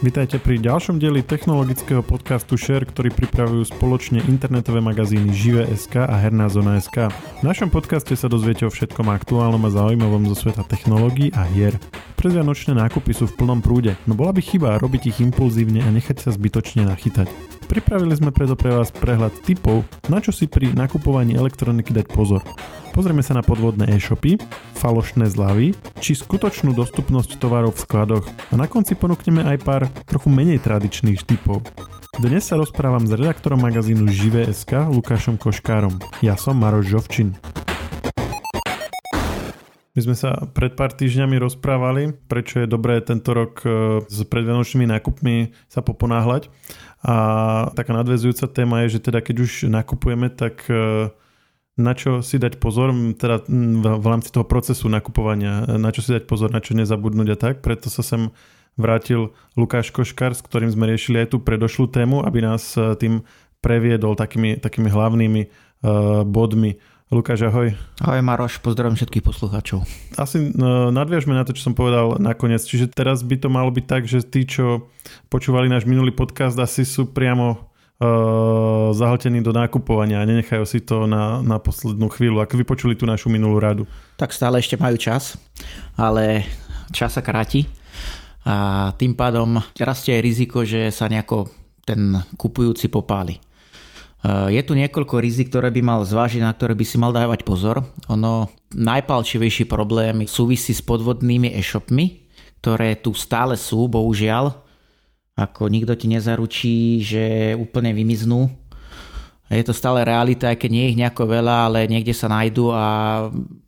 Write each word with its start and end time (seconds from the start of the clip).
Vitajte 0.00 0.40
pri 0.40 0.56
ďalšom 0.56 0.96
dieli 0.96 1.20
technologického 1.20 2.00
podcastu 2.00 2.56
Share, 2.56 2.88
ktorý 2.88 3.12
pripravujú 3.12 3.68
spoločne 3.68 4.24
internetové 4.32 4.80
magazíny 4.80 5.28
Žive.sk 5.28 6.08
a 6.08 6.16
Herná 6.16 6.48
zona.sk. 6.48 7.12
V 7.12 7.42
našom 7.44 7.68
podcaste 7.68 8.16
sa 8.16 8.24
dozviete 8.24 8.64
o 8.64 8.72
všetkom 8.72 9.12
aktuálnom 9.12 9.60
a 9.60 9.68
zaujímavom 9.68 10.24
zo 10.32 10.48
sveta 10.48 10.64
technológií 10.64 11.36
a 11.36 11.44
hier. 11.52 11.76
Predvianočné 12.16 12.80
nákupy 12.80 13.12
sú 13.12 13.28
v 13.28 13.44
plnom 13.44 13.60
prúde, 13.60 13.92
no 14.08 14.16
bola 14.16 14.32
by 14.32 14.40
chyba 14.40 14.80
robiť 14.80 15.12
ich 15.12 15.20
impulzívne 15.20 15.84
a 15.84 15.92
nechať 15.92 16.24
sa 16.24 16.32
zbytočne 16.32 16.88
nachytať. 16.88 17.59
Pripravili 17.70 18.18
sme 18.18 18.34
preto 18.34 18.58
pre 18.58 18.74
vás 18.74 18.90
prehľad 18.90 19.46
typov, 19.46 19.86
na 20.10 20.18
čo 20.18 20.34
si 20.34 20.50
pri 20.50 20.74
nakupovaní 20.74 21.38
elektroniky 21.38 21.94
dať 21.94 22.10
pozor. 22.10 22.42
Pozrieme 22.90 23.22
sa 23.22 23.38
na 23.38 23.46
podvodné 23.46 23.94
e-shopy, 23.94 24.42
falošné 24.74 25.30
zľavy, 25.30 25.78
či 26.02 26.18
skutočnú 26.18 26.74
dostupnosť 26.74 27.38
tovarov 27.38 27.78
v 27.78 27.82
skladoch 27.86 28.26
a 28.26 28.58
na 28.58 28.66
konci 28.66 28.98
ponúkneme 28.98 29.46
aj 29.46 29.62
pár 29.62 29.82
trochu 30.02 30.34
menej 30.34 30.58
tradičných 30.58 31.22
typov. 31.22 31.62
Dnes 32.18 32.42
sa 32.42 32.58
rozprávam 32.58 33.06
s 33.06 33.14
redaktorom 33.14 33.62
magazínu 33.62 34.10
Žive.sk 34.10 34.90
Lukášom 34.90 35.38
Koškárom. 35.38 35.94
Ja 36.26 36.34
som 36.34 36.58
Maroš 36.58 36.90
Žovčin. 36.90 37.38
My 39.90 40.06
sme 40.06 40.14
sa 40.14 40.46
pred 40.54 40.78
pár 40.78 40.94
týždňami 40.94 41.34
rozprávali, 41.42 42.14
prečo 42.30 42.62
je 42.62 42.70
dobré 42.70 43.02
tento 43.02 43.34
rok 43.34 43.58
e, 43.66 43.98
s 44.06 44.22
predvianočnými 44.22 44.86
nákupmi 44.86 45.50
sa 45.66 45.82
poponáhľať. 45.82 46.46
A 47.00 47.14
taká 47.72 47.96
nadvezujúca 47.96 48.44
téma 48.52 48.84
je, 48.84 49.00
že 49.00 49.08
teda 49.08 49.24
keď 49.24 49.36
už 49.40 49.52
nakupujeme, 49.72 50.28
tak 50.28 50.68
e, 50.68 51.08
na 51.80 51.92
čo 51.96 52.20
si 52.20 52.36
dať 52.36 52.60
pozor, 52.60 52.92
teda 53.16 53.48
v 53.96 54.06
rámci 54.06 54.28
toho 54.28 54.44
procesu 54.44 54.92
nakupovania, 54.92 55.64
na 55.80 55.88
čo 55.96 56.04
si 56.04 56.12
dať 56.12 56.28
pozor, 56.28 56.52
na 56.52 56.60
čo 56.60 56.76
nezabudnúť 56.76 57.28
a 57.32 57.36
tak. 57.40 57.54
Preto 57.64 57.88
sa 57.88 58.04
sem 58.04 58.28
vrátil 58.76 59.32
Lukáš 59.56 59.88
Koškar, 59.96 60.36
s 60.36 60.44
ktorým 60.44 60.68
sme 60.68 60.92
riešili 60.92 61.24
aj 61.24 61.32
tú 61.32 61.38
predošlú 61.40 61.88
tému, 61.88 62.20
aby 62.20 62.44
nás 62.44 62.76
e, 62.76 62.92
tým 63.00 63.24
previedol 63.60 64.16
takými, 64.16 64.56
takými 64.56 64.88
hlavnými 64.88 65.42
bodmi. 66.28 66.76
Lukáš, 67.10 67.42
ahoj. 67.42 67.74
Ahoj 68.06 68.22
Maroš, 68.22 68.62
pozdravím 68.62 68.94
všetkých 68.94 69.26
poslucháčov. 69.26 69.82
Asi 70.14 70.54
uh, 70.54 70.94
nadviažme 70.94 71.34
na 71.34 71.42
to, 71.42 71.50
čo 71.50 71.66
som 71.66 71.74
povedal 71.74 72.22
nakoniec. 72.22 72.62
Čiže 72.62 72.86
teraz 72.86 73.26
by 73.26 73.34
to 73.34 73.50
malo 73.50 73.66
byť 73.74 73.82
tak, 73.82 74.06
že 74.06 74.22
tí, 74.22 74.46
čo 74.46 74.86
počúvali 75.26 75.66
náš 75.66 75.90
minulý 75.90 76.14
podcast, 76.14 76.54
asi 76.54 76.86
sú 76.86 77.10
priamo 77.10 77.66
uh, 77.98 78.94
zahltení 78.94 79.42
do 79.42 79.50
nákupovania 79.50 80.22
a 80.22 80.28
nenechajú 80.30 80.62
si 80.62 80.78
to 80.86 81.10
na, 81.10 81.42
na 81.42 81.58
poslednú 81.58 82.06
chvíľu. 82.14 82.46
Ak 82.46 82.54
vypočuli 82.54 82.94
tú 82.94 83.10
našu 83.10 83.26
minulú 83.26 83.58
radu. 83.58 83.90
Tak 84.14 84.30
stále 84.30 84.62
ešte 84.62 84.78
majú 84.78 84.94
čas, 84.94 85.34
ale 85.98 86.46
čas 86.94 87.18
sa 87.18 87.26
kráti 87.26 87.66
a 88.46 88.94
tým 88.94 89.18
pádom 89.18 89.58
rastie 89.82 90.14
aj 90.14 90.22
riziko, 90.22 90.62
že 90.62 90.94
sa 90.94 91.10
nejako 91.10 91.50
ten 91.82 92.22
kupujúci 92.38 92.86
popáli. 92.86 93.49
Je 94.28 94.60
tu 94.60 94.76
niekoľko 94.76 95.16
rizik, 95.16 95.48
ktoré 95.48 95.72
by 95.72 95.80
mal 95.80 96.00
zvážiť, 96.04 96.44
na 96.44 96.52
ktoré 96.52 96.76
by 96.76 96.84
si 96.84 97.00
mal 97.00 97.08
dávať 97.08 97.40
pozor. 97.40 97.80
Ono 98.12 98.52
najpalčivejší 98.76 99.64
problém 99.64 100.28
súvisí 100.28 100.76
s 100.76 100.84
podvodnými 100.84 101.56
e-shopmi, 101.56 102.28
ktoré 102.60 103.00
tu 103.00 103.16
stále 103.16 103.56
sú, 103.56 103.88
bohužiaľ. 103.88 104.52
Ako 105.40 105.72
nikto 105.72 105.96
ti 105.96 106.04
nezaručí, 106.12 107.00
že 107.00 107.56
úplne 107.56 107.96
vymiznú. 107.96 108.52
Je 109.48 109.64
to 109.64 109.72
stále 109.72 110.04
realita, 110.04 110.52
aj 110.52 110.60
keď 110.62 110.70
nie 110.70 110.82
je 110.84 110.90
ich 110.94 111.00
nejako 111.00 111.24
veľa, 111.26 111.72
ale 111.72 111.88
niekde 111.90 112.12
sa 112.12 112.28
nájdu 112.28 112.70
a 112.70 112.84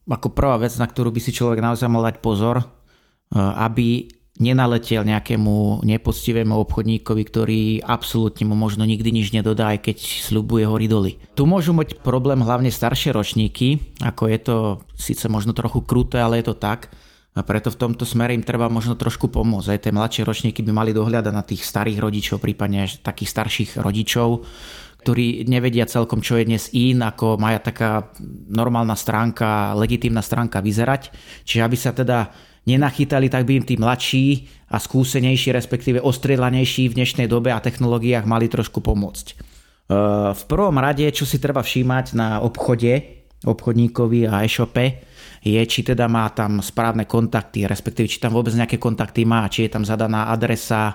ako 0.04 0.28
prvá 0.30 0.60
vec, 0.60 0.76
na 0.78 0.86
ktorú 0.86 1.10
by 1.10 1.20
si 1.24 1.34
človek 1.34 1.58
naozaj 1.58 1.88
mal 1.90 2.06
dať 2.06 2.22
pozor, 2.22 2.62
e, 2.62 2.66
aby 3.40 4.06
nenaletel 4.42 5.06
nejakému 5.06 5.86
nepoctivému 5.86 6.50
obchodníkovi, 6.66 7.22
ktorý 7.22 7.62
absolútne 7.86 8.50
mu 8.50 8.58
možno 8.58 8.82
nikdy 8.82 9.14
nič 9.14 9.30
nedodá, 9.30 9.70
aj 9.70 9.86
keď 9.86 9.96
sľubuje 10.02 10.66
hory 10.66 10.86
doly. 10.90 11.12
Tu 11.38 11.46
môžu 11.46 11.70
mať 11.70 12.02
problém 12.02 12.42
hlavne 12.42 12.74
staršie 12.74 13.14
ročníky, 13.14 13.78
ako 14.02 14.22
je 14.26 14.38
to 14.42 14.56
síce 14.98 15.24
možno 15.30 15.54
trochu 15.54 15.86
kruté, 15.86 16.18
ale 16.18 16.42
je 16.42 16.50
to 16.50 16.58
tak, 16.58 16.90
a 17.32 17.40
preto 17.40 17.72
v 17.72 17.80
tomto 17.80 18.04
smere 18.04 18.36
im 18.36 18.44
treba 18.44 18.68
možno 18.68 18.92
trošku 18.92 19.32
pomôcť. 19.32 19.68
Aj 19.72 19.80
tie 19.80 19.96
mladšie 19.96 20.28
ročníky 20.28 20.60
by 20.60 20.72
mali 20.76 20.92
dohľadať 20.92 21.32
na 21.32 21.40
tých 21.40 21.64
starých 21.64 21.96
rodičov, 22.04 22.44
prípadne 22.44 22.84
takých 23.00 23.32
starších 23.32 23.70
rodičov, 23.80 24.44
ktorí 25.00 25.48
nevedia 25.48 25.88
celkom, 25.88 26.20
čo 26.20 26.36
je 26.36 26.44
dnes 26.44 26.68
in, 26.76 27.00
ako 27.00 27.40
maja 27.40 27.58
taká 27.64 28.12
normálna 28.52 28.92
stránka, 28.94 29.72
legitímna 29.80 30.20
stránka 30.20 30.60
vyzerať. 30.60 31.08
Čiže 31.48 31.64
aby 31.64 31.76
sa 31.80 31.96
teda 31.96 32.51
nenachytali, 32.66 33.26
tak 33.26 33.46
by 33.46 33.52
im 33.62 33.64
tí 33.66 33.74
mladší 33.74 34.26
a 34.70 34.78
skúsenejší, 34.78 35.52
respektíve 35.52 35.98
ostrielanejší 35.98 36.90
v 36.90 36.96
dnešnej 37.02 37.26
dobe 37.26 37.50
a 37.50 37.62
technológiách 37.62 38.26
mali 38.26 38.46
trošku 38.46 38.78
pomôcť. 38.78 39.26
E, 39.30 39.34
v 40.32 40.42
prvom 40.46 40.76
rade, 40.78 41.04
čo 41.10 41.26
si 41.26 41.42
treba 41.42 41.60
všímať 41.60 42.14
na 42.14 42.38
obchode, 42.40 43.22
obchodníkovi 43.42 44.30
a 44.30 44.46
e-shope, 44.46 45.11
je, 45.42 45.58
či 45.66 45.82
teda 45.82 46.06
má 46.06 46.30
tam 46.30 46.62
správne 46.62 47.04
kontakty, 47.04 47.66
respektíve 47.66 48.06
či 48.06 48.22
tam 48.22 48.38
vôbec 48.38 48.54
nejaké 48.54 48.78
kontakty 48.78 49.26
má, 49.26 49.50
či 49.50 49.66
je 49.66 49.74
tam 49.74 49.82
zadaná 49.82 50.30
adresa, 50.30 50.94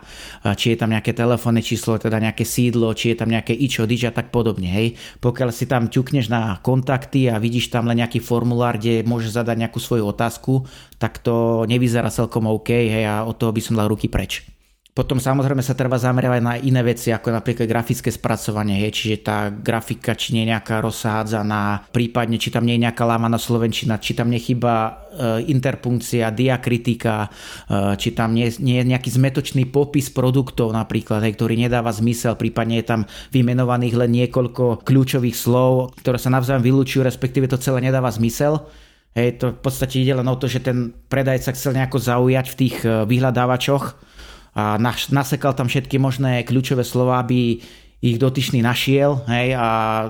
či 0.55 0.73
je 0.73 0.77
tam 0.79 0.95
nejaké 0.95 1.11
telefónne 1.11 1.59
číslo, 1.59 1.99
teda 1.99 2.23
nejaké 2.23 2.47
sídlo, 2.47 2.95
či 2.95 3.11
je 3.11 3.19
tam 3.19 3.27
nejaké 3.27 3.51
ičo, 3.51 3.83
dič 3.83 4.07
a 4.07 4.15
tak 4.15 4.31
podobne. 4.31 4.71
Hej. 4.71 4.95
Pokiaľ 5.19 5.49
si 5.51 5.67
tam 5.67 5.91
ťukneš 5.91 6.31
na 6.31 6.57
kontakty 6.63 7.27
a 7.27 7.37
vidíš 7.37 7.69
tam 7.69 7.91
len 7.91 7.99
nejaký 7.99 8.23
formulár, 8.23 8.79
kde 8.79 9.03
môžeš 9.03 9.35
zadať 9.35 9.67
nejakú 9.67 9.83
svoju 9.83 10.07
otázku, 10.07 10.63
tak 10.95 11.19
to 11.19 11.67
nevyzerá 11.67 12.07
celkom 12.07 12.47
OK 12.47 12.71
hej, 12.71 13.03
a 13.03 13.27
od 13.27 13.35
toho 13.35 13.51
by 13.51 13.61
som 13.61 13.75
dal 13.75 13.91
ruky 13.91 14.07
preč. 14.07 14.56
Potom 14.97 15.21
samozrejme 15.21 15.61
sa 15.61 15.77
treba 15.77 16.01
zamerať 16.01 16.41
na 16.41 16.57
iné 16.57 16.81
veci, 16.81 17.13
ako 17.13 17.29
napríklad 17.29 17.69
grafické 17.69 18.09
spracovanie, 18.09 18.81
hej, 18.81 18.97
čiže 18.97 19.29
tá 19.29 19.53
grafika, 19.53 20.17
či 20.17 20.33
nie 20.33 20.49
je 20.49 20.57
nejaká 20.57 20.81
rozhádzaná, 20.81 21.93
prípadne 21.93 22.41
či 22.41 22.49
tam 22.49 22.65
nie 22.65 22.81
je 22.81 22.89
nejaká 22.89 23.05
lámaná 23.05 23.37
slovenčina, 23.37 24.01
či 24.01 24.17
tam 24.17 24.33
nechýba 24.33 24.73
e, 24.73 25.53
interpunkcia, 25.53 26.33
diakritika, 26.33 27.29
e, 27.29 27.93
či 27.93 28.09
tam 28.17 28.33
nie, 28.33 28.49
nie 28.57 28.81
je 28.81 28.89
nejaký 28.89 29.13
zmetočný 29.13 29.69
popis 29.69 30.09
produktov 30.09 30.73
napríklad, 30.73 31.21
hej, 31.29 31.37
ktorý 31.37 31.61
nedáva 31.61 31.93
zmysel, 31.93 32.33
prípadne 32.33 32.81
je 32.81 32.89
tam 32.89 33.01
vymenovaných 33.29 34.01
len 34.01 34.09
niekoľko 34.17 34.81
kľúčových 34.81 35.37
slov, 35.37 35.93
ktoré 36.01 36.17
sa 36.17 36.33
navzájom 36.33 36.65
vylúčujú, 36.65 37.05
respektíve 37.05 37.45
to 37.45 37.61
celé 37.61 37.85
nedáva 37.85 38.09
zmysel. 38.09 38.65
Hej, 39.13 39.45
to 39.45 39.45
v 39.53 39.61
podstate 39.61 40.01
ide 40.01 40.17
len 40.17 40.25
o 40.25 40.33
to, 40.41 40.49
že 40.49 40.65
ten 40.65 40.89
predajca 41.05 41.53
chcel 41.53 41.77
nejako 41.77 42.01
zaujať 42.01 42.45
v 42.49 42.57
tých 42.65 42.75
e, 42.81 43.05
vyhľadávačoch, 43.05 44.16
a 44.57 44.81
nasekal 45.13 45.53
tam 45.53 45.69
všetky 45.69 46.01
možné 46.01 46.41
kľúčové 46.41 46.81
slova, 46.81 47.21
aby 47.21 47.61
ich 48.01 48.17
dotyčný 48.17 48.65
našiel 48.65 49.21
hej, 49.29 49.53
a 49.53 49.67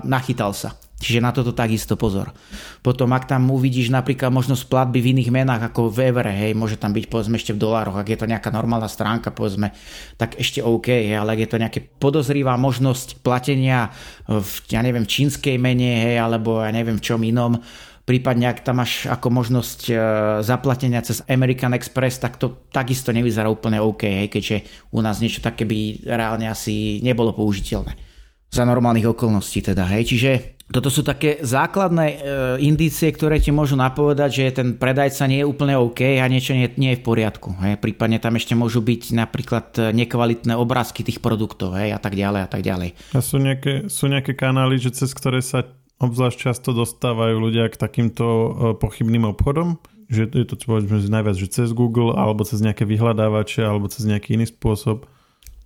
nachytal 0.07 0.55
sa. 0.55 0.79
Čiže 0.97 1.21
na 1.21 1.29
toto 1.29 1.53
takisto 1.53 1.93
pozor. 1.93 2.33
Potom 2.81 3.13
ak 3.13 3.29
tam 3.29 3.53
uvidíš 3.53 3.93
napríklad 3.93 4.33
možnosť 4.33 4.65
platby 4.65 4.97
v 4.97 5.09
iných 5.13 5.29
menách 5.29 5.69
ako 5.69 5.93
v 5.93 6.09
Evere, 6.09 6.33
hej, 6.33 6.57
môže 6.57 6.73
tam 6.73 6.89
byť 6.89 7.05
povedzme 7.05 7.37
ešte 7.37 7.53
v 7.53 7.61
dolároch, 7.61 7.93
ak 8.01 8.07
je 8.09 8.17
to 8.17 8.25
nejaká 8.25 8.49
normálna 8.49 8.89
stránka 8.89 9.29
povedzme, 9.29 9.77
tak 10.17 10.41
ešte 10.41 10.65
OK, 10.65 10.89
hej, 10.89 11.13
ale 11.13 11.37
ak 11.37 11.39
je 11.45 11.49
to 11.53 11.61
nejaká 11.61 11.79
podozrivá 12.01 12.57
možnosť 12.57 13.21
platenia 13.21 13.93
v, 14.25 14.51
ja 14.73 14.81
neviem, 14.81 15.05
čínskej 15.05 15.61
mene, 15.61 16.01
hej, 16.01 16.17
alebo 16.17 16.65
ja 16.65 16.73
neviem 16.73 16.97
v 16.97 17.05
čom 17.05 17.21
inom, 17.21 17.61
prípadne 18.07 18.47
ak 18.47 18.63
tam 18.63 18.79
máš 18.79 19.03
ako 19.03 19.27
možnosť 19.27 19.79
e, 19.91 19.93
zaplatenia 20.39 21.03
cez 21.03 21.27
American 21.27 21.75
Express, 21.75 22.23
tak 22.23 22.39
to 22.39 22.63
takisto 22.71 23.11
nevyzerá 23.11 23.51
úplne 23.51 23.83
OK, 23.83 24.07
hej, 24.07 24.31
keďže 24.31 24.63
u 24.95 25.03
nás 25.03 25.19
niečo 25.19 25.43
také 25.43 25.67
by 25.67 26.07
reálne 26.07 26.47
asi 26.47 27.03
nebolo 27.03 27.35
použiteľné. 27.35 27.99
Za 28.47 28.63
normálnych 28.63 29.11
okolností 29.11 29.59
teda, 29.59 29.83
hej. 29.91 30.07
Čiže 30.07 30.31
toto 30.67 30.91
sú 30.91 31.03
také 31.03 31.39
základné 31.43 32.07
e, 32.11 32.17
indície, 32.63 33.07
ktoré 33.11 33.39
ti 33.43 33.55
môžu 33.55 33.79
napovedať, 33.79 34.29
že 34.31 34.55
ten 34.63 34.67
predajca 34.75 35.23
nie 35.27 35.43
je 35.43 35.47
úplne 35.47 35.79
OK 35.79 36.19
a 36.19 36.27
niečo 36.27 36.51
nie, 36.51 36.67
nie 36.75 36.95
je 36.95 36.99
v 36.99 37.07
poriadku. 37.07 37.55
Hej. 37.63 37.79
Prípadne 37.79 38.19
tam 38.19 38.35
ešte 38.35 38.51
môžu 38.51 38.83
byť 38.83 39.15
napríklad 39.15 39.67
e, 39.79 39.81
nekvalitné 39.95 40.59
obrázky 40.59 41.07
tých 41.07 41.23
produktov 41.23 41.75
hej, 41.75 41.95
a 41.95 41.99
tak 41.99 42.19
ďalej 42.19 42.41
a 42.43 42.49
tak 42.51 42.67
ďalej. 42.67 42.95
A 43.15 43.19
sú 43.19 43.39
nejaké, 43.39 43.87
sú 43.87 44.11
nejaké 44.11 44.35
kanály, 44.35 44.75
že 44.75 44.91
cez 44.91 45.11
ktoré 45.15 45.39
sa 45.39 45.63
obzvlášť 45.97 46.37
často 46.37 46.73
dostávajú 46.73 47.37
ľudia 47.41 47.69
k 47.69 47.79
takýmto 47.79 48.25
e, 48.25 48.49
pochybným 48.77 49.25
obchodom? 49.33 49.81
Že 50.07 50.31
je 50.31 50.45
to 50.47 50.55
povedzme 50.63 51.03
najviac, 51.03 51.35
že 51.35 51.51
cez 51.51 51.75
Google 51.75 52.15
alebo 52.15 52.47
cez 52.47 52.63
nejaké 52.63 52.87
vyhľadávače 52.87 53.65
alebo 53.65 53.91
cez 53.91 54.07
nejaký 54.07 54.39
iný 54.39 54.47
spôsob? 54.47 55.03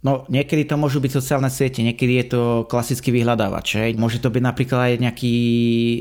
No 0.01 0.25
niekedy 0.33 0.65
to 0.65 0.81
môžu 0.81 0.97
byť 0.97 1.13
sociálne 1.13 1.45
siete, 1.53 1.85
niekedy 1.85 2.25
je 2.25 2.33
to 2.33 2.41
klasický 2.65 3.13
vyhľadávač. 3.13 3.67
Hej. 3.77 3.91
Môže 4.01 4.17
to 4.17 4.33
byť 4.33 4.41
napríklad 4.41 4.79
aj 4.89 4.93
nejaký 4.97 5.33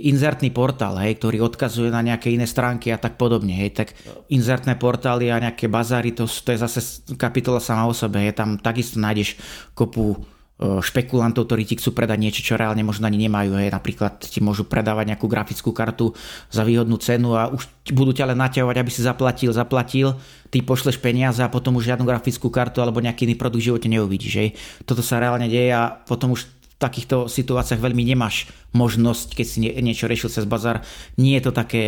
inzertný 0.09 0.49
portál, 0.49 0.97
hej, 1.05 1.21
ktorý 1.21 1.45
odkazuje 1.45 1.93
na 1.93 2.01
nejaké 2.01 2.33
iné 2.33 2.49
stránky 2.49 2.89
a 2.89 2.97
tak 2.97 3.21
podobne. 3.21 3.53
Hej. 3.53 3.77
Tak 3.77 3.89
inzertné 4.33 4.81
portály 4.81 5.29
a 5.29 5.37
nejaké 5.37 5.69
bazáry, 5.69 6.17
to, 6.17 6.25
to 6.25 6.49
je 6.49 6.65
zase 6.65 7.05
kapitola 7.21 7.61
sama 7.61 7.85
o 7.85 7.93
sebe. 7.93 8.25
Hej. 8.25 8.41
Tam 8.41 8.57
takisto 8.57 8.97
nájdeš 8.97 9.37
kopu 9.77 10.17
špekulantov, 10.61 11.49
ktorí 11.49 11.65
ti 11.65 11.81
chcú 11.81 11.97
predať 11.97 12.21
niečo, 12.21 12.45
čo 12.45 12.61
reálne 12.61 12.85
možno 12.85 13.09
ani 13.09 13.17
nemajú. 13.17 13.57
Hej. 13.57 13.73
Napríklad 13.73 14.21
ti 14.21 14.45
môžu 14.45 14.69
predávať 14.69 15.17
nejakú 15.17 15.25
grafickú 15.25 15.73
kartu 15.73 16.13
za 16.53 16.61
výhodnú 16.69 17.01
cenu 17.01 17.33
a 17.33 17.49
už 17.49 17.65
budú 17.97 18.13
ťa 18.13 18.29
len 18.33 18.39
naťahovať, 18.45 18.77
aby 18.77 18.91
si 18.93 19.01
zaplatil, 19.01 19.57
zaplatil, 19.57 20.21
ty 20.53 20.61
pošleš 20.61 21.01
peniaze 21.01 21.41
a 21.41 21.49
potom 21.49 21.81
už 21.81 21.89
žiadnu 21.89 22.05
grafickú 22.05 22.53
kartu 22.53 22.85
alebo 22.85 23.01
nejaký 23.01 23.25
iný 23.25 23.41
produkt 23.41 23.65
v 23.65 23.69
živote 23.73 23.89
neuvidíš. 23.89 24.35
Hej. 24.37 24.49
Toto 24.85 25.01
sa 25.01 25.17
reálne 25.17 25.49
deje 25.49 25.73
a 25.73 25.97
potom 26.05 26.37
už 26.37 26.45
v 26.45 26.75
takýchto 26.77 27.29
situáciách 27.29 27.81
veľmi 27.81 28.05
nemáš 28.05 28.49
možnosť, 28.77 29.37
keď 29.37 29.47
si 29.49 29.59
niečo 29.65 30.09
riešil 30.09 30.29
cez 30.29 30.45
bazar, 30.45 30.85
nie 31.17 31.41
je 31.41 31.45
to 31.49 31.53
také, 31.57 31.85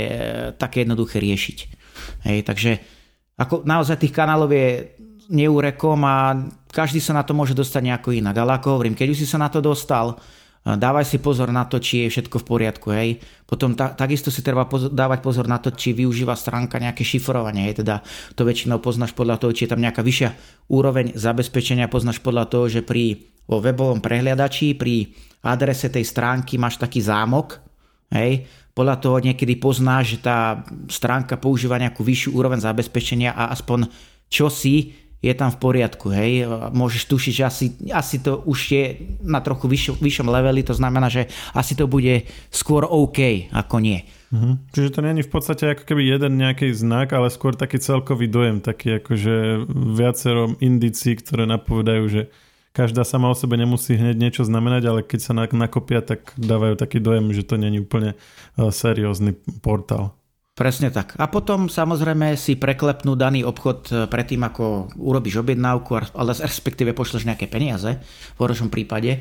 také 0.57 0.89
jednoduché 0.89 1.21
riešiť. 1.21 1.59
Hej, 2.25 2.39
takže 2.45 2.81
ako 3.37 3.65
naozaj 3.65 4.01
tých 4.01 4.13
kanálov 4.13 4.53
je 4.53 4.97
neúrekom 5.31 5.99
a 6.03 6.35
každý 6.73 6.99
sa 6.99 7.15
na 7.15 7.23
to 7.23 7.37
môže 7.37 7.53
dostať 7.53 7.83
nejako 7.93 8.17
inak. 8.17 8.35
Ale 8.39 8.59
ako 8.59 8.79
hovorím, 8.79 8.97
keď 8.97 9.15
už 9.15 9.19
si 9.23 9.27
sa 9.29 9.39
na 9.39 9.53
to 9.53 9.61
dostal, 9.61 10.19
dávaj 10.63 11.03
si 11.07 11.19
pozor 11.19 11.51
na 11.51 11.67
to, 11.67 11.83
či 11.83 12.07
je 12.07 12.19
všetko 12.19 12.43
v 12.43 12.49
poriadku. 12.49 12.89
Hej. 12.95 13.19
Potom 13.45 13.75
ta, 13.75 13.93
takisto 13.93 14.31
si 14.31 14.41
treba 14.47 14.67
pozor, 14.71 14.95
dávať 14.95 15.19
pozor 15.21 15.47
na 15.51 15.59
to, 15.59 15.75
či 15.75 15.93
využíva 15.93 16.39
stránka 16.39 16.79
nejaké 16.79 17.03
šifrovanie. 17.03 17.71
Hej. 17.71 17.83
Teda 17.83 18.01
to 18.39 18.47
väčšinou 18.47 18.79
poznáš 18.79 19.13
podľa 19.13 19.43
toho, 19.43 19.53
či 19.53 19.67
je 19.67 19.73
tam 19.75 19.83
nejaká 19.83 20.01
vyššia 20.01 20.31
úroveň 20.71 21.19
zabezpečenia, 21.19 21.91
poznáš 21.91 22.23
podľa 22.23 22.47
toho, 22.47 22.71
že 22.71 22.81
pri 22.87 23.33
vo 23.47 23.59
webovom 23.59 23.99
prehliadači, 23.99 24.79
pri 24.79 25.11
adrese 25.43 25.91
tej 25.91 26.07
stránky 26.07 26.55
máš 26.55 26.79
taký 26.79 27.03
zámok, 27.03 27.59
hej, 28.15 28.47
podľa 28.73 28.97
toho 29.03 29.19
niekedy 29.21 29.59
poznáš, 29.59 30.17
že 30.17 30.19
tá 30.25 30.63
stránka 30.89 31.37
používa 31.37 31.77
nejakú 31.77 32.01
vyššiu 32.01 32.39
úroveň 32.39 32.63
zabezpečenia 32.63 33.35
a 33.35 33.51
aspoň 33.53 33.91
čo 34.33 34.49
si 34.49 35.02
je 35.23 35.33
tam 35.39 35.55
v 35.55 35.59
poriadku, 35.63 36.11
hej. 36.11 36.51
Môžeš 36.75 37.07
tušiť, 37.07 37.33
že 37.33 37.45
asi, 37.47 37.67
asi 37.95 38.19
to 38.19 38.43
už 38.43 38.59
je 38.75 38.85
na 39.23 39.39
trochu 39.39 39.71
vyššom, 39.71 40.03
vyššom 40.03 40.27
leveli, 40.27 40.67
to 40.67 40.75
znamená, 40.75 41.07
že 41.07 41.31
asi 41.55 41.79
to 41.79 41.87
bude 41.87 42.27
skôr 42.51 42.83
OK, 42.83 43.49
ako 43.55 43.79
nie. 43.79 44.03
Uh-huh. 44.35 44.59
Čiže 44.75 44.99
to 44.99 45.01
není 45.07 45.23
v 45.23 45.31
podstate 45.31 45.79
ako 45.79 45.87
keby 45.87 46.09
jeden 46.09 46.43
nejaký 46.43 46.75
znak, 46.75 47.15
ale 47.15 47.31
skôr 47.31 47.55
taký 47.55 47.79
celkový 47.79 48.27
dojem, 48.27 48.59
taký 48.59 48.99
akože 48.99 49.69
viacero 49.95 50.59
indicí, 50.59 51.15
ktoré 51.15 51.47
napovedajú, 51.47 52.05
že 52.11 52.23
každá 52.73 53.05
sama 53.05 53.29
o 53.29 53.37
sebe 53.37 53.61
nemusí 53.61 53.95
hneď 53.95 54.17
niečo 54.17 54.43
znamenať, 54.49 54.83
ale 54.89 55.01
keď 55.05 55.21
sa 55.21 55.33
nakopia, 55.37 56.01
tak 56.01 56.33
dávajú 56.41 56.81
taký 56.81 56.99
dojem, 56.99 57.31
že 57.37 57.45
to 57.45 57.61
není 57.61 57.85
úplne 57.85 58.17
uh, 58.17 58.73
seriózny 58.73 59.37
portál. 59.61 60.17
Presne 60.53 60.93
tak. 60.93 61.17
A 61.17 61.33
potom 61.33 61.73
samozrejme 61.73 62.37
si 62.37 62.61
preklepnú 62.61 63.17
daný 63.17 63.41
obchod 63.41 63.79
e, 63.89 63.93
predtým, 64.05 64.45
ako 64.45 64.93
urobíš 65.01 65.41
objednávku, 65.41 65.97
ale 66.13 66.37
respektíve 66.37 66.93
pošleš 66.93 67.25
nejaké 67.25 67.49
peniaze, 67.49 67.97
v 68.37 68.39
horšom 68.39 68.69
prípade. 68.69 69.17
E, 69.17 69.21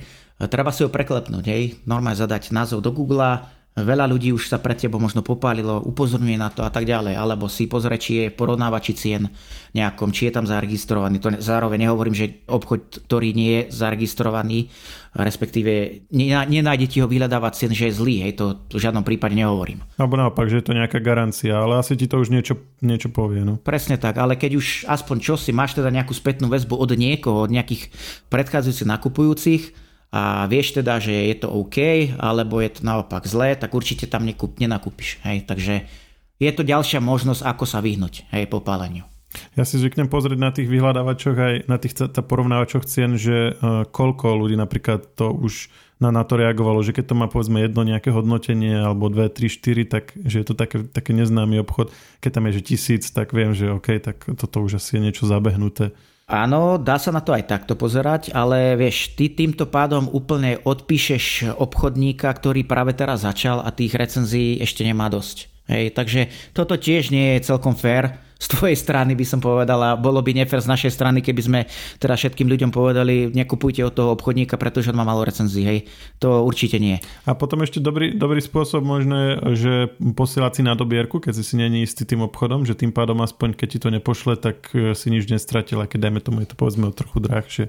treba 0.51 0.75
si 0.75 0.83
ho 0.83 0.92
preklepnúť, 0.92 1.45
hej. 1.48 1.80
Normálne 1.88 2.19
zadať 2.19 2.51
názov 2.51 2.83
do 2.83 2.92
Google, 2.92 3.48
Veľa 3.71 4.03
ľudí 4.03 4.35
už 4.35 4.51
sa 4.51 4.59
pred 4.59 4.75
tebou 4.75 5.00
možno 5.00 5.23
popálilo, 5.23 5.79
upozorňuje 5.79 6.35
na 6.35 6.51
to 6.51 6.59
a 6.59 6.68
tak 6.68 6.83
ďalej, 6.83 7.15
alebo 7.15 7.47
si 7.47 7.71
pozrie, 7.71 7.95
či 7.95 8.12
je 8.19 8.25
porovnávači 8.27 8.91
cien 8.91 9.31
nejakom, 9.71 10.12
či 10.12 10.27
je 10.27 10.35
tam 10.35 10.44
zaregistrovaný. 10.44 11.23
To 11.23 11.31
zároveň 11.39 11.88
nehovorím, 11.88 12.12
že 12.12 12.44
obchod, 12.51 13.07
ktorý 13.07 13.31
nie 13.31 13.63
je 13.63 13.71
zaregistrovaný, 13.71 14.68
respektíve 15.15 16.03
nenájde 16.12 16.88
ti 16.91 16.97
ho 17.00 17.07
vyhľadávať 17.07 17.51
cien, 17.56 17.71
že 17.71 17.88
je 17.88 17.95
zlý, 17.95 18.27
hej, 18.27 18.35
to 18.35 18.59
v 18.75 18.83
žiadnom 18.83 19.07
prípade 19.07 19.39
nehovorím. 19.39 19.88
Alebo 19.95 20.19
naopak, 20.19 20.51
že 20.51 20.59
je 20.59 20.67
to 20.67 20.75
nejaká 20.75 21.00
garancia, 21.00 21.56
ale 21.56 21.79
asi 21.79 21.95
ti 21.95 22.12
to 22.12 22.19
už 22.19 22.27
niečo, 22.27 22.59
niečo 22.83 23.07
povie. 23.07 23.47
No. 23.47 23.56
Presne 23.56 23.95
tak, 23.95 24.19
ale 24.19 24.35
keď 24.35 24.59
už 24.59 24.83
aspoň 24.83 25.17
čo 25.24 25.39
si 25.39 25.56
máš 25.56 25.79
teda 25.79 25.88
nejakú 25.95 26.12
spätnú 26.12 26.51
väzbu 26.51 26.75
od 26.75 26.91
niekoho, 27.00 27.47
od 27.47 27.51
nejakých 27.56 27.88
predchádzajúcich 28.27 28.91
nakupujúcich, 28.91 29.63
a 30.12 30.44
vieš 30.52 30.75
teda, 30.75 31.00
že 31.00 31.16
je 31.31 31.36
to 31.40 31.48
OK, 31.48 32.12
alebo 32.19 32.60
je 32.60 32.72
to 32.75 32.81
naopak 32.84 33.24
zlé, 33.24 33.56
tak 33.56 33.72
určite 33.72 34.12
tam 34.12 34.28
nekup, 34.28 34.60
nenakúpiš. 34.60 35.24
Hej. 35.24 35.48
Takže 35.48 35.88
je 36.36 36.52
to 36.52 36.68
ďalšia 36.68 37.00
možnosť, 37.00 37.48
ako 37.48 37.63
sa 37.63 37.80
vyhnúť 37.80 38.28
hej, 38.36 38.52
popáleniu. 38.52 39.08
Ja 39.56 39.63
si 39.63 39.80
zvyknem 39.80 40.12
pozrieť 40.12 40.40
na 40.40 40.52
tých 40.52 40.68
vyhľadávačoch 40.68 41.38
aj 41.40 41.54
na 41.72 41.80
tých 41.80 41.96
porovnávačoch 42.12 42.84
cien, 42.84 43.16
že 43.16 43.56
uh, 43.56 43.88
koľko 43.88 44.36
ľudí 44.36 44.60
napríklad 44.60 45.16
to 45.16 45.31
už 45.31 45.72
na, 46.04 46.12
na 46.12 46.28
to 46.28 46.36
reagovalo, 46.36 46.84
že 46.84 46.92
keď 46.92 47.06
to 47.08 47.16
má 47.16 47.31
povedzme 47.31 47.63
jedno 47.63 47.88
nejaké 47.88 48.12
hodnotenie 48.12 48.75
alebo 48.75 49.08
2, 49.08 49.31
3, 49.31 49.48
4, 49.48 49.88
tak 49.88 50.04
že 50.18 50.44
je 50.44 50.46
to 50.50 50.56
také, 50.58 50.84
také 50.84 51.16
neznámy 51.16 51.63
obchod. 51.63 51.94
Keď 52.19 52.31
tam 52.36 52.44
je 52.50 52.60
že 52.60 52.62
tisíc, 52.66 53.04
tak 53.13 53.31
viem, 53.31 53.56
že 53.56 53.72
OK, 53.72 54.02
tak 54.04 54.28
toto 54.36 54.66
už 54.66 54.81
asi 54.81 55.00
je 55.00 55.06
niečo 55.08 55.24
zabehnuté. 55.30 55.96
Áno, 56.31 56.80
dá 56.80 56.95
sa 56.95 57.12
na 57.12 57.19
to 57.19 57.36
aj 57.36 57.44
takto 57.44 57.75
pozerať, 57.75 58.31
ale 58.31 58.80
vieš, 58.80 59.19
ty 59.19 59.28
týmto 59.28 59.68
pádom 59.68 60.07
úplne 60.07 60.63
odpíšeš 60.63 61.60
obchodníka, 61.60 62.31
ktorý 62.31 62.63
práve 62.63 62.95
teraz 62.95 63.28
začal 63.28 63.60
a 63.60 63.68
tých 63.75 63.92
recenzií 63.92 64.63
ešte 64.63 64.88
nemá 64.88 65.12
dosť. 65.12 65.50
Hej, 65.69 65.94
takže 65.94 66.31
toto 66.56 66.80
tiež 66.80 67.13
nie 67.13 67.38
je 67.38 67.46
celkom 67.46 67.78
fér 67.78 68.18
z 68.42 68.48
tvojej 68.58 68.74
strany 68.74 69.13
by 69.13 69.22
som 69.22 69.38
povedala, 69.38 69.94
bolo 69.94 70.18
by 70.25 70.34
nefér 70.34 70.66
z 70.66 70.72
našej 70.74 70.92
strany, 70.98 71.22
keby 71.22 71.42
sme 71.46 71.60
teda 72.02 72.18
všetkým 72.18 72.50
ľuďom 72.50 72.74
povedali, 72.74 73.30
nekupujte 73.30 73.86
od 73.86 73.94
toho 73.94 74.18
obchodníka, 74.18 74.58
pretože 74.58 74.90
on 74.90 74.98
má 74.98 75.06
malo 75.06 75.22
recenzií, 75.22 75.62
hej. 75.62 75.80
To 76.25 76.42
určite 76.42 76.81
nie. 76.81 76.98
A 77.30 77.38
potom 77.38 77.62
ešte 77.62 77.78
dobrý, 77.78 78.18
dobrý 78.18 78.42
spôsob 78.42 78.81
možno 78.81 79.38
že 79.54 79.94
posielať 80.02 80.52
si 80.58 80.62
na 80.66 80.74
dobierku, 80.74 81.22
keď 81.22 81.38
si 81.38 81.54
není 81.54 81.86
istý 81.86 82.02
tým 82.02 82.25
obchodom, 82.25 82.66
že 82.66 82.74
tým 82.74 82.90
pádom 82.90 83.22
aspoň 83.22 83.54
keď 83.54 83.68
ti 83.69 83.80
to 83.80 83.90
nepošle, 83.94 84.34
tak 84.42 84.74
e, 84.74 84.98
si 84.98 85.13
nič 85.13 85.30
nestratil, 85.30 85.86
keď 85.86 86.10
dajme 86.10 86.19
tomu 86.25 86.42
je 86.42 86.50
to 86.50 86.58
povedzme 86.58 86.90
o 86.90 86.98
trochu 86.98 87.22
drahšie. 87.22 87.66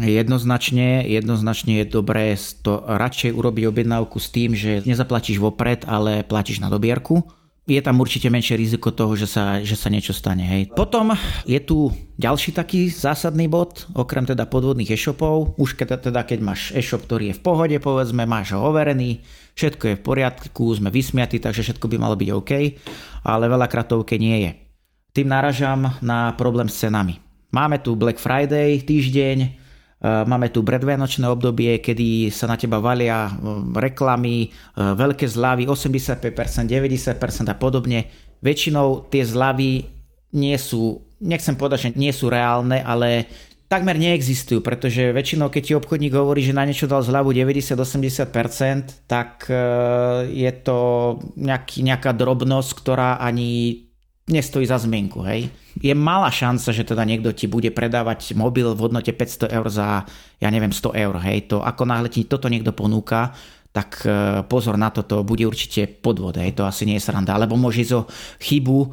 Jednoznačne, 0.00 1.04
jednoznačne 1.04 1.84
je 1.84 1.86
dobré 1.92 2.32
to 2.64 2.80
radšej 2.80 3.36
urobiť 3.36 3.64
objednávku 3.68 4.16
s 4.16 4.32
tým, 4.32 4.56
že 4.56 4.80
nezaplatíš 4.88 5.36
vopred, 5.36 5.84
ale 5.84 6.24
platíš 6.24 6.64
na 6.64 6.72
dobierku 6.72 7.20
je 7.62 7.78
tam 7.78 8.02
určite 8.02 8.26
menšie 8.26 8.58
riziko 8.58 8.90
toho, 8.90 9.14
že 9.14 9.30
sa, 9.30 9.62
že 9.62 9.78
sa 9.78 9.86
niečo 9.86 10.10
stane. 10.10 10.42
Hej. 10.42 10.74
Potom 10.74 11.14
je 11.46 11.62
tu 11.62 11.94
ďalší 12.18 12.50
taký 12.50 12.90
zásadný 12.90 13.46
bod, 13.46 13.86
okrem 13.94 14.26
teda 14.26 14.50
podvodných 14.50 14.90
e-shopov. 14.90 15.54
Už 15.62 15.78
keď, 15.78 16.10
teda, 16.10 16.26
keď 16.26 16.38
máš 16.42 16.74
e-shop, 16.74 17.06
ktorý 17.06 17.30
je 17.30 17.38
v 17.38 17.44
pohode, 17.46 17.76
povedzme, 17.78 18.26
máš 18.26 18.58
ho 18.58 18.66
overený, 18.66 19.22
všetko 19.54 19.84
je 19.94 19.98
v 19.98 20.02
poriadku, 20.02 20.74
sme 20.74 20.90
vysmiatí, 20.90 21.38
takže 21.38 21.62
všetko 21.62 21.86
by 21.86 21.96
malo 22.02 22.18
byť 22.18 22.28
OK, 22.34 22.52
ale 23.30 23.44
veľakrát 23.46 23.86
to 23.86 24.02
OK 24.02 24.18
nie 24.18 24.42
je. 24.42 24.50
Tým 25.14 25.30
naražam 25.30 25.86
na 26.02 26.34
problém 26.34 26.66
s 26.66 26.82
cenami. 26.82 27.22
Máme 27.54 27.78
tu 27.78 27.94
Black 27.94 28.18
Friday 28.18 28.82
týždeň, 28.82 29.61
máme 30.02 30.50
tu 30.50 30.66
predvianočné 30.66 31.30
obdobie, 31.30 31.78
kedy 31.78 32.34
sa 32.34 32.50
na 32.50 32.58
teba 32.58 32.82
valia 32.82 33.30
eh, 33.30 33.34
reklamy, 33.78 34.50
eh, 34.50 34.94
veľké 34.98 35.30
zľavy, 35.30 35.70
85%, 35.70 36.66
90% 36.66 37.46
a 37.46 37.54
podobne. 37.54 38.10
Väčšinou 38.42 39.06
tie 39.06 39.22
zľavy 39.22 39.86
nie 40.34 40.56
sú, 40.58 41.06
nechcem 41.22 41.54
povedať, 41.54 41.78
že 41.78 41.90
nie 41.94 42.10
sú 42.10 42.26
reálne, 42.26 42.82
ale 42.82 43.30
takmer 43.70 43.94
neexistujú, 43.94 44.58
pretože 44.60 45.14
väčšinou, 45.14 45.48
keď 45.48 45.62
ti 45.62 45.72
obchodník 45.78 46.12
hovorí, 46.12 46.42
že 46.42 46.56
na 46.56 46.66
niečo 46.66 46.90
dal 46.90 47.06
zľavu 47.06 47.30
90-80%, 47.30 49.08
tak 49.08 49.48
je 50.28 50.52
to 50.60 50.78
nejaký, 51.40 51.80
nejaká 51.80 52.12
drobnosť, 52.12 52.70
ktorá 52.76 53.16
ani 53.16 53.91
nestojí 54.30 54.62
za 54.66 54.78
zmienku, 54.78 55.22
hej. 55.26 55.50
Je 55.82 55.90
malá 55.96 56.30
šanca, 56.30 56.70
že 56.70 56.86
teda 56.86 57.02
niekto 57.02 57.34
ti 57.34 57.50
bude 57.50 57.74
predávať 57.74 58.38
mobil 58.38 58.70
v 58.70 58.82
hodnote 58.86 59.10
500 59.10 59.50
eur 59.50 59.66
za, 59.66 60.06
ja 60.38 60.48
neviem, 60.52 60.70
100 60.70 60.94
eur, 60.94 61.14
hej. 61.26 61.50
To 61.50 61.64
ako 61.64 61.82
náhle 61.82 62.06
ti 62.06 62.22
toto 62.30 62.46
niekto 62.46 62.70
ponúka, 62.70 63.34
tak 63.74 64.04
e, 64.06 64.44
pozor 64.46 64.78
na 64.78 64.94
toto, 64.94 65.26
bude 65.26 65.42
určite 65.42 65.88
podvod, 65.88 66.38
hej. 66.38 66.54
To 66.54 66.68
asi 66.68 66.86
nie 66.86 67.02
je 67.02 67.06
sranda. 67.08 67.34
Alebo 67.34 67.58
môže 67.58 67.82
ísť 67.82 67.94
o 67.98 68.06
chybu 68.38 68.78
e, 68.78 68.88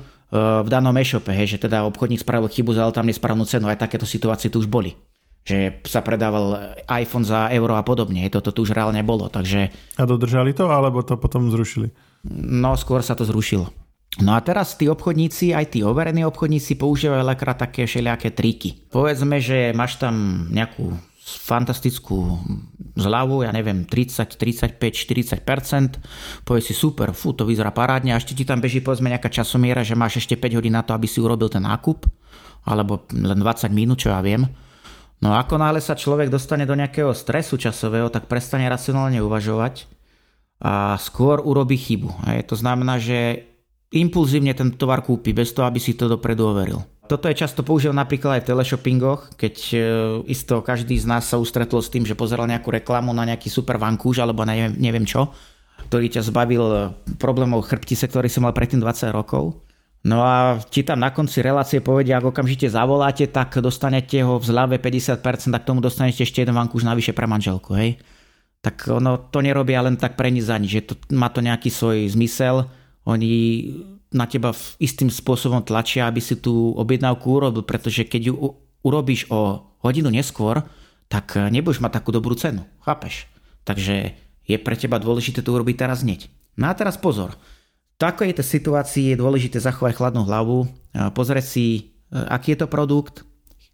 v 0.65 0.67
danom 0.71 0.95
e-shope, 0.98 1.29
hej, 1.29 1.57
že 1.57 1.62
teda 1.62 1.86
obchodník 1.86 2.25
spravil 2.25 2.50
chybu, 2.50 2.74
zal 2.74 2.89
tam 2.89 3.05
nesprávnu 3.05 3.45
cenu, 3.45 3.69
aj 3.69 3.86
takéto 3.86 4.09
situácie 4.09 4.50
tu 4.50 4.57
už 4.57 4.69
boli 4.71 4.98
že 5.39 5.81
sa 5.88 6.05
predával 6.05 6.75
iPhone 6.86 7.25
za 7.25 7.50
euro 7.50 7.74
a 7.74 7.81
podobne. 7.81 8.21
Toto 8.29 8.53
tu 8.53 8.69
už 8.69 8.75
reálne 8.75 9.01
bolo, 9.01 9.33
takže... 9.33 9.74
A 9.98 10.05
dodržali 10.05 10.53
to, 10.53 10.69
alebo 10.69 11.01
to 11.01 11.17
potom 11.17 11.50
zrušili? 11.50 11.89
No, 12.38 12.77
skôr 12.77 13.01
sa 13.01 13.17
to 13.17 13.25
zrušilo. 13.25 13.88
No 14.18 14.34
a 14.34 14.42
teraz 14.42 14.74
tí 14.74 14.89
obchodníci, 14.89 15.54
aj 15.54 15.78
tí 15.78 15.86
overení 15.86 16.25
obchodníci 16.25 16.82
používajú 16.82 17.22
veľakrát 17.22 17.62
také 17.62 17.86
všelijaké 17.86 18.34
triky. 18.34 18.89
Povedzme, 18.89 19.38
že 19.38 19.70
máš 19.78 20.01
tam 20.01 20.50
nejakú 20.50 20.98
fantastickú 21.22 22.42
zľavu, 22.98 23.46
ja 23.46 23.54
neviem, 23.54 23.86
30, 23.86 24.34
35, 24.34 24.82
40%, 24.82 26.01
povie 26.42 26.62
si 26.66 26.74
super, 26.74 27.13
fú, 27.13 27.38
to 27.38 27.46
vyzerá 27.46 27.70
parádne 27.70 28.18
a 28.18 28.20
ešte 28.20 28.34
ti 28.34 28.50
tam 28.50 28.58
beží 28.58 28.82
povedzme 28.82 29.13
nejaká 29.13 29.30
časomiera, 29.30 29.86
že 29.86 29.94
máš 29.94 30.25
ešte 30.25 30.34
5 30.34 30.58
hodín 30.58 30.74
na 30.74 30.82
to, 30.82 30.98
aby 30.98 31.06
si 31.06 31.22
urobil 31.22 31.46
ten 31.46 31.62
nákup, 31.62 32.10
alebo 32.66 33.06
len 33.13 33.38
20 33.38 33.70
minút, 33.70 34.01
čo 34.01 34.10
ja 34.10 34.25
viem. 34.25 34.50
No 35.20 35.36
ako 35.36 35.62
náhle 35.62 35.84
sa 35.84 36.00
človek 36.00 36.32
dostane 36.32 36.66
do 36.66 36.74
nejakého 36.74 37.13
stresu 37.13 37.60
časového, 37.60 38.10
tak 38.10 38.25
prestane 38.25 38.66
racionálne 38.66 39.20
uvažovať 39.22 39.86
a 40.60 40.96
skôr 41.00 41.44
urobí 41.44 41.75
chybu. 41.75 42.10
Hej. 42.32 42.51
To 42.51 42.56
znamená, 42.56 43.00
že 43.00 43.49
impulzívne 43.89 44.53
ten 44.53 44.69
tovar 44.77 45.01
kúpi, 45.01 45.34
bez 45.34 45.53
toho, 45.53 45.65
aby 45.65 45.81
si 45.81 45.98
to 45.98 46.05
dopredu 46.05 46.46
overil. 46.53 46.81
Toto 47.10 47.25
je 47.25 47.41
často 47.41 47.65
používam 47.65 47.98
napríklad 47.98 48.38
aj 48.38 48.41
v 48.46 48.50
teleshoppingoch, 48.53 49.34
keď 49.34 49.55
e, 49.74 49.77
isto 50.29 50.62
každý 50.62 50.93
z 50.93 51.10
nás 51.10 51.25
sa 51.25 51.41
ustretol 51.41 51.81
s 51.81 51.89
tým, 51.89 52.05
že 52.05 52.13
pozeral 52.13 52.46
nejakú 52.46 52.69
reklamu 52.69 53.10
na 53.17 53.25
nejaký 53.25 53.50
super 53.50 53.81
vankúš 53.81 54.22
alebo 54.22 54.46
neviem, 54.46 54.77
neviem 54.77 55.10
čo, 55.10 55.34
ktorý 55.89 56.05
ťa 56.05 56.22
zbavil 56.29 56.65
e, 56.69 56.79
problémov 57.17 57.65
chrbtice, 57.65 58.05
ktorý 58.05 58.29
som 58.29 58.46
mal 58.46 58.53
predtým 58.53 58.77
20 58.77 59.10
rokov. 59.10 59.58
No 60.05 60.22
a 60.22 60.62
ti 60.62 60.86
tam 60.86 61.01
na 61.01 61.10
konci 61.10 61.41
relácie 61.41 61.81
povedia, 61.81 62.22
ak 62.22 62.29
okamžite 62.29 62.69
zavoláte, 62.69 63.25
tak 63.25 63.58
dostanete 63.58 64.22
ho 64.22 64.38
v 64.38 64.46
zľave 64.46 64.77
50% 64.77 65.50
a 65.50 65.60
k 65.60 65.65
tomu 65.67 65.81
dostanete 65.81 66.22
ešte 66.22 66.46
jeden 66.46 66.53
vankúš 66.53 66.86
navyše 66.86 67.12
pre 67.12 67.25
manželku, 67.25 67.74
hej? 67.74 67.98
Tak 68.62 68.86
ono 68.86 69.17
to 69.34 69.41
nerobia 69.41 69.81
len 69.81 69.98
tak 69.98 70.13
pre 70.13 70.29
nič 70.31 70.46
za 70.46 70.55
nič, 70.62 70.72
že 70.72 70.81
to, 70.88 70.93
má 71.17 71.27
to 71.34 71.41
nejaký 71.41 71.67
svoj 71.67 72.05
zmysel, 72.15 72.69
oni 73.10 73.34
na 74.10 74.25
teba 74.25 74.54
istým 74.82 75.10
spôsobom 75.10 75.62
tlačia, 75.62 76.10
aby 76.10 76.22
si 76.22 76.38
tú 76.38 76.74
objednávku 76.78 77.25
urobil, 77.30 77.62
pretože 77.62 78.06
keď 78.06 78.22
ju 78.34 78.34
urobíš 78.82 79.30
o 79.30 79.70
hodinu 79.86 80.10
neskôr, 80.10 80.66
tak 81.10 81.38
eh, 81.38 81.50
nebudeš 81.50 81.82
mať 81.82 82.01
takú 82.01 82.10
dobrú 82.13 82.34
cenu. 82.34 82.66
Chápeš? 82.86 83.30
Takže 83.66 84.18
je 84.50 84.58
pre 84.58 84.75
teba 84.78 84.98
dôležité 84.98 85.46
to 85.46 85.54
urobiť 85.54 85.75
teraz 85.78 86.01
hneď. 86.01 86.30
No 86.58 86.70
a 86.70 86.74
teraz 86.74 86.98
pozor. 86.98 87.38
V 87.96 87.98
takejto 88.01 88.42
situácii 88.42 89.13
je 89.13 89.20
dôležité 89.20 89.62
zachovať 89.62 89.94
chladnú 90.00 90.25
hlavu, 90.25 90.66
eh, 90.66 91.10
pozrieť 91.13 91.46
si, 91.46 91.66
eh, 92.10 92.25
aký 92.30 92.56
je 92.56 92.66
to 92.66 92.70
produkt, 92.70 93.25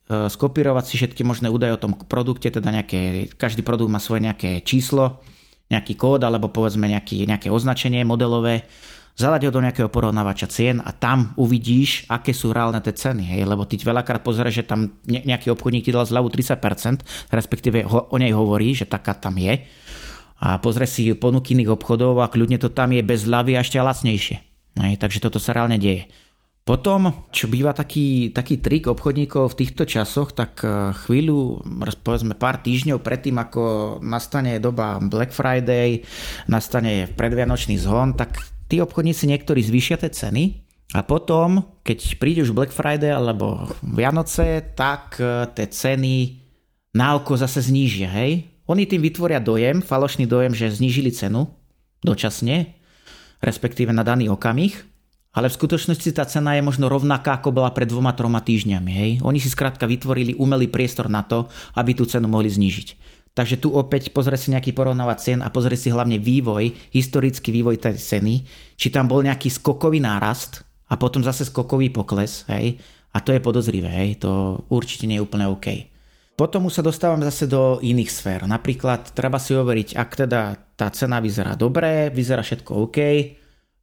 skopírovať 0.05 0.85
si 0.85 1.01
všetky 1.01 1.25
možné 1.25 1.49
údaje 1.49 1.73
o 1.73 1.81
tom 1.81 1.97
produkte, 1.97 2.45
teda 2.45 2.69
nejaké, 2.69 3.25
každý 3.41 3.65
produkt 3.65 3.89
má 3.89 3.97
svoje 3.97 4.21
nejaké 4.21 4.61
číslo, 4.61 5.25
nejaký 5.73 5.97
kód 5.97 6.21
alebo 6.21 6.45
povedzme 6.45 6.85
nejaký, 6.85 7.25
nejaké 7.25 7.49
označenie 7.49 8.05
modelové, 8.05 8.69
ho 9.15 9.51
do 9.51 9.63
nejakého 9.63 9.87
porovnávača 9.87 10.51
cien 10.51 10.83
a 10.83 10.91
tam 10.91 11.31
uvidíš, 11.39 12.03
aké 12.11 12.35
sú 12.35 12.51
reálne 12.51 12.83
tie 12.83 12.91
ceny. 12.91 13.23
Hej? 13.39 13.47
Lebo 13.47 13.63
ty 13.63 13.79
veľakrát 13.79 14.19
pozeráš, 14.19 14.59
že 14.59 14.67
tam 14.67 14.91
nejaký 15.07 15.55
obchodník 15.55 15.87
ti 15.87 15.95
dal 15.95 16.03
zľavu 16.03 16.27
30%, 16.27 17.31
respektíve 17.31 17.87
ho, 17.87 18.11
o 18.11 18.17
nej 18.19 18.35
hovorí, 18.35 18.75
že 18.75 18.83
taká 18.83 19.15
tam 19.15 19.39
je. 19.39 19.63
A 20.43 20.59
pozrie 20.59 20.83
si 20.83 21.15
ponuky 21.15 21.55
obchodov 21.63 22.19
a 22.19 22.27
kľudne 22.27 22.59
to 22.59 22.67
tam 22.67 22.91
je 22.91 22.99
bez 23.07 23.23
zľavy 23.23 23.55
a 23.55 23.63
ešte 23.63 23.79
lacnejšie. 23.79 24.37
Hej? 24.83 24.93
Takže 24.99 25.23
toto 25.23 25.39
sa 25.39 25.55
reálne 25.55 25.79
deje. 25.79 26.11
Potom, 26.65 27.29
čo 27.29 27.45
býva 27.45 27.77
taký, 27.77 28.33
taký 28.33 28.57
trik 28.57 28.89
obchodníkov 28.89 29.53
v 29.53 29.57
týchto 29.63 29.85
časoch, 29.85 30.33
tak 30.33 30.65
e, 30.65 30.97
chvíľu, 31.05 31.61
povedzme 32.01 32.33
pár 32.33 32.57
týždňov 32.57 33.05
predtým, 33.05 33.37
ako 33.37 33.61
nastane 34.01 34.57
doba 34.57 34.97
Black 34.97 35.29
Friday, 35.29 36.01
nastane 36.49 37.05
predvianočný 37.13 37.77
zhon, 37.77 38.17
tak 38.17 38.54
tí 38.69 38.81
obchodníci 38.81 39.29
niektorí 39.29 39.61
zvýšia 39.61 40.01
tie 40.01 40.11
ceny 40.11 40.65
a 40.93 41.01
potom, 41.01 41.65
keď 41.81 41.99
príde 42.21 42.45
už 42.45 42.53
Black 42.53 42.71
Friday 42.71 43.09
alebo 43.11 43.67
Vianoce, 43.81 44.61
tak 44.77 45.17
e, 45.17 45.49
tie 45.57 45.67
ceny 45.67 46.39
na 46.95 47.17
oko 47.17 47.35
zase 47.35 47.65
znížia, 47.65 48.07
hej? 48.07 48.47
Oni 48.65 48.87
tým 48.89 49.03
vytvoria 49.03 49.41
dojem, 49.43 49.83
falošný 49.83 50.25
dojem, 50.25 50.55
že 50.55 50.73
znížili 50.73 51.13
cenu 51.13 51.51
dočasne, 52.01 52.73
respektíve 53.41 53.93
na 53.93 54.01
daný 54.01 54.31
okamih, 54.31 54.73
ale 55.35 55.51
v 55.51 55.57
skutočnosti 55.59 56.09
tá 56.15 56.23
cena 56.23 56.55
je 56.55 56.63
možno 56.63 56.87
rovnaká, 56.87 57.37
ako 57.37 57.51
bola 57.51 57.75
pred 57.75 57.91
dvoma, 57.91 58.15
troma 58.15 58.39
týždňami. 58.39 58.91
Hej? 58.95 59.11
Oni 59.21 59.43
si 59.43 59.51
skrátka 59.51 59.83
vytvorili 59.83 60.39
umelý 60.39 60.71
priestor 60.71 61.11
na 61.11 61.27
to, 61.27 61.51
aby 61.75 61.91
tú 61.91 62.07
cenu 62.07 62.31
mohli 62.31 62.47
znížiť. 62.47 63.14
Takže 63.35 63.59
tu 63.59 63.75
opäť 63.75 64.15
pozrie 64.15 64.39
si 64.39 64.55
nejaký 64.55 64.71
porovnávať 64.71 65.17
cien 65.19 65.39
a 65.43 65.51
pozrie 65.51 65.75
si 65.75 65.91
hlavne 65.91 66.15
vývoj, 66.23 66.71
historický 66.95 67.51
vývoj 67.51 67.83
tej 67.83 67.99
ceny, 67.99 68.47
či 68.79 68.87
tam 68.87 69.11
bol 69.11 69.19
nejaký 69.19 69.51
skokový 69.51 69.99
nárast 69.99 70.63
a 70.87 70.95
potom 70.95 71.19
zase 71.19 71.43
skokový 71.43 71.91
pokles, 71.91 72.47
hej, 72.47 72.79
a 73.11 73.19
to 73.19 73.35
je 73.35 73.43
podozrivé, 73.43 73.91
hej, 73.91 74.23
to 74.23 74.63
určite 74.71 75.03
nie 75.03 75.19
je 75.19 75.25
úplne 75.27 75.51
OK. 75.51 75.67
Potom 76.35 76.67
už 76.67 76.79
sa 76.79 76.83
dostávam 76.83 77.23
zase 77.23 77.47
do 77.47 77.79
iných 77.79 78.11
sfér. 78.11 78.43
Napríklad 78.43 79.15
treba 79.15 79.39
si 79.39 79.55
overiť, 79.55 79.95
ak 79.95 80.09
teda 80.27 80.41
tá 80.75 80.87
cena 80.91 81.23
vyzerá 81.23 81.55
dobre, 81.55 82.11
vyzerá 82.11 82.43
všetko 82.43 82.71
OK, 82.87 82.99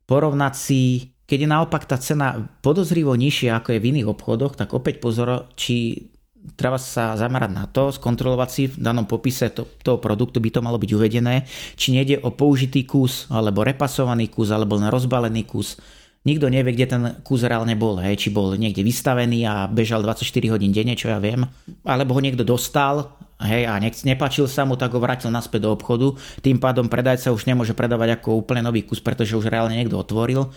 porovnať 0.04 0.54
si, 0.56 1.12
keď 1.24 1.38
je 1.44 1.48
naopak 1.48 1.88
tá 1.88 1.96
cena 1.96 2.40
podozrivo 2.60 3.16
nižšia 3.16 3.56
ako 3.56 3.72
je 3.72 3.80
v 3.80 3.88
iných 3.96 4.08
obchodoch, 4.12 4.56
tak 4.56 4.76
opäť 4.76 5.00
pozor, 5.00 5.48
či 5.56 6.08
treba 6.58 6.78
sa 6.78 7.14
zamerať 7.14 7.50
na 7.54 7.64
to, 7.70 7.94
skontrolovať 7.94 8.48
si 8.50 8.62
v 8.68 8.76
danom 8.82 9.06
popise 9.06 9.50
to, 9.54 9.66
toho 9.82 9.98
produktu 10.02 10.42
by 10.42 10.50
to 10.50 10.60
malo 10.60 10.78
byť 10.78 10.90
uvedené, 10.90 11.46
či 11.78 11.94
nejde 11.94 12.20
o 12.22 12.34
použitý 12.34 12.82
kus, 12.82 13.30
alebo 13.30 13.62
repasovaný 13.62 14.28
kus, 14.28 14.50
alebo 14.50 14.78
na 14.78 14.90
rozbalený 14.90 15.46
kus. 15.46 15.78
Nikto 16.22 16.46
nevie, 16.54 16.74
kde 16.78 16.86
ten 16.86 17.02
kus 17.26 17.42
reálne 17.42 17.74
bol, 17.74 17.98
hej, 17.98 18.14
či 18.14 18.28
bol 18.30 18.54
niekde 18.54 18.86
vystavený 18.86 19.42
a 19.42 19.66
bežal 19.66 20.06
24 20.06 20.54
hodín 20.54 20.70
denne, 20.70 20.94
čo 20.94 21.10
ja 21.10 21.18
viem, 21.18 21.42
alebo 21.82 22.14
ho 22.14 22.20
niekto 22.22 22.46
dostal, 22.46 23.10
hej, 23.42 23.66
a 23.66 23.74
nech, 23.82 23.98
nepačil 24.06 24.46
sa 24.46 24.62
mu, 24.62 24.78
tak 24.78 24.94
ho 24.94 25.02
vrátil 25.02 25.34
naspäť 25.34 25.66
do 25.66 25.74
obchodu, 25.74 26.14
tým 26.38 26.62
pádom 26.62 26.86
predajca 26.86 27.34
už 27.34 27.42
nemôže 27.50 27.74
predávať 27.74 28.22
ako 28.22 28.38
úplne 28.38 28.62
nový 28.62 28.86
kus, 28.86 29.02
pretože 29.02 29.34
už 29.34 29.50
reálne 29.50 29.74
niekto 29.74 29.98
otvoril 29.98 30.54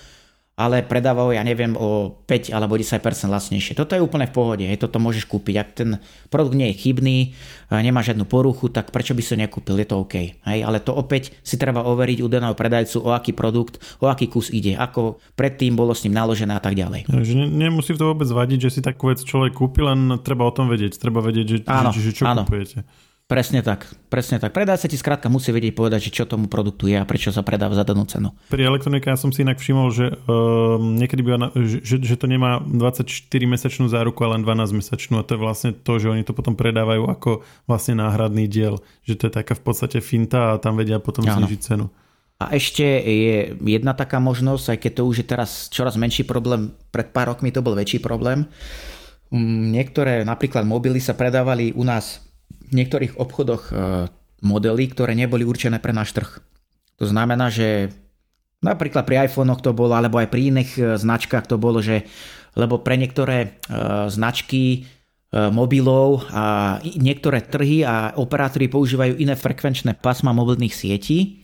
ale 0.55 0.87
predávajú, 0.87 1.35
ja 1.35 1.43
neviem, 1.43 1.75
o 1.75 2.15
5 2.23 2.55
alebo 2.55 2.79
10% 2.79 3.03
lacnejšie. 3.27 3.75
Toto 3.75 3.91
je 3.91 3.99
úplne 3.99 4.23
v 4.23 4.33
pohode, 4.33 4.63
hej, 4.63 4.79
toto 4.79 5.03
môžeš 5.03 5.27
kúpiť. 5.27 5.55
Ak 5.59 5.69
ten 5.75 5.99
produkt 6.31 6.55
nie 6.55 6.71
je 6.71 6.79
chybný, 6.79 7.17
nemá 7.75 7.99
žiadnu 7.99 8.23
poruchu, 8.23 8.71
tak 8.71 8.95
prečo 8.95 9.11
by 9.11 9.19
si 9.19 9.35
nekúpil, 9.35 9.75
je 9.83 9.87
to 9.91 9.99
OK. 9.99 10.15
Hej, 10.47 10.59
ale 10.63 10.79
to 10.79 10.95
opäť 10.95 11.35
si 11.43 11.59
treba 11.59 11.83
overiť 11.83 12.23
u 12.23 12.31
daného 12.31 12.55
predajcu, 12.55 13.03
o 13.03 13.11
aký 13.11 13.35
produkt, 13.35 13.83
o 13.99 14.07
aký 14.07 14.31
kus 14.31 14.47
ide, 14.47 14.79
ako 14.79 15.19
predtým 15.35 15.75
bolo 15.75 15.91
s 15.91 16.07
ním 16.07 16.15
naložené 16.15 16.55
a 16.55 16.63
tak 16.63 16.79
ďalej. 16.79 17.11
Takže 17.11 17.33
ne, 17.35 17.51
nemusí 17.51 17.91
to 17.91 18.15
vôbec 18.15 18.31
vadiť, 18.31 18.71
že 18.71 18.79
si 18.79 18.81
takú 18.81 19.11
vec 19.11 19.19
človek 19.19 19.51
kúpi, 19.51 19.83
len 19.83 20.23
treba 20.23 20.47
o 20.47 20.55
tom 20.55 20.71
vedieť, 20.71 20.95
treba 20.95 21.19
vedieť, 21.19 21.45
že, 21.51 21.57
áno, 21.67 21.91
že, 21.91 21.99
že 21.99 22.11
čo 22.15 22.31
áno. 22.31 22.47
kupujete. 22.47 22.87
Presne 23.25 23.65
tak, 23.65 23.89
presne 24.13 24.37
tak. 24.37 24.53
Predajca 24.53 24.85
ti 24.85 25.01
skrátka 25.01 25.33
musí 25.33 25.49
vedieť 25.49 25.73
povedať, 25.73 25.97
že 25.97 26.13
čo 26.13 26.29
tomu 26.29 26.45
produktu 26.45 26.85
je 26.85 27.01
a 27.01 27.09
prečo 27.09 27.33
sa 27.33 27.41
predáva 27.41 27.73
za 27.73 27.81
danú 27.81 28.05
cenu. 28.05 28.29
Pri 28.53 28.61
elektronike 28.61 29.09
ja 29.09 29.17
som 29.17 29.33
si 29.33 29.41
inak 29.41 29.57
všimol, 29.57 29.89
že 29.89 30.13
uh, 30.13 30.77
niekedy 30.77 31.25
býva, 31.25 31.49
že, 31.57 32.05
že 32.05 32.15
to 32.21 32.29
nemá 32.29 32.61
24-mesačnú 32.61 33.89
záruku, 33.89 34.21
ale 34.21 34.37
len 34.37 34.45
12-mesačnú 34.45 35.17
a 35.17 35.25
to 35.25 35.33
je 35.33 35.39
vlastne 35.41 35.73
to, 35.73 35.97
že 35.97 36.13
oni 36.13 36.21
to 36.21 36.37
potom 36.37 36.53
predávajú 36.53 37.09
ako 37.09 37.41
vlastne 37.65 37.97
náhradný 37.97 38.45
diel. 38.45 38.77
Že 39.09 39.13
to 39.17 39.23
je 39.25 39.33
taká 39.41 39.57
v 39.57 39.63
podstate 39.73 40.05
finta 40.05 40.53
a 40.53 40.61
tam 40.61 40.77
vedia 40.77 41.01
potom 41.01 41.25
znižiť 41.25 41.59
cenu. 41.65 41.89
A 42.37 42.53
ešte 42.53 42.85
je 42.85 43.57
jedna 43.57 43.97
taká 43.97 44.21
možnosť, 44.21 44.77
aj 44.77 44.79
keď 44.85 44.91
to 45.01 45.03
už 45.09 45.15
je 45.23 45.25
teraz 45.25 45.65
čoraz 45.73 45.97
menší 45.97 46.29
problém, 46.29 46.77
pred 46.93 47.09
pár 47.09 47.33
rokmi 47.33 47.49
to 47.49 47.65
bol 47.65 47.73
väčší 47.73 47.97
problém. 48.05 48.45
Mm, 49.33 49.73
niektoré 49.73 50.21
napríklad 50.21 50.61
mobily 50.61 51.01
sa 51.01 51.17
predávali 51.17 51.73
u 51.73 51.81
nás 51.81 52.24
v 52.69 52.73
niektorých 52.73 53.17
obchodoch 53.21 53.63
e, 53.69 53.73
modely, 54.41 54.85
ktoré 54.91 55.13
neboli 55.13 55.45
určené 55.45 55.77
pre 55.77 55.93
náš 55.93 56.13
trh. 56.17 56.41
To 57.01 57.05
znamená, 57.05 57.53
že 57.53 57.91
napríklad 58.63 59.05
pri 59.05 59.29
iPhonech 59.29 59.61
to 59.61 59.75
bolo, 59.75 59.93
alebo 59.93 60.17
aj 60.17 60.29
pri 60.31 60.53
iných 60.53 60.71
e, 60.75 60.81
značkách 60.97 61.45
to 61.45 61.61
bolo, 61.61 61.79
že 61.79 62.07
lebo 62.55 62.79
pre 62.79 62.95
niektoré 62.95 63.37
e, 63.41 63.47
značky 64.09 64.87
mobilov 65.35 66.31
a 66.31 66.79
niektoré 66.95 67.43
trhy 67.43 67.83
a 67.83 68.15
operátori 68.15 68.71
používajú 68.71 69.19
iné 69.19 69.35
frekvenčné 69.35 69.99
pásma 69.99 70.31
mobilných 70.31 70.71
sietí. 70.71 71.43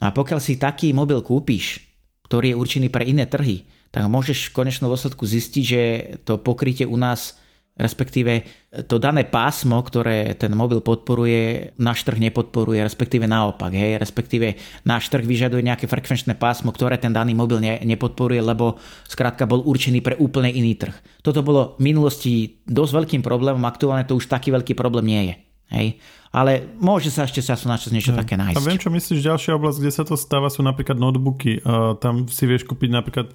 No 0.00 0.08
a 0.08 0.10
pokiaľ 0.16 0.40
si 0.40 0.56
taký 0.56 0.96
mobil 0.96 1.20
kúpiš, 1.20 1.84
ktorý 2.24 2.56
je 2.56 2.56
určený 2.56 2.88
pre 2.88 3.04
iné 3.04 3.28
trhy, 3.28 3.68
tak 3.92 4.08
môžeš 4.08 4.48
v 4.48 4.56
konečnom 4.56 4.88
dôsledku 4.88 5.28
zistiť, 5.28 5.64
že 5.64 5.82
to 6.24 6.40
pokrytie 6.40 6.88
u 6.88 6.96
nás 6.96 7.36
respektíve 7.76 8.42
to 8.88 8.96
dané 8.96 9.28
pásmo, 9.28 9.76
ktoré 9.84 10.32
ten 10.36 10.52
mobil 10.56 10.80
podporuje, 10.80 11.72
náš 11.76 12.08
trh 12.08 12.16
nepodporuje, 12.16 12.80
respektíve 12.80 13.28
naopak, 13.28 13.72
hej, 13.76 14.00
respektíve 14.00 14.56
náš 14.88 15.12
trh 15.12 15.22
vyžaduje 15.22 15.60
nejaké 15.60 15.84
frekvenčné 15.84 16.40
pásmo, 16.40 16.72
ktoré 16.72 16.96
ten 16.96 17.12
daný 17.12 17.36
mobil 17.36 17.60
ne, 17.60 17.76
nepodporuje, 17.84 18.40
lebo 18.40 18.80
skrátka 19.04 19.44
bol 19.44 19.60
určený 19.60 20.00
pre 20.00 20.16
úplne 20.16 20.48
iný 20.48 20.76
trh. 20.76 20.96
Toto 21.20 21.44
bolo 21.44 21.76
v 21.76 21.92
minulosti 21.92 22.64
dosť 22.64 22.92
veľkým 22.96 23.22
problémom, 23.22 23.62
aktuálne 23.68 24.08
to 24.08 24.16
už 24.16 24.28
taký 24.28 24.48
veľký 24.50 24.72
problém 24.72 25.06
nie 25.12 25.22
je. 25.28 25.36
Hej. 25.66 25.88
Ale 26.30 26.68
môže 26.78 27.08
sa 27.08 27.24
ešte 27.24 27.40
času 27.40 27.66
na 27.66 27.80
čas 27.80 27.90
niečo 27.90 28.12
ja. 28.12 28.20
také 28.20 28.36
nájsť. 28.36 28.60
A 28.60 28.62
viem, 28.62 28.78
čo 28.78 28.92
myslíš, 28.92 29.24
ďalšia 29.24 29.56
oblasť, 29.56 29.78
kde 29.80 29.92
sa 29.92 30.04
to 30.04 30.14
stáva, 30.14 30.52
sú 30.52 30.60
napríklad 30.60 31.00
notebooky. 31.00 31.64
Uh, 31.64 31.96
tam 31.96 32.28
si 32.28 32.44
vieš 32.44 32.68
kúpiť 32.68 32.92
napríklad 32.92 33.32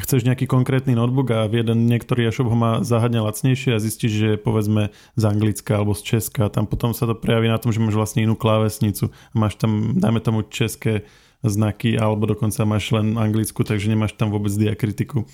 chceš 0.00 0.24
nejaký 0.24 0.48
konkrétny 0.48 0.96
notebook 0.96 1.28
a 1.36 1.44
v 1.44 1.60
jeden 1.60 1.84
niektorý 1.84 2.28
e-shop 2.28 2.48
ho 2.48 2.56
má 2.56 2.72
záhadne 2.80 3.20
lacnejšie 3.20 3.76
a 3.76 3.82
zistíš, 3.82 4.12
že 4.12 4.30
povedzme 4.40 4.88
z 5.20 5.22
Anglicka 5.28 5.76
alebo 5.76 5.92
z 5.92 6.16
Česka. 6.16 6.48
Tam 6.48 6.64
potom 6.64 6.96
sa 6.96 7.04
to 7.04 7.12
prejaví 7.12 7.52
na 7.52 7.60
tom, 7.60 7.76
že 7.76 7.82
máš 7.82 7.96
vlastne 7.96 8.24
inú 8.24 8.32
klávesnicu 8.32 9.12
máš 9.36 9.60
tam, 9.60 10.00
dajme 10.00 10.20
tomu, 10.24 10.40
české 10.48 11.04
znaky 11.42 11.98
alebo 11.98 12.24
dokonca 12.24 12.64
máš 12.64 12.88
len 12.94 13.18
anglickú, 13.18 13.66
takže 13.66 13.90
nemáš 13.90 14.16
tam 14.16 14.32
vôbec 14.32 14.54
diakritiku. 14.54 15.26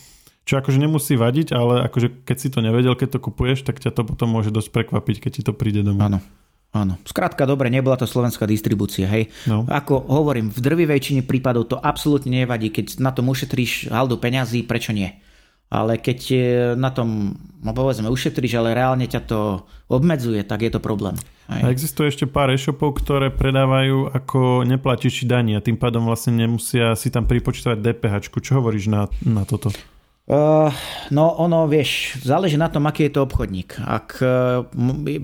Čo 0.48 0.64
akože 0.64 0.80
nemusí 0.80 1.12
vadiť, 1.12 1.52
ale 1.52 1.84
akože 1.84 2.24
keď 2.24 2.36
si 2.40 2.48
to 2.48 2.64
nevedel, 2.64 2.96
keď 2.96 3.20
to 3.20 3.24
kupuješ, 3.28 3.68
tak 3.68 3.84
ťa 3.84 3.92
to 3.92 4.02
potom 4.08 4.32
môže 4.32 4.48
dosť 4.48 4.72
prekvapiť, 4.72 5.16
keď 5.20 5.30
ti 5.30 5.42
to 5.44 5.52
príde 5.52 5.84
domov. 5.84 6.08
Áno. 6.08 6.18
Áno. 6.68 7.00
Skrátka, 7.08 7.48
dobre, 7.48 7.72
nebola 7.72 7.96
to 7.96 8.04
slovenská 8.04 8.44
distribúcia, 8.44 9.08
hej. 9.08 9.32
No. 9.48 9.64
Ako 9.64 10.04
hovorím, 10.04 10.52
v 10.52 10.60
drvivej 10.60 11.00
väčšine 11.00 11.22
prípadov 11.24 11.72
to 11.72 11.80
absolútne 11.80 12.44
nevadí, 12.44 12.68
keď 12.68 13.00
na 13.00 13.10
tom 13.10 13.32
ušetríš 13.32 13.88
haldu 13.88 14.20
peňazí, 14.20 14.68
prečo 14.68 14.92
nie? 14.92 15.08
ale 15.68 16.00
keď 16.00 16.20
na 16.80 16.88
tom, 16.88 17.36
no 17.60 17.76
povedzme, 17.76 18.08
ušetríš, 18.08 18.56
ale 18.56 18.72
reálne 18.72 19.04
ťa 19.04 19.20
to 19.28 19.68
obmedzuje, 19.92 20.40
tak 20.44 20.64
je 20.64 20.72
to 20.72 20.80
problém. 20.80 21.12
Aj. 21.48 21.64
A 21.64 21.72
existuje 21.72 22.12
ešte 22.12 22.24
pár 22.28 22.52
e-shopov, 22.52 22.96
ktoré 23.00 23.32
predávajú 23.32 24.12
ako 24.12 24.68
neplatíči 24.68 25.28
daní 25.28 25.56
a 25.56 25.64
tým 25.64 25.76
pádom 25.80 26.04
vlastne 26.08 26.36
nemusia 26.36 26.92
si 26.96 27.08
tam 27.08 27.24
pripočítavať 27.24 27.80
DPH. 27.80 28.14
Čo 28.28 28.60
hovoríš 28.60 28.88
na, 28.88 29.08
na 29.24 29.44
toto? 29.48 29.72
Uh, 30.28 30.68
no 31.08 31.32
ono, 31.40 31.64
vieš, 31.64 32.20
záleží 32.20 32.60
na 32.60 32.68
tom, 32.68 32.84
aký 32.84 33.08
je 33.08 33.16
to 33.16 33.24
obchodník. 33.24 33.80
Ak 33.80 34.20
uh, 34.20 34.60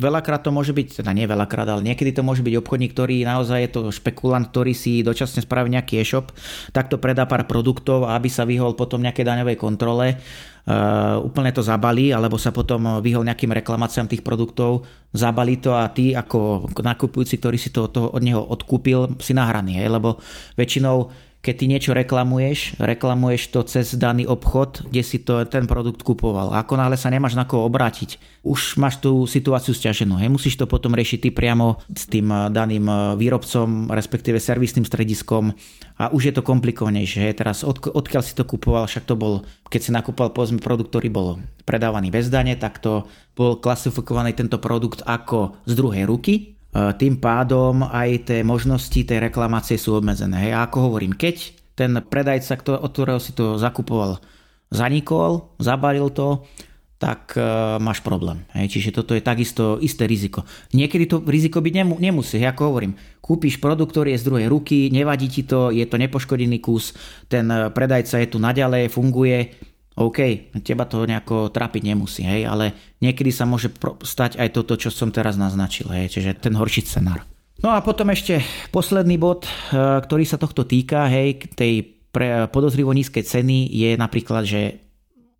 veľakrát 0.01 0.41
to 0.41 0.49
môže 0.49 0.73
byť, 0.73 1.05
teda 1.05 1.13
nie 1.13 1.29
veľakrát, 1.29 1.69
ale 1.69 1.85
niekedy 1.85 2.17
to 2.17 2.25
môže 2.25 2.41
byť 2.41 2.57
obchodník, 2.65 2.97
ktorý 2.97 3.21
naozaj 3.21 3.69
je 3.69 3.71
to 3.77 3.81
špekulant, 3.93 4.49
ktorý 4.49 4.73
si 4.73 5.05
dočasne 5.05 5.45
spraví 5.45 5.69
nejaký 5.69 6.01
e-shop, 6.01 6.33
takto 6.73 6.97
predá 6.97 7.29
pár 7.29 7.45
produktov, 7.45 8.09
aby 8.09 8.33
sa 8.33 8.49
vyhol 8.49 8.81
potom 8.81 9.05
nejaké 9.05 9.29
daňovej 9.29 9.61
kontrole, 9.61 10.17
uh, 10.17 11.21
úplne 11.21 11.53
to 11.53 11.61
zabalí, 11.61 12.09
alebo 12.09 12.41
sa 12.41 12.49
potom 12.49 13.05
vyhol 13.05 13.29
nejakým 13.29 13.53
reklamáciám 13.61 14.09
tých 14.09 14.25
produktov, 14.25 14.89
zabalí 15.13 15.61
to 15.61 15.77
a 15.77 15.85
ty 15.93 16.17
ako 16.17 16.73
nakupujúci, 16.81 17.37
ktorý 17.37 17.61
si 17.61 17.69
to, 17.77 17.93
to 17.93 18.09
od 18.09 18.25
neho 18.25 18.41
odkúpil, 18.41 19.21
si 19.21 19.37
nahraný, 19.37 19.85
hej? 19.85 19.93
lebo 19.93 20.17
väčšinou 20.57 21.13
keď 21.45 21.55
ty 21.61 21.65
niečo 21.69 21.93
reklamuješ, 21.93 22.81
reklamuješ 22.81 23.53
to 23.53 23.61
cez 23.69 23.93
daný 24.01 24.25
obchod, 24.25 24.89
kde 24.89 25.03
si 25.05 25.21
to, 25.21 25.45
ten 25.45 25.69
produkt 25.69 26.01
kupoval. 26.01 26.57
Ako 26.57 26.81
náhle 26.81 26.97
sa 26.97 27.13
nemáš 27.13 27.37
na 27.37 27.45
koho 27.45 27.69
obrátiť, 27.69 28.17
už 28.41 28.81
máš 28.81 29.05
tú 29.05 29.29
situáciu 29.29 29.77
stiaženú. 29.77 30.17
Hej. 30.17 30.33
Musíš 30.33 30.57
to 30.57 30.65
potom 30.65 30.97
riešiť 30.97 31.29
ty 31.29 31.29
priamo 31.29 31.85
s 31.93 32.09
tým 32.09 32.33
eh, 32.33 32.49
daným 32.49 32.89
eh, 32.89 32.97
výrobcom, 33.21 33.93
respektíve 33.93 34.41
servisným 34.41 34.89
strediskom 34.89 35.53
a 36.01 36.09
už 36.09 36.33
je 36.33 36.35
to 36.35 36.41
komplikovanejšie. 36.41 37.29
Hej. 37.29 37.45
Teraz 37.45 37.61
od, 37.61 37.77
odkiaľ 37.77 38.25
si 38.25 38.33
to 38.33 38.49
kupoval, 38.49 38.89
však 38.89 39.05
to 39.05 39.13
bol, 39.13 39.45
keď 39.69 39.81
si 39.85 39.91
nakúpal 39.93 40.33
povedzme 40.33 40.65
produkt, 40.65 40.97
ktorý 40.97 41.13
bol 41.13 41.29
predávaný 41.69 42.09
bez 42.09 42.33
dane, 42.33 42.57
tak 42.57 42.81
to 42.81 43.05
bol 43.37 43.61
klasifikovaný 43.61 44.33
tento 44.33 44.57
produkt 44.57 45.05
ako 45.05 45.61
z 45.69 45.73
druhej 45.77 46.09
ruky, 46.09 46.54
tým 46.75 47.23
pádom 47.23 47.87
aj 47.87 48.35
tie 48.35 48.41
možnosti 48.43 48.99
tej 48.99 49.19
reklamácie 49.31 49.79
sú 49.79 49.95
obmedzené. 49.95 50.51
Hej. 50.51 50.53
A 50.59 50.67
ako 50.67 50.91
hovorím, 50.91 51.15
keď 51.15 51.55
ten 51.79 52.03
predajca, 52.03 52.59
od 52.83 52.91
ktorého 52.91 53.23
si 53.23 53.31
to 53.31 53.55
zakupoval, 53.55 54.19
zanikol, 54.75 55.55
zabalil 55.63 56.11
to, 56.11 56.43
tak 57.05 57.37
uh, 57.37 57.77
máš 57.83 58.01
problém. 58.01 58.47
Hej. 58.55 58.79
Čiže 58.79 59.03
toto 59.03 59.13
je 59.13 59.21
takisto 59.21 59.77
isté 59.83 60.09
riziko. 60.09 60.47
Niekedy 60.73 61.05
to 61.05 61.17
riziko 61.27 61.61
byť 61.61 61.75
nemu, 61.85 61.95
nemusí, 62.01 62.41
ako 62.41 62.73
hovorím. 62.73 62.97
Kúpiš 63.21 63.61
produkt, 63.61 63.93
ktorý 63.93 64.15
je 64.15 64.23
z 64.23 64.27
druhej 64.31 64.47
ruky, 64.49 64.89
nevadí 64.89 65.29
ti 65.29 65.43
to, 65.45 65.69
je 65.69 65.85
to 65.85 66.01
nepoškodený 66.01 66.65
kus, 66.65 66.97
ten 67.29 67.51
e, 67.51 67.69
predajca 67.73 68.21
je 68.21 68.29
tu 68.29 68.39
naďalej, 68.41 68.93
funguje, 68.93 69.53
OK, 69.95 70.51
teba 70.67 70.91
to 70.91 71.07
nejako 71.07 71.55
trapiť 71.55 71.83
nemusí, 71.87 72.27
hej, 72.27 72.51
ale 72.51 72.97
niekedy 72.99 73.31
sa 73.31 73.47
môže 73.47 73.71
stať 74.03 74.43
aj 74.43 74.49
toto, 74.51 74.75
čo 74.75 74.91
som 74.91 75.15
teraz 75.15 75.39
naznačil, 75.39 75.87
hej, 75.95 76.11
čiže 76.11 76.35
ten 76.43 76.59
horší 76.59 76.83
scenár. 76.83 77.23
No 77.63 77.71
a 77.71 77.79
potom 77.79 78.11
ešte 78.11 78.43
posledný 78.75 79.15
bod, 79.17 79.47
e, 79.47 79.51
ktorý 79.79 80.27
sa 80.27 80.35
tohto 80.35 80.67
týka, 80.67 81.07
hej, 81.07 81.47
tej 81.55 81.95
pre 82.15 82.47
podozrivo 82.47 82.95
nízkej 82.95 83.27
ceny 83.27 83.75
je 83.75 83.91
napríklad, 83.99 84.47
že 84.47 84.84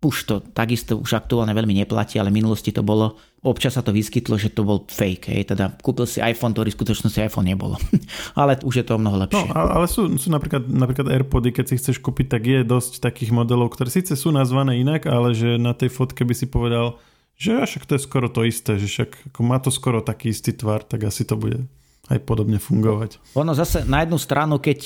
už 0.05 0.15
to 0.29 0.35
takisto 0.53 1.01
už 1.01 1.17
aktuálne 1.17 1.49
veľmi 1.57 1.73
neplatí, 1.81 2.21
ale 2.21 2.29
v 2.29 2.37
minulosti 2.37 2.69
to 2.69 2.85
bolo, 2.85 3.17
občas 3.41 3.73
sa 3.73 3.81
to 3.81 3.89
vyskytlo, 3.89 4.37
že 4.37 4.53
to 4.53 4.61
bol 4.61 4.85
fake, 4.85 5.33
hej, 5.33 5.49
teda 5.49 5.73
kúpil 5.81 6.05
si 6.05 6.21
iPhone, 6.21 6.53
ktorý 6.53 6.69
v 6.69 6.77
skutočnosti 6.77 7.25
iPhone 7.25 7.49
nebolo. 7.49 7.81
ale 8.39 8.61
už 8.61 8.81
je 8.81 8.85
to 8.85 9.01
mnoho 9.01 9.25
lepšie. 9.25 9.49
No, 9.49 9.65
ale 9.65 9.89
sú, 9.89 10.05
sú 10.21 10.29
napríklad, 10.29 10.69
napríklad 10.69 11.09
AirPody, 11.09 11.49
keď 11.49 11.65
si 11.73 11.75
chceš 11.81 11.97
kúpiť, 11.97 12.37
tak 12.37 12.45
je 12.45 12.61
dosť 12.61 13.01
takých 13.01 13.33
modelov, 13.33 13.73
ktoré 13.73 13.89
síce 13.89 14.13
sú 14.13 14.29
nazvané 14.29 14.77
inak, 14.79 15.09
ale 15.09 15.33
že 15.33 15.57
na 15.57 15.73
tej 15.73 15.89
fotke 15.89 16.21
by 16.21 16.37
si 16.37 16.45
povedal, 16.45 17.01
že 17.35 17.65
však 17.65 17.83
to 17.89 17.99
je 17.99 18.05
skoro 18.05 18.27
to 18.31 18.47
isté, 18.47 18.79
že 18.79 18.87
však 18.87 19.33
ako 19.33 19.41
má 19.43 19.57
to 19.59 19.73
skoro 19.73 19.99
taký 19.99 20.31
istý 20.31 20.55
tvar, 20.55 20.85
tak 20.87 21.03
asi 21.03 21.27
to 21.27 21.35
bude 21.35 21.67
aj 22.05 22.21
podobne 22.21 22.61
fungovať. 22.61 23.17
Ono 23.33 23.51
zase 23.57 23.83
na 23.89 24.05
jednu 24.05 24.21
stranu, 24.21 24.61
keď 24.61 24.79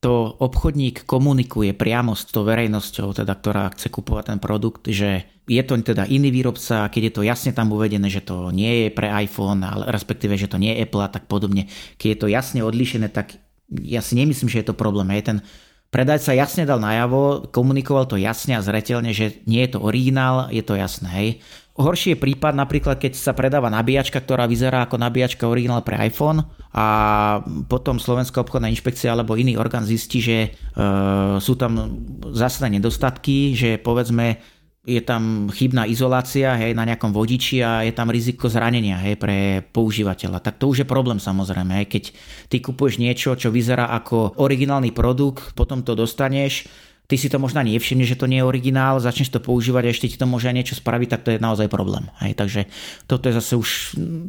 to 0.00 0.28
obchodník 0.38 1.08
komunikuje 1.08 1.72
priamo 1.72 2.12
s 2.12 2.28
tou 2.28 2.44
verejnosťou, 2.44 3.16
teda, 3.16 3.32
ktorá 3.32 3.72
chce 3.72 3.88
kupovať 3.88 4.24
ten 4.34 4.38
produkt, 4.38 4.84
že 4.92 5.24
je 5.46 5.62
to 5.62 5.78
teda 5.78 6.04
iný 6.10 6.34
výrobca, 6.34 6.90
keď 6.90 7.02
je 7.02 7.12
to 7.14 7.22
jasne 7.22 7.50
tam 7.54 7.70
uvedené, 7.70 8.10
že 8.10 8.20
to 8.20 8.50
nie 8.50 8.86
je 8.86 8.88
pre 8.92 9.08
iPhone, 9.08 9.62
ale 9.62 9.88
respektíve, 9.88 10.34
že 10.34 10.50
to 10.50 10.58
nie 10.58 10.74
je 10.74 10.82
Apple 10.84 11.06
a 11.06 11.08
tak 11.08 11.30
podobne. 11.30 11.70
Keď 11.96 12.08
je 12.12 12.18
to 12.18 12.28
jasne 12.28 12.60
odlišené, 12.66 13.08
tak 13.08 13.38
ja 13.70 14.02
si 14.02 14.18
nemyslím, 14.18 14.50
že 14.50 14.60
je 14.62 14.68
to 14.68 14.78
problém. 14.78 15.08
Hej, 15.14 15.32
ten 15.32 15.38
predajca 15.94 16.34
jasne 16.34 16.66
dal 16.66 16.82
najavo, 16.82 17.48
komunikoval 17.54 18.10
to 18.10 18.18
jasne 18.18 18.58
a 18.58 18.62
zretelne, 18.62 19.14
že 19.14 19.40
nie 19.46 19.62
je 19.64 19.78
to 19.78 19.82
originál, 19.82 20.50
je 20.50 20.62
to 20.66 20.74
jasné. 20.74 21.08
Hej. 21.08 21.28
Horší 21.76 22.16
je 22.16 22.22
prípad 22.24 22.56
napríklad, 22.56 22.96
keď 22.96 23.12
sa 23.20 23.36
predáva 23.36 23.68
nabíjačka, 23.68 24.24
ktorá 24.24 24.48
vyzerá 24.48 24.88
ako 24.88 24.96
nabíjačka 24.96 25.44
originál 25.44 25.84
pre 25.84 26.00
iPhone 26.08 26.48
a 26.72 26.86
potom 27.68 28.00
Slovenská 28.00 28.40
obchodná 28.40 28.72
inšpekcia 28.72 29.12
alebo 29.12 29.36
iný 29.36 29.60
orgán 29.60 29.84
zistí, 29.84 30.24
že 30.24 30.38
e, 30.40 30.48
sú 31.36 31.52
tam 31.60 32.00
zásadné 32.32 32.80
nedostatky, 32.80 33.52
že 33.52 33.76
povedzme 33.76 34.40
je 34.86 35.02
tam 35.02 35.50
chybná 35.50 35.84
izolácia 35.90 36.54
hej, 36.56 36.72
na 36.72 36.86
nejakom 36.86 37.10
vodiči 37.10 37.58
a 37.60 37.82
je 37.82 37.90
tam 37.90 38.08
riziko 38.08 38.46
zranenia 38.46 39.02
hej, 39.02 39.18
pre 39.18 39.60
používateľa. 39.74 40.38
Tak 40.38 40.62
to 40.62 40.70
už 40.70 40.86
je 40.86 40.88
problém 40.88 41.18
samozrejme. 41.18 41.82
Hej. 41.82 41.86
Keď 41.90 42.04
ty 42.46 42.56
kupuješ 42.62 43.02
niečo, 43.02 43.34
čo 43.34 43.50
vyzerá 43.50 43.90
ako 43.90 44.38
originálny 44.38 44.94
produkt, 44.94 45.58
potom 45.58 45.82
to 45.82 45.98
dostaneš, 45.98 46.70
ty 47.06 47.14
si 47.14 47.30
to 47.30 47.38
možno 47.38 47.62
nevšimne, 47.62 48.02
že 48.02 48.18
to 48.18 48.26
nie 48.26 48.42
je 48.42 48.46
originál, 48.46 48.98
začneš 48.98 49.30
to 49.30 49.38
používať 49.42 49.82
a 49.86 49.92
ešte 49.94 50.10
ti 50.10 50.18
to 50.18 50.26
môže 50.26 50.50
aj 50.50 50.56
niečo 50.58 50.74
spraviť, 50.78 51.08
tak 51.10 51.20
to 51.22 51.30
je 51.34 51.38
naozaj 51.42 51.70
problém. 51.70 52.10
Hej, 52.18 52.34
takže 52.38 52.60
toto 53.06 53.30
je 53.30 53.34
zase 53.38 53.54
už, 53.54 53.70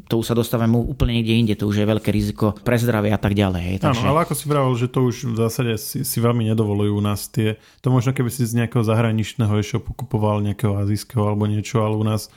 to 0.05 0.13
už 0.21 0.25
sa 0.25 0.35
dostávame 0.37 0.77
úplne 0.77 1.17
niekde 1.17 1.33
inde, 1.33 1.53
to 1.57 1.65
už 1.65 1.81
je 1.81 1.85
veľké 1.89 2.09
riziko 2.13 2.53
pre 2.61 2.77
zdravie 2.77 3.09
a 3.13 3.19
tak 3.19 3.33
ďalej. 3.33 3.61
Hej, 3.61 3.77
takže... 3.81 4.05
Áno, 4.05 4.13
ale 4.13 4.23
ako 4.25 4.33
si 4.37 4.45
vravel, 4.45 4.73
že 4.77 4.87
to 4.87 4.99
už 5.09 5.15
v 5.33 5.37
zásade 5.37 5.73
si, 5.81 6.05
si 6.05 6.17
veľmi 6.21 6.45
nedovolujú 6.53 6.93
u 6.97 7.03
nás 7.03 7.27
tie, 7.27 7.57
to 7.81 7.89
možno 7.89 8.13
keby 8.13 8.29
si 8.29 8.45
z 8.45 8.63
nejakého 8.63 8.85
zahraničného 8.85 9.53
e-shopu 9.57 9.91
kupoval 9.97 10.45
nejakého 10.45 10.77
azijského 10.77 11.25
alebo 11.25 11.49
niečo, 11.49 11.81
ale 11.81 11.97
u 11.97 12.05
nás 12.05 12.29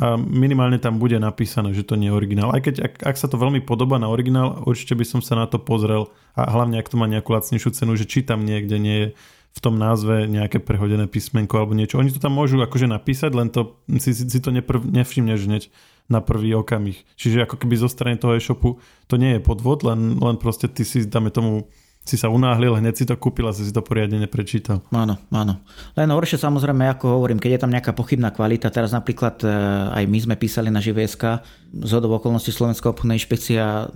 a 0.00 0.16
minimálne 0.16 0.80
tam 0.80 0.96
bude 0.96 1.20
napísané, 1.20 1.76
že 1.76 1.84
to 1.84 1.92
nie 1.92 2.08
je 2.08 2.16
originál. 2.16 2.56
Aj 2.56 2.64
keď 2.64 2.88
ak, 2.88 3.04
ak 3.04 3.16
sa 3.20 3.28
to 3.28 3.36
veľmi 3.36 3.60
podobá 3.60 4.00
na 4.00 4.08
originál, 4.08 4.64
určite 4.64 4.96
by 4.96 5.04
som 5.04 5.20
sa 5.20 5.36
na 5.36 5.44
to 5.44 5.60
pozrel 5.60 6.08
a 6.32 6.48
hlavne 6.48 6.80
ak 6.80 6.88
to 6.88 6.96
má 6.96 7.04
nejakú 7.04 7.36
lacnejšiu 7.36 7.76
cenu, 7.76 7.92
že 8.00 8.08
či 8.08 8.24
tam 8.24 8.48
niekde 8.48 8.80
nie 8.80 8.96
je 8.96 9.08
v 9.50 9.58
tom 9.58 9.76
názve 9.76 10.30
nejaké 10.30 10.62
prehodené 10.62 11.10
písmenko 11.10 11.58
alebo 11.58 11.74
niečo. 11.74 11.98
Oni 11.98 12.14
to 12.14 12.22
tam 12.22 12.38
môžu 12.38 12.62
akože 12.62 12.86
napísať, 12.86 13.34
len 13.34 13.50
to 13.50 13.76
si, 13.98 14.14
si, 14.14 14.24
si 14.30 14.38
to 14.38 14.54
neprv, 14.54 14.80
nevšimneš 14.86 15.40
hneď 15.46 15.62
na 16.10 16.22
prvý 16.22 16.54
okamih. 16.54 16.98
Čiže 17.18 17.46
ako 17.46 17.58
keby 17.58 17.74
zo 17.78 17.90
strany 17.90 18.18
toho 18.18 18.38
e-shopu 18.38 18.78
to 19.10 19.14
nie 19.18 19.38
je 19.38 19.40
podvod, 19.42 19.86
len, 19.86 20.18
len 20.18 20.36
proste 20.38 20.70
ty 20.70 20.86
si, 20.86 21.06
dáme 21.06 21.30
tomu, 21.34 21.70
si 22.00 22.16
sa 22.16 22.32
unáhlil, 22.32 22.74
hneď 22.80 22.94
si 22.96 23.04
to 23.04 23.14
kúpil 23.14 23.44
a 23.46 23.52
si 23.52 23.68
to 23.68 23.84
poriadne 23.84 24.16
neprečítal. 24.16 24.80
Áno, 24.90 25.20
áno. 25.30 25.60
Len 25.94 26.08
horšie 26.08 26.40
samozrejme, 26.40 26.88
ako 26.96 27.20
hovorím, 27.20 27.38
keď 27.38 27.50
je 27.54 27.62
tam 27.62 27.70
nejaká 27.70 27.92
pochybná 27.92 28.32
kvalita, 28.32 28.72
teraz 28.72 28.96
napríklad 28.96 29.44
e, 29.44 29.48
aj 29.94 30.04
my 30.08 30.18
sme 30.18 30.34
písali 30.40 30.72
na 30.72 30.80
ŽVSK, 30.80 31.22
z 31.84 31.92
okolností 32.00 32.50
Slovenská 32.50 32.90
obchodná 32.90 33.14
inšpekcia 33.20 33.92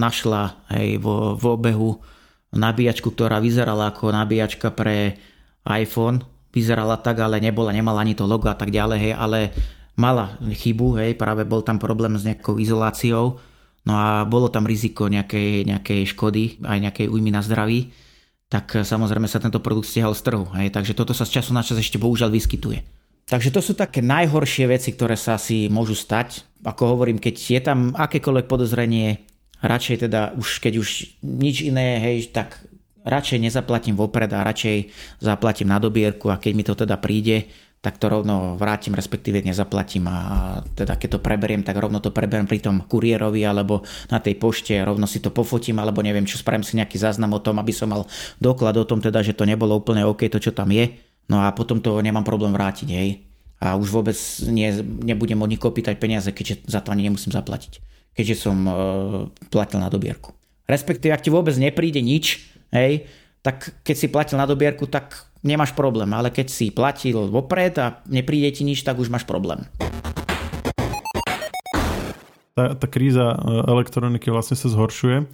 našla 0.00 0.64
aj 0.72 0.86
vo, 0.98 1.36
vo 1.36 1.50
obehu 1.54 2.00
nabíjačku, 2.52 3.12
ktorá 3.12 3.40
vyzerala 3.40 3.90
ako 3.90 4.12
nabíjačka 4.12 4.70
pre 4.72 5.16
iPhone. 5.64 6.22
Vyzerala 6.52 7.00
tak, 7.00 7.24
ale 7.24 7.40
nebola, 7.40 7.72
nemala 7.72 8.04
ani 8.04 8.12
to 8.12 8.28
logo 8.28 8.44
a 8.44 8.56
tak 8.56 8.68
ďalej, 8.68 8.98
hej, 9.00 9.14
ale 9.16 9.38
mala 9.96 10.36
chybu, 10.40 11.00
hej, 11.00 11.16
práve 11.16 11.48
bol 11.48 11.64
tam 11.64 11.80
problém 11.80 12.12
s 12.12 12.28
nejakou 12.28 12.60
izoláciou, 12.60 13.40
no 13.88 13.92
a 13.96 14.28
bolo 14.28 14.52
tam 14.52 14.68
riziko 14.68 15.08
nejakej, 15.08 15.64
nejakej 15.64 16.00
škody, 16.12 16.60
aj 16.60 16.78
nejakej 16.84 17.06
újmy 17.08 17.32
na 17.32 17.40
zdraví, 17.40 17.88
tak 18.52 18.84
samozrejme 18.84 19.24
sa 19.32 19.40
tento 19.40 19.64
produkt 19.64 19.88
stiahol 19.88 20.12
z 20.12 20.28
trhu, 20.28 20.44
hej, 20.60 20.68
takže 20.68 20.92
toto 20.92 21.16
sa 21.16 21.24
z 21.24 21.40
času 21.40 21.56
na 21.56 21.64
čas 21.64 21.80
ešte 21.80 21.96
bohužiaľ 21.96 22.28
vyskytuje. 22.28 22.84
Takže 23.32 23.48
to 23.48 23.64
sú 23.64 23.72
také 23.72 24.04
najhoršie 24.04 24.68
veci, 24.68 24.92
ktoré 24.92 25.16
sa 25.16 25.40
si 25.40 25.72
môžu 25.72 25.96
stať. 25.96 26.44
Ako 26.68 26.84
hovorím, 26.84 27.16
keď 27.16 27.34
je 27.40 27.60
tam 27.64 27.96
akékoľvek 27.96 28.44
podozrenie, 28.44 29.24
radšej 29.62 30.10
teda 30.10 30.34
už 30.36 30.58
keď 30.58 30.74
už 30.82 30.88
nič 31.22 31.62
iné, 31.62 32.02
hej, 32.02 32.34
tak 32.34 32.58
radšej 33.06 33.38
nezaplatím 33.38 33.94
vopred 33.98 34.30
a 34.34 34.46
radšej 34.46 34.90
zaplatím 35.22 35.70
na 35.70 35.78
dobierku 35.78 36.30
a 36.30 36.38
keď 36.38 36.52
mi 36.54 36.66
to 36.66 36.74
teda 36.74 36.98
príde, 36.98 37.50
tak 37.82 37.98
to 37.98 38.06
rovno 38.06 38.54
vrátim, 38.54 38.94
respektíve 38.94 39.42
nezaplatím 39.42 40.06
a 40.06 40.18
teda 40.78 40.94
keď 40.94 41.18
to 41.18 41.24
preberiem, 41.24 41.66
tak 41.66 41.74
rovno 41.82 41.98
to 41.98 42.14
preberiem 42.14 42.46
pri 42.46 42.62
tom 42.62 42.86
kuriérovi 42.86 43.42
alebo 43.42 43.82
na 44.06 44.22
tej 44.22 44.38
pošte, 44.38 44.78
rovno 44.78 45.10
si 45.10 45.18
to 45.18 45.34
pofotím 45.34 45.82
alebo 45.82 45.98
neviem 45.98 46.22
čo, 46.22 46.38
spravím 46.38 46.62
si 46.62 46.78
nejaký 46.78 46.94
záznam 46.94 47.34
o 47.34 47.42
tom, 47.42 47.58
aby 47.58 47.74
som 47.74 47.90
mal 47.90 48.06
doklad 48.38 48.78
o 48.78 48.86
tom 48.86 49.02
teda, 49.02 49.18
že 49.26 49.34
to 49.34 49.42
nebolo 49.42 49.74
úplne 49.74 50.06
OK 50.06 50.30
to, 50.30 50.38
čo 50.38 50.54
tam 50.54 50.70
je. 50.70 50.94
No 51.26 51.42
a 51.42 51.50
potom 51.50 51.82
to 51.82 51.98
nemám 52.02 52.26
problém 52.26 52.54
vrátiť, 52.54 52.88
hej. 52.90 53.26
A 53.62 53.78
už 53.78 53.94
vôbec 53.94 54.18
nie, 54.46 54.74
nebudem 55.06 55.38
od 55.38 55.50
nikoho 55.50 55.70
pýtať 55.70 55.98
peniaze, 55.98 56.26
keďže 56.30 56.66
za 56.66 56.82
to 56.82 56.90
ani 56.90 57.06
nemusím 57.06 57.30
zaplatiť 57.34 57.92
keďže 58.12 58.36
som 58.48 58.56
uh, 58.64 58.74
platil 59.48 59.80
na 59.80 59.88
dobierku. 59.88 60.32
Respektíve, 60.68 61.12
ak 61.12 61.24
ti 61.24 61.30
vôbec 61.32 61.52
nepríde 61.58 62.00
nič, 62.00 62.44
hej, 62.72 63.08
tak 63.42 63.74
keď 63.82 63.96
si 63.98 64.06
platil 64.06 64.38
na 64.38 64.46
dobierku, 64.46 64.86
tak 64.86 65.26
nemáš 65.42 65.74
problém, 65.74 66.08
ale 66.14 66.30
keď 66.30 66.46
si 66.48 66.70
platil 66.70 67.26
vopred 67.28 67.74
a 67.82 68.00
nepríde 68.06 68.54
ti 68.54 68.62
nič, 68.62 68.86
tak 68.86 68.96
už 68.96 69.10
máš 69.10 69.26
problém. 69.26 69.66
Tá, 72.52 72.76
tá 72.76 72.86
kríza 72.86 73.32
e, 73.32 73.36
elektroniky 73.64 74.28
vlastne 74.28 74.54
sa 74.54 74.68
zhoršuje. 74.68 75.24
E, 75.24 75.26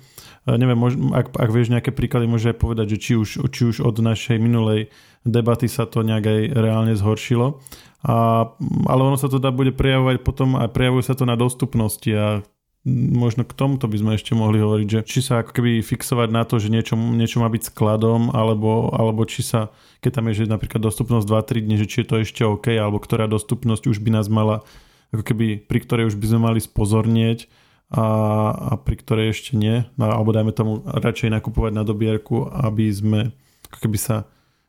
neviem, 0.55 0.79
mož, 0.79 0.95
ak, 1.13 1.35
ak 1.35 1.51
vieš 1.51 1.75
nejaké 1.75 1.91
príklady, 1.91 2.31
môže 2.31 2.55
aj 2.55 2.63
povedať, 2.63 2.95
že 2.95 2.99
či 3.03 3.13
už, 3.19 3.29
či 3.51 3.63
už 3.69 3.77
od 3.83 3.99
našej 3.99 4.39
minulej 4.39 4.89
debaty 5.27 5.67
sa 5.67 5.85
to 5.85 6.07
nejak 6.07 6.25
aj 6.25 6.41
reálne 6.55 6.95
zhoršilo. 6.95 7.59
A, 8.07 8.47
ale 8.87 9.01
ono 9.03 9.19
sa 9.19 9.27
to 9.27 9.43
dá 9.43 9.51
bude 9.51 9.75
prejavovať 9.75 10.23
potom 10.23 10.55
a 10.55 10.71
prejavuje 10.71 11.05
sa 11.05 11.19
to 11.19 11.27
na 11.27 11.35
dostupnosti 11.35 12.09
a 12.15 12.47
možno 12.87 13.43
k 13.43 13.53
tomuto 13.53 13.91
by 13.91 13.97
sme 13.99 14.13
ešte 14.15 14.33
mohli 14.39 14.63
hovoriť, 14.63 14.89
že 14.89 15.01
či 15.05 15.21
sa 15.21 15.43
ako 15.43 15.51
keby 15.51 15.83
fixovať 15.83 16.29
na 16.31 16.47
to, 16.47 16.63
že 16.63 16.71
niečo, 16.71 16.95
niečo 16.95 17.43
má 17.43 17.51
byť 17.51 17.75
skladom, 17.75 18.31
alebo, 18.31 18.95
alebo 18.95 19.27
či 19.27 19.43
sa, 19.43 19.75
keď 20.01 20.11
tam 20.21 20.25
je 20.31 20.45
že 20.45 20.53
napríklad 20.53 20.81
dostupnosť 20.81 21.27
2-3 21.27 21.67
dní, 21.67 21.77
že 21.83 21.91
či 21.91 21.97
je 22.03 22.09
to 22.09 22.17
ešte 22.23 22.43
OK, 22.47 22.71
alebo 22.79 23.03
ktorá 23.03 23.27
dostupnosť 23.27 23.91
už 23.91 23.99
by 23.99 24.11
nás 24.15 24.31
mala, 24.31 24.63
ako 25.11 25.23
keby, 25.27 25.67
pri 25.67 25.79
ktorej 25.83 26.15
už 26.15 26.17
by 26.17 26.27
sme 26.31 26.41
mali 26.41 26.61
spozornieť 26.63 27.51
a, 27.91 28.05
a 28.53 28.73
pri 28.77 28.97
ktorej 29.01 29.33
ešte 29.33 29.57
nie, 29.57 29.85
no, 29.97 30.13
alebo 30.13 30.31
dajme 30.31 30.53
tomu 30.53 30.85
radšej 30.85 31.35
nakupovať 31.35 31.73
na 31.75 31.83
dobierku, 31.83 32.47
aby 32.47 32.89
sme 32.93 33.21
ako 33.69 33.79
keby 33.85 33.99
sa 34.01 34.17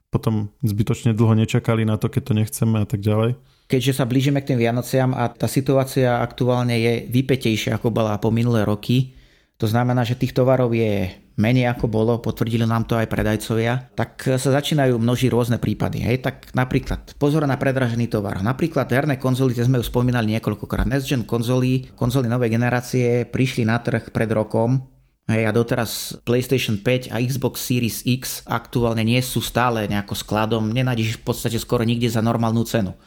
potom 0.10 0.50
zbytočne 0.66 1.14
dlho 1.14 1.38
nečakali 1.38 1.86
na 1.86 1.96
to, 1.96 2.10
keď 2.10 2.22
to 2.26 2.34
nechceme 2.34 2.78
a 2.82 2.88
tak 2.90 3.00
ďalej. 3.00 3.38
Keďže 3.70 4.02
sa 4.02 4.10
blížime 4.10 4.42
k 4.42 4.50
tým 4.50 4.66
Vianociam 4.66 5.14
a 5.14 5.30
tá 5.30 5.46
situácia 5.46 6.18
aktuálne 6.18 6.74
je 6.74 7.06
vypetejšia 7.06 7.78
ako 7.78 7.94
bola 7.94 8.18
po 8.18 8.34
minulé 8.34 8.66
roky, 8.66 9.14
to 9.62 9.70
znamená, 9.70 10.02
že 10.02 10.18
tých 10.18 10.34
tovarov 10.34 10.74
je 10.74 11.14
menej 11.38 11.70
ako 11.70 11.86
bolo, 11.86 12.18
potvrdili 12.18 12.66
nám 12.66 12.90
to 12.90 12.98
aj 12.98 13.06
predajcovia, 13.06 13.94
tak 13.94 14.26
sa 14.26 14.50
začínajú 14.56 14.98
množiť 14.98 15.30
rôzne 15.30 15.62
prípady. 15.62 16.02
Hej, 16.02 16.26
tak 16.26 16.50
napríklad 16.58 17.14
pozor 17.22 17.46
na 17.46 17.62
predražený 17.62 18.10
tovar. 18.10 18.42
Napríklad 18.42 18.90
herné 18.90 19.22
konzoly, 19.22 19.54
tie 19.54 19.70
sme 19.70 19.78
už 19.78 19.94
spomínali 19.94 20.34
niekoľkokrát. 20.34 20.90
Next 20.90 21.06
gen 21.06 21.28
konzoly, 21.28 21.94
konzoly 21.94 22.26
novej 22.26 22.50
generácie 22.50 23.30
prišli 23.30 23.70
na 23.70 23.78
trh 23.78 24.10
pred 24.10 24.34
rokom, 24.34 24.82
Hej, 25.30 25.46
a 25.46 25.54
doteraz 25.54 26.18
PlayStation 26.26 26.82
5 26.82 27.14
a 27.14 27.22
Xbox 27.22 27.62
Series 27.62 28.02
X 28.02 28.42
aktuálne 28.50 29.06
nie 29.06 29.22
sú 29.22 29.46
stále 29.46 29.86
nejako 29.86 30.18
skladom, 30.18 30.74
nenájdeš 30.74 31.22
v 31.22 31.26
podstate 31.30 31.62
skoro 31.62 31.86
nikde 31.86 32.10
za 32.10 32.18
normálnu 32.18 32.66
cenu. 32.66 32.98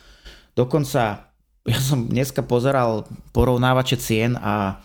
Dokonca 0.52 1.32
ja 1.62 1.78
som 1.78 2.10
dneska 2.10 2.42
pozeral 2.42 3.06
porovnávače 3.30 3.96
cien 3.96 4.34
a 4.36 4.82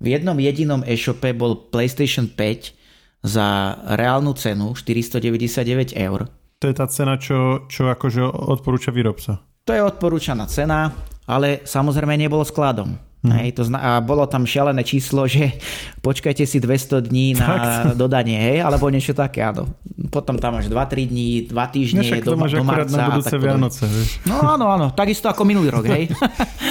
v 0.00 0.16
jednom 0.16 0.36
jedinom 0.36 0.80
e-shope 0.82 1.30
bol 1.36 1.68
PlayStation 1.70 2.26
5 2.26 3.24
za 3.24 3.78
reálnu 3.96 4.32
cenu 4.36 4.74
499 4.76 5.96
eur. 5.96 6.28
To 6.60 6.64
je 6.68 6.74
tá 6.76 6.88
cena, 6.88 7.20
čo, 7.20 7.68
čo 7.68 7.92
akože 7.92 8.24
odporúča 8.24 8.90
výrobca. 8.92 9.40
To 9.64 9.72
je 9.72 9.80
odporúčaná 9.80 10.44
cena, 10.48 10.92
ale 11.24 11.64
samozrejme 11.64 12.16
nebolo 12.20 12.44
skladom. 12.44 12.96
Hmm. 13.24 13.40
Hej, 13.40 13.56
to 13.56 13.64
zna- 13.64 13.80
a 13.80 13.90
bolo 14.04 14.28
tam 14.28 14.44
šialené 14.44 14.84
číslo, 14.84 15.24
že 15.24 15.56
počkajte 16.04 16.44
si 16.44 16.60
200 16.60 17.08
dní 17.08 17.32
na 17.32 17.46
Fakt? 17.48 17.96
dodanie, 18.04 18.36
hej, 18.36 18.60
alebo 18.60 18.92
niečo 18.92 19.16
také, 19.16 19.40
áno. 19.40 19.64
Potom 20.12 20.36
tam 20.36 20.60
máš 20.60 20.68
2-3 20.68 21.08
dní, 21.08 21.48
2 21.48 21.56
týždne 21.72 22.04
Nešak 22.04 22.20
do, 22.20 22.36
do 22.36 22.64
marca. 22.68 22.92
na 22.92 23.08
budúce 23.08 23.34
Vianoce, 23.40 23.84
vieš. 23.88 24.20
No 24.28 24.44
áno, 24.44 24.68
áno, 24.68 24.92
takisto 24.92 25.32
ako 25.32 25.40
minulý 25.48 25.72
rok, 25.72 25.88
hej. 25.88 26.12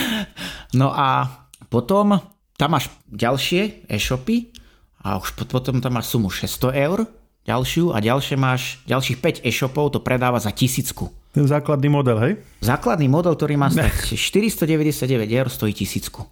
no 0.80 0.94
a 0.94 1.26
potom 1.74 2.22
tam 2.54 2.70
máš 2.78 2.94
ďalšie 3.10 3.90
e-shopy 3.90 4.54
a 5.02 5.18
už 5.18 5.34
potom 5.50 5.82
tam 5.82 5.98
máš 5.98 6.14
sumu 6.14 6.30
600 6.30 6.70
eur, 6.86 7.10
ďalšiu 7.50 7.92
a 7.92 7.98
ďalšie 7.98 8.38
máš, 8.38 8.78
ďalších 8.86 9.42
5 9.42 9.50
e-shopov 9.50 9.90
to 9.90 10.06
predáva 10.06 10.38
za 10.38 10.54
tisícku. 10.54 11.10
Ten 11.34 11.50
základný 11.50 11.90
model, 11.90 12.18
hej? 12.22 12.34
Základný 12.62 13.10
model, 13.10 13.34
ktorý 13.34 13.58
má 13.58 13.74
stať 13.74 14.14
499 14.14 15.26
eur, 15.34 15.50
stojí 15.50 15.74
tisícku. 15.74 16.30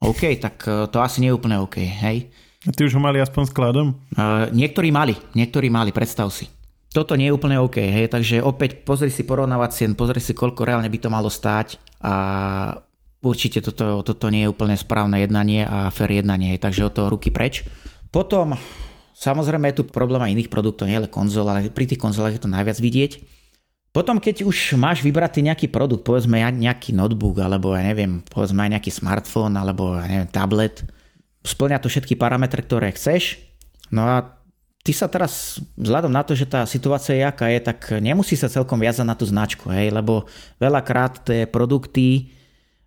OK, 0.00 0.40
tak 0.40 0.64
e, 0.64 0.88
to 0.88 0.98
asi 1.04 1.20
nie 1.20 1.28
je 1.28 1.36
úplne 1.36 1.60
OK, 1.60 1.76
hej? 1.76 2.32
A 2.64 2.72
ty 2.72 2.88
už 2.88 2.96
ho 2.96 3.00
mali 3.00 3.20
aspoň 3.20 3.42
skladom? 3.48 3.96
Uh, 4.12 4.44
niektorí 4.52 4.92
mali, 4.92 5.16
niektorí 5.32 5.72
mali, 5.72 5.96
predstav 5.96 6.28
si. 6.28 6.44
Toto 6.92 7.16
nie 7.16 7.32
je 7.32 7.36
úplne 7.36 7.56
OK, 7.56 7.80
hej, 7.80 8.12
takže 8.12 8.44
opäť 8.44 8.84
pozri 8.84 9.08
si 9.08 9.24
porovnávať 9.24 9.70
cien, 9.72 9.92
pozri 9.96 10.20
si, 10.20 10.36
koľko 10.36 10.68
reálne 10.68 10.92
by 10.92 10.98
to 11.00 11.08
malo 11.08 11.32
stáť 11.32 11.80
a 12.04 12.12
určite 13.24 13.64
toto, 13.64 14.04
toto 14.04 14.28
nie 14.28 14.44
je 14.44 14.52
úplne 14.52 14.76
správne 14.76 15.24
jednanie 15.24 15.64
a 15.64 15.88
fair 15.88 16.12
jednanie, 16.12 16.52
hej, 16.52 16.60
takže 16.60 16.84
od 16.84 16.92
toho 16.92 17.08
ruky 17.08 17.32
preč. 17.32 17.64
Potom, 18.12 18.52
samozrejme 19.16 19.72
je 19.72 19.80
tu 19.80 19.84
problém 19.88 20.20
aj 20.20 20.32
iných 20.36 20.52
produktov, 20.52 20.84
nie 20.84 21.00
len 21.00 21.08
konzol, 21.08 21.48
ale 21.48 21.72
pri 21.72 21.88
tých 21.88 22.02
konzolách 22.02 22.36
je 22.36 22.44
to 22.44 22.52
najviac 22.52 22.76
vidieť 22.76 23.39
potom, 23.90 24.22
keď 24.22 24.46
už 24.46 24.78
máš 24.78 25.02
vybratý 25.02 25.42
nejaký 25.42 25.66
produkt, 25.66 26.06
povedzme 26.06 26.38
nejaký 26.38 26.94
notebook, 26.94 27.42
alebo 27.42 27.74
ja 27.74 27.82
neviem, 27.82 28.22
povedzme 28.22 28.62
nejaký 28.70 28.94
smartfón, 28.94 29.58
alebo 29.58 29.98
ja 29.98 30.06
neviem, 30.06 30.30
tablet, 30.30 30.86
splňa 31.42 31.82
to 31.82 31.90
všetky 31.90 32.14
parametre, 32.14 32.62
ktoré 32.62 32.94
chceš, 32.94 33.42
no 33.90 34.06
a 34.06 34.38
ty 34.86 34.94
sa 34.94 35.10
teraz, 35.10 35.58
vzhľadom 35.74 36.14
na 36.14 36.22
to, 36.22 36.38
že 36.38 36.46
tá 36.46 36.62
situácia 36.70 37.18
je 37.18 37.24
aká 37.26 37.50
je, 37.50 37.60
tak 37.60 37.78
nemusí 37.98 38.38
sa 38.38 38.46
celkom 38.46 38.78
viazať 38.78 39.06
na 39.06 39.18
tú 39.18 39.26
značku, 39.26 39.66
hej, 39.74 39.90
lebo 39.90 40.30
veľakrát 40.62 41.26
tie 41.26 41.50
produkty 41.50 42.30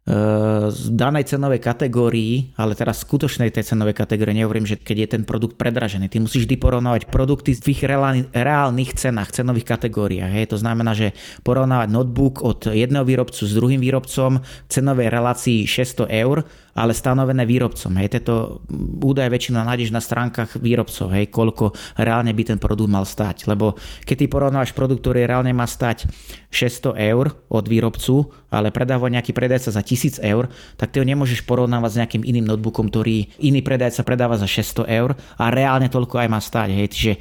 z 0.04 0.84
danej 1.00 1.32
cenovej 1.32 1.64
kategórii, 1.64 2.52
ale 2.60 2.76
teraz 2.76 3.08
skutočnej 3.08 3.56
tej 3.56 3.72
cenovej 3.72 3.96
kategórii, 3.96 4.36
nehovorím, 4.36 4.68
že 4.68 4.76
keď 4.76 4.98
je 5.00 5.08
ten 5.16 5.24
produkt 5.24 5.56
predražený, 5.56 6.12
ty 6.12 6.20
musíš 6.20 6.44
vždy 6.44 6.60
porovnávať 6.60 7.08
produkty 7.08 7.56
v 7.56 7.72
ich 7.72 7.88
reálnych 8.36 9.00
cenách, 9.00 9.32
cenových 9.32 9.64
kategóriách. 9.64 10.36
Hej. 10.36 10.52
To 10.52 10.60
znamená, 10.60 10.92
že 10.92 11.16
porovnávať 11.48 11.88
notebook 11.88 12.44
od 12.44 12.68
jedného 12.68 13.08
výrobcu 13.08 13.48
s 13.48 13.56
druhým 13.56 13.80
výrobcom 13.80 14.44
v 14.44 14.68
cenovej 14.68 15.08
relácii 15.08 15.64
600 15.64 16.12
eur 16.12 16.44
ale 16.74 16.98
stanovené 16.98 17.46
výrobcom. 17.46 17.94
Hej, 18.02 18.18
tieto 18.18 18.66
údaje 19.02 19.30
väčšinou 19.30 19.62
nájdeš 19.62 19.94
na 19.94 20.02
stránkach 20.02 20.58
výrobcov, 20.58 21.14
hej, 21.14 21.30
koľko 21.30 21.74
reálne 22.02 22.34
by 22.34 22.44
ten 22.54 22.60
produkt 22.60 22.90
mal 22.90 23.06
stať. 23.06 23.46
Lebo 23.46 23.78
keď 24.04 24.16
ty 24.18 24.26
porovnáš 24.26 24.74
produkt, 24.74 25.06
ktorý 25.06 25.30
reálne 25.30 25.54
má 25.54 25.70
stať 25.70 26.10
600 26.50 26.98
eur 27.14 27.34
od 27.50 27.66
výrobcu, 27.70 28.34
ale 28.50 28.74
predáva 28.74 29.10
nejaký 29.10 29.34
predajca 29.34 29.70
za 29.70 29.82
1000 29.82 30.22
eur, 30.26 30.50
tak 30.78 30.90
ty 30.90 31.02
ho 31.02 31.06
nemôžeš 31.06 31.46
porovnávať 31.46 31.90
s 31.94 32.00
nejakým 32.02 32.24
iným 32.26 32.46
notebookom, 32.50 32.90
ktorý 32.90 33.38
iný 33.42 33.62
predajca 33.62 34.02
predáva 34.02 34.38
za 34.42 34.50
600 34.50 34.90
eur 34.90 35.14
a 35.38 35.46
reálne 35.54 35.94
toľko 35.94 36.26
aj 36.26 36.28
má 36.30 36.42
stať. 36.42 36.70
Hej. 36.74 36.88
Čiže 36.94 37.14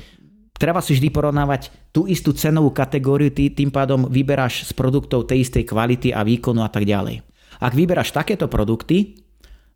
treba 0.56 0.80
si 0.80 0.96
vždy 0.96 1.12
porovnávať 1.12 1.92
tú 1.92 2.08
istú 2.08 2.32
cenovú 2.32 2.72
kategóriu, 2.72 3.28
ty 3.28 3.52
tým 3.52 3.68
pádom 3.68 4.08
vyberáš 4.08 4.64
z 4.64 4.72
produktov 4.72 5.28
tej 5.28 5.44
istej 5.44 5.68
kvality 5.68 6.08
a 6.16 6.24
výkonu 6.24 6.64
a 6.64 6.72
tak 6.72 6.88
ďalej. 6.88 7.20
Ak 7.62 7.76
vyberáš 7.78 8.10
takéto 8.10 8.50
produkty, 8.50 9.21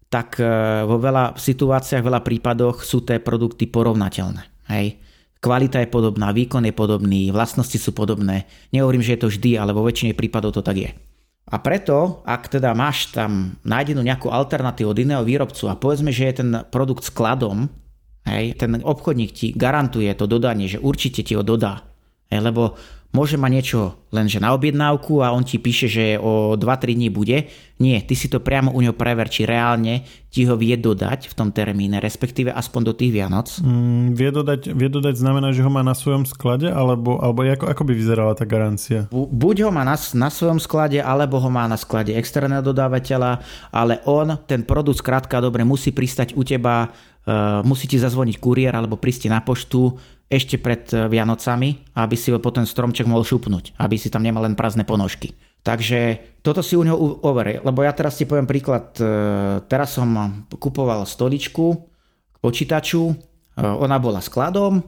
tak 0.07 0.39
e, 0.39 0.47
vo 0.87 0.97
veľa 1.03 1.35
situáciách, 1.35 2.03
veľa 2.03 2.23
prípadoch 2.23 2.87
sú 2.87 3.03
tie 3.03 3.19
produkty 3.19 3.67
porovnateľné. 3.67 4.43
Hej. 4.71 5.03
Kvalita 5.43 5.79
je 5.83 5.93
podobná, 5.93 6.35
výkon 6.35 6.65
je 6.67 6.75
podobný, 6.75 7.31
vlastnosti 7.31 7.77
sú 7.77 7.95
podobné. 7.95 8.49
Nehovorím, 8.75 9.05
že 9.05 9.15
je 9.15 9.21
to 9.23 9.31
vždy, 9.31 9.51
ale 9.61 9.77
vo 9.77 9.87
väčšine 9.87 10.17
prípadov 10.17 10.57
to 10.57 10.63
tak 10.65 10.77
je. 10.79 10.91
A 11.47 11.63
preto, 11.63 12.27
ak 12.27 12.51
teda 12.51 12.75
máš 12.75 13.15
tam 13.15 13.55
nájdenú 13.63 14.03
nejakú 14.03 14.27
alternatívu 14.27 14.91
od 14.91 14.99
iného 14.99 15.23
výrobcu 15.23 15.71
a 15.71 15.79
povedzme, 15.79 16.11
že 16.11 16.27
je 16.27 16.35
ten 16.43 16.51
produkt 16.75 17.07
skladom, 17.07 17.71
hej, 18.27 18.59
ten 18.59 18.83
obchodník 18.83 19.31
ti 19.31 19.47
garantuje 19.55 20.11
to 20.19 20.27
dodanie, 20.27 20.67
že 20.67 20.83
určite 20.83 21.23
ti 21.23 21.39
ho 21.39 21.47
dodá. 21.47 21.87
Hej, 22.27 22.43
lebo 22.43 22.75
môže 23.17 23.41
mať 23.41 23.51
niečo 23.57 23.81
lenže 24.13 24.37
na 24.37 24.53
objednávku 24.53 25.25
a 25.25 25.33
on 25.33 25.41
ti 25.41 25.57
píše, 25.57 25.89
že 25.89 26.05
o 26.21 26.53
2-3 26.61 26.93
dní 26.93 27.09
bude. 27.09 27.49
Nie, 27.77 28.01
ty 28.01 28.17
si 28.17 28.33
to 28.33 28.41
priamo 28.41 28.73
u 28.73 28.81
neho 28.81 28.97
prever, 28.97 29.29
či 29.29 29.45
reálne 29.45 30.05
ti 30.33 30.49
ho 30.49 30.57
vie 30.57 30.77
dodať 30.77 31.29
v 31.29 31.35
tom 31.37 31.53
termíne, 31.53 32.01
respektíve 32.01 32.49
aspoň 32.49 32.81
do 32.89 32.93
tých 32.97 33.13
Vianoc. 33.13 33.53
Mm, 33.61 34.17
vie, 34.17 34.31
dodať, 34.33 34.61
vie 34.73 34.89
dodať 34.89 35.15
znamená, 35.17 35.53
že 35.53 35.61
ho 35.61 35.69
má 35.69 35.85
na 35.85 35.93
svojom 35.93 36.25
sklade, 36.25 36.69
alebo, 36.69 37.21
alebo 37.21 37.45
ako, 37.45 37.69
ako 37.69 37.83
by 37.85 37.93
vyzerala 37.93 38.33
tá 38.33 38.49
garancia? 38.49 39.09
Buď 39.13 39.69
ho 39.69 39.71
má 39.73 39.85
na, 39.85 39.97
na 39.97 40.29
svojom 40.29 40.61
sklade, 40.61 41.01
alebo 41.01 41.37
ho 41.37 41.49
má 41.53 41.69
na 41.69 41.77
sklade 41.77 42.17
externého 42.17 42.65
dodávateľa, 42.65 43.45
ale 43.73 44.01
on, 44.09 44.41
ten 44.49 44.65
produkt 44.65 45.05
skrátka 45.05 45.41
dobre 45.41 45.65
musí 45.65 45.93
pristať 45.93 46.33
u 46.33 46.45
teba, 46.45 46.93
musí 47.67 47.91
ti 47.91 47.99
zazvoniť 47.99 48.39
kuriér 48.39 48.79
alebo 48.79 48.95
prísť 48.95 49.27
na 49.27 49.43
poštu, 49.43 49.99
ešte 50.27 50.59
pred 50.59 50.83
eh, 50.91 51.07
Vianocami, 51.07 51.95
aby 51.95 52.15
si 52.19 52.35
potom 52.35 52.67
stromček 52.67 53.07
mohol 53.07 53.23
šupnúť, 53.23 53.79
aby 53.79 53.95
si 53.95 54.11
tam 54.11 54.27
nemal 54.27 54.43
len 54.43 54.59
prázdne 54.59 54.83
ponožky. 54.83 55.35
Takže 55.63 56.23
toto 56.47 56.63
si 56.63 56.79
u 56.79 56.87
neho 56.87 56.95
over, 57.27 57.59
lebo 57.59 57.83
ja 57.83 57.91
teraz 57.91 58.19
ti 58.19 58.27
poviem 58.27 58.47
príklad. 58.47 58.95
Eh, 58.99 59.63
teraz 59.71 59.95
som 59.95 60.11
kupoval 60.51 61.07
stoličku 61.07 61.67
k 62.35 62.37
počítaču, 62.43 63.15
eh, 63.15 63.63
ona 63.63 64.03
bola 64.03 64.19
skladom, 64.19 64.83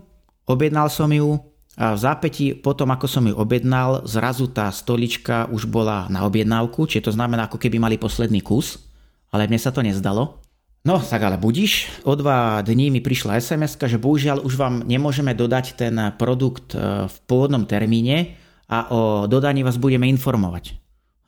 objednal 0.51 0.91
som 0.91 1.11
ju 1.11 1.39
a 1.79 1.95
v 1.95 2.03
zápäti 2.03 2.59
potom, 2.59 2.91
ako 2.91 3.07
som 3.07 3.23
ju 3.23 3.39
objednal, 3.39 4.03
zrazu 4.03 4.51
tá 4.51 4.67
stolička 4.75 5.47
už 5.47 5.71
bola 5.71 6.11
na 6.11 6.27
objednávku, 6.27 6.91
čiže 6.91 7.07
to 7.07 7.13
znamená, 7.15 7.47
ako 7.47 7.55
keby 7.55 7.79
mali 7.79 7.95
posledný 7.95 8.43
kus, 8.43 8.83
ale 9.31 9.47
mne 9.47 9.63
sa 9.63 9.71
to 9.71 9.79
nezdalo. 9.87 10.43
No, 10.87 11.03
tak 11.03 11.23
ale 11.23 11.37
budíš. 11.37 11.91
O 12.07 12.15
dva 12.15 12.63
dní 12.63 12.91
mi 12.91 13.03
prišla 13.03 13.41
sms 13.43 13.79
že 13.79 13.99
bohužiaľ 13.99 14.47
už 14.47 14.55
vám 14.55 14.87
nemôžeme 14.87 15.35
dodať 15.35 15.75
ten 15.75 15.95
produkt 16.15 16.75
e, 16.75 17.07
v 17.11 17.17
pôvodnom 17.27 17.67
termíne, 17.67 18.39
a 18.69 18.93
o 18.93 19.01
dodaní 19.25 19.65
vás 19.65 19.81
budeme 19.81 20.05
informovať. 20.13 20.77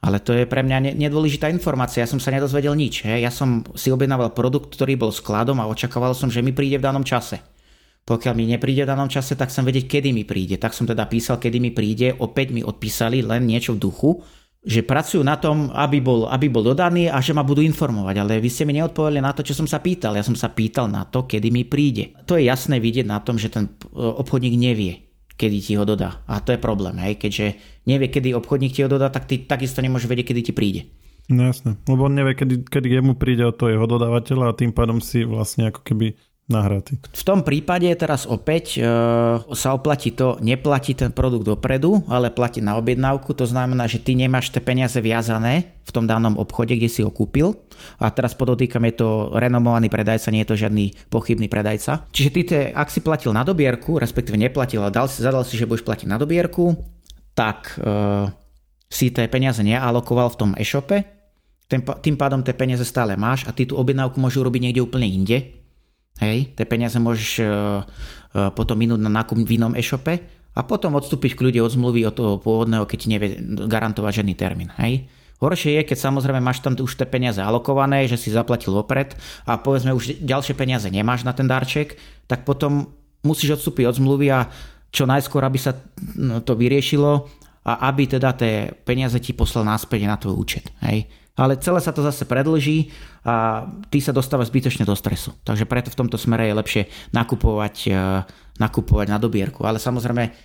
Ale 0.00 0.20
to 0.20 0.32
je 0.32 0.48
pre 0.48 0.64
mňa 0.64 0.96
nedôležitá 0.96 1.52
informácia, 1.52 2.04
ja 2.04 2.08
som 2.08 2.20
sa 2.20 2.32
nedozvedel 2.32 2.72
nič. 2.72 3.04
He. 3.04 3.20
Ja 3.20 3.28
som 3.28 3.64
si 3.76 3.92
objednával 3.92 4.32
produkt, 4.32 4.72
ktorý 4.72 4.96
bol 4.96 5.12
skladom 5.12 5.60
a 5.60 5.68
očakával 5.68 6.16
som, 6.16 6.32
že 6.32 6.40
mi 6.40 6.56
príde 6.56 6.80
v 6.80 6.86
danom 6.88 7.04
čase. 7.04 7.40
Pokiaľ 8.08 8.32
mi 8.32 8.48
nepríde 8.48 8.88
v 8.88 8.90
danom 8.96 9.12
čase, 9.12 9.36
tak 9.36 9.52
som 9.52 9.60
vedieť, 9.60 9.84
kedy 9.84 10.16
mi 10.16 10.24
príde. 10.24 10.56
Tak 10.56 10.72
som 10.72 10.88
teda 10.88 11.04
písal, 11.04 11.36
kedy 11.36 11.60
mi 11.60 11.68
príde. 11.68 12.16
Opäť 12.16 12.48
mi 12.48 12.64
odpísali 12.64 13.20
len 13.20 13.44
niečo 13.44 13.76
v 13.76 13.82
duchu, 13.84 14.10
že 14.60 14.84
pracujú 14.84 15.24
na 15.24 15.40
tom, 15.40 15.72
aby 15.72 16.04
bol, 16.04 16.28
aby 16.28 16.52
bol 16.52 16.60
dodaný 16.60 17.08
a 17.08 17.16
že 17.24 17.32
ma 17.32 17.40
budú 17.40 17.64
informovať. 17.64 18.16
Ale 18.20 18.44
vy 18.44 18.48
ste 18.52 18.68
mi 18.68 18.76
neodpovedali 18.76 19.24
na 19.24 19.32
to, 19.32 19.40
čo 19.40 19.56
som 19.56 19.64
sa 19.64 19.80
pýtal. 19.80 20.12
Ja 20.12 20.24
som 20.24 20.36
sa 20.36 20.52
pýtal 20.52 20.84
na 20.92 21.08
to, 21.08 21.24
kedy 21.24 21.48
mi 21.48 21.64
príde. 21.64 22.12
To 22.28 22.36
je 22.36 22.44
jasné 22.44 22.76
vidieť 22.76 23.08
na 23.08 23.24
tom, 23.24 23.40
že 23.40 23.48
ten 23.48 23.72
obchodník 23.96 24.60
nevie, 24.60 25.08
kedy 25.40 25.56
ti 25.64 25.72
ho 25.80 25.88
dodá. 25.88 26.20
A 26.28 26.44
to 26.44 26.52
je 26.52 26.60
problém, 26.60 27.00
hej, 27.00 27.16
keďže 27.16 27.56
nevie, 27.88 28.12
kedy 28.12 28.36
obchodník 28.36 28.76
ti 28.76 28.84
ho 28.84 28.92
dodá, 28.92 29.08
tak 29.08 29.24
ty 29.24 29.40
takisto 29.40 29.80
nemôže 29.80 30.04
vedieť, 30.04 30.36
kedy 30.36 30.40
ti 30.44 30.52
príde. 30.52 30.92
No 31.30 31.46
jasné, 31.46 31.78
lebo 31.86 32.10
on 32.10 32.18
nevie, 32.18 32.36
kedy, 32.36 32.66
kedy 32.66 33.00
jemu 33.00 33.14
príde 33.16 33.46
od 33.46 33.54
toho 33.54 33.72
jeho 33.72 33.86
dodávateľa 33.86 34.50
a 34.50 34.58
tým 34.58 34.74
pádom 34.74 34.98
si 34.98 35.22
vlastne 35.22 35.70
ako 35.70 35.80
keby 35.86 36.18
nahratý. 36.50 36.98
V 36.98 37.24
tom 37.24 37.46
prípade 37.46 37.86
teraz 37.94 38.26
opäť 38.26 38.76
e, 38.76 38.84
sa 39.54 39.68
oplatí 39.72 40.12
to, 40.12 40.36
neplatí 40.42 40.98
ten 40.98 41.14
produkt 41.14 41.46
dopredu, 41.46 42.02
ale 42.10 42.34
platí 42.34 42.58
na 42.58 42.76
objednávku, 42.76 43.32
to 43.32 43.46
znamená, 43.46 43.86
že 43.86 44.02
ty 44.02 44.18
nemáš 44.18 44.50
tie 44.50 44.58
peniaze 44.58 44.98
viazané 44.98 45.78
v 45.86 45.90
tom 45.94 46.04
danom 46.10 46.36
obchode, 46.36 46.74
kde 46.74 46.90
si 46.90 47.00
ho 47.06 47.10
kúpil. 47.14 47.54
A 48.02 48.10
teraz 48.10 48.34
podotýkam, 48.34 48.84
je 48.90 48.94
to 49.00 49.08
renomovaný 49.38 49.88
predajca, 49.88 50.34
nie 50.34 50.42
je 50.44 50.50
to 50.50 50.60
žiadny 50.60 50.84
pochybný 51.08 51.46
predajca. 51.46 52.10
Čiže 52.10 52.30
ty, 52.34 52.40
te, 52.44 52.58
ak 52.74 52.90
si 52.92 53.00
platil 53.00 53.30
na 53.32 53.46
dobierku, 53.46 53.96
respektíve 53.96 54.36
neplatil, 54.36 54.84
ale 54.84 54.92
dal 54.92 55.06
si, 55.08 55.22
zadal 55.22 55.46
si, 55.46 55.56
že 55.56 55.70
budeš 55.70 55.86
platiť 55.86 56.10
na 56.10 56.18
dobierku, 56.18 56.76
tak 57.32 57.78
e, 57.78 58.28
si 58.90 59.14
tie 59.14 59.30
peniaze 59.30 59.62
nealokoval 59.62 60.34
v 60.34 60.38
tom 60.38 60.50
e-shope, 60.58 61.20
tým 61.78 62.18
pádom 62.18 62.42
tie 62.42 62.50
peniaze 62.50 62.82
stále 62.82 63.14
máš 63.14 63.46
a 63.46 63.54
ty 63.54 63.62
tú 63.62 63.78
objednávku 63.78 64.18
môžeš 64.18 64.42
urobiť 64.42 64.60
niekde 64.66 64.82
úplne 64.82 65.06
inde, 65.06 65.59
Hej, 66.18 66.52
tie 66.58 66.66
peniaze 66.66 66.98
môžeš 66.98 67.30
uh, 67.40 67.46
uh, 67.46 68.50
potom 68.52 68.76
minúť 68.76 69.00
na 69.00 69.08
nákup 69.08 69.40
v 69.40 69.56
inom 69.56 69.72
e-shope 69.72 70.20
a 70.52 70.60
potom 70.66 70.98
odstúpiť 70.98 71.38
k 71.38 71.44
ľudí 71.48 71.58
od 71.62 71.72
zmluvy 71.72 72.04
od 72.04 72.14
toho 72.16 72.32
pôvodného, 72.36 72.84
keď 72.84 72.98
ti 72.98 73.08
nevie 73.08 73.28
garantovať 73.70 74.20
žiadny 74.20 74.34
termín. 74.36 74.68
Hej. 74.76 75.08
Horšie 75.40 75.80
je, 75.80 75.88
keď 75.88 75.98
samozrejme 76.12 76.36
máš 76.44 76.60
tam 76.60 76.76
už 76.76 77.00
tie 77.00 77.08
peniaze 77.08 77.40
alokované, 77.40 78.04
že 78.04 78.20
si 78.20 78.28
zaplatil 78.28 78.76
opred 78.76 79.16
a 79.48 79.56
povedzme 79.56 79.96
už 79.96 80.20
ďalšie 80.20 80.52
peniaze 80.52 80.92
nemáš 80.92 81.24
na 81.24 81.32
ten 81.32 81.48
darček, 81.48 81.96
tak 82.28 82.44
potom 82.44 82.92
musíš 83.24 83.56
odstúpiť 83.56 83.88
od 83.88 83.96
zmluvy 83.96 84.28
a 84.28 84.52
čo 84.92 85.08
najskôr, 85.08 85.40
aby 85.48 85.56
sa 85.56 85.72
no, 86.18 86.44
to 86.44 86.52
vyriešilo 86.52 87.24
a 87.64 87.88
aby 87.88 88.04
teda 88.04 88.36
tie 88.36 88.68
peniaze 88.84 89.16
ti 89.16 89.32
poslal 89.32 89.64
naspäť 89.64 90.04
na 90.04 90.20
tvoj 90.20 90.36
účet. 90.36 90.68
Hej 90.84 91.08
ale 91.40 91.56
celé 91.56 91.80
sa 91.80 91.96
to 91.96 92.04
zase 92.04 92.28
predlží 92.28 92.92
a 93.24 93.64
ty 93.88 94.04
sa 94.04 94.12
dostávaš 94.12 94.52
zbytočne 94.52 94.84
do 94.84 94.92
stresu. 94.92 95.32
Takže 95.40 95.64
preto 95.64 95.88
v 95.88 95.98
tomto 96.04 96.20
smere 96.20 96.44
je 96.44 96.58
lepšie 96.60 96.82
nakupovať, 97.16 97.76
e, 97.88 97.96
nakupovať 98.60 99.06
na 99.08 99.16
dobierku. 99.16 99.64
Ale 99.64 99.80
samozrejme 99.80 100.36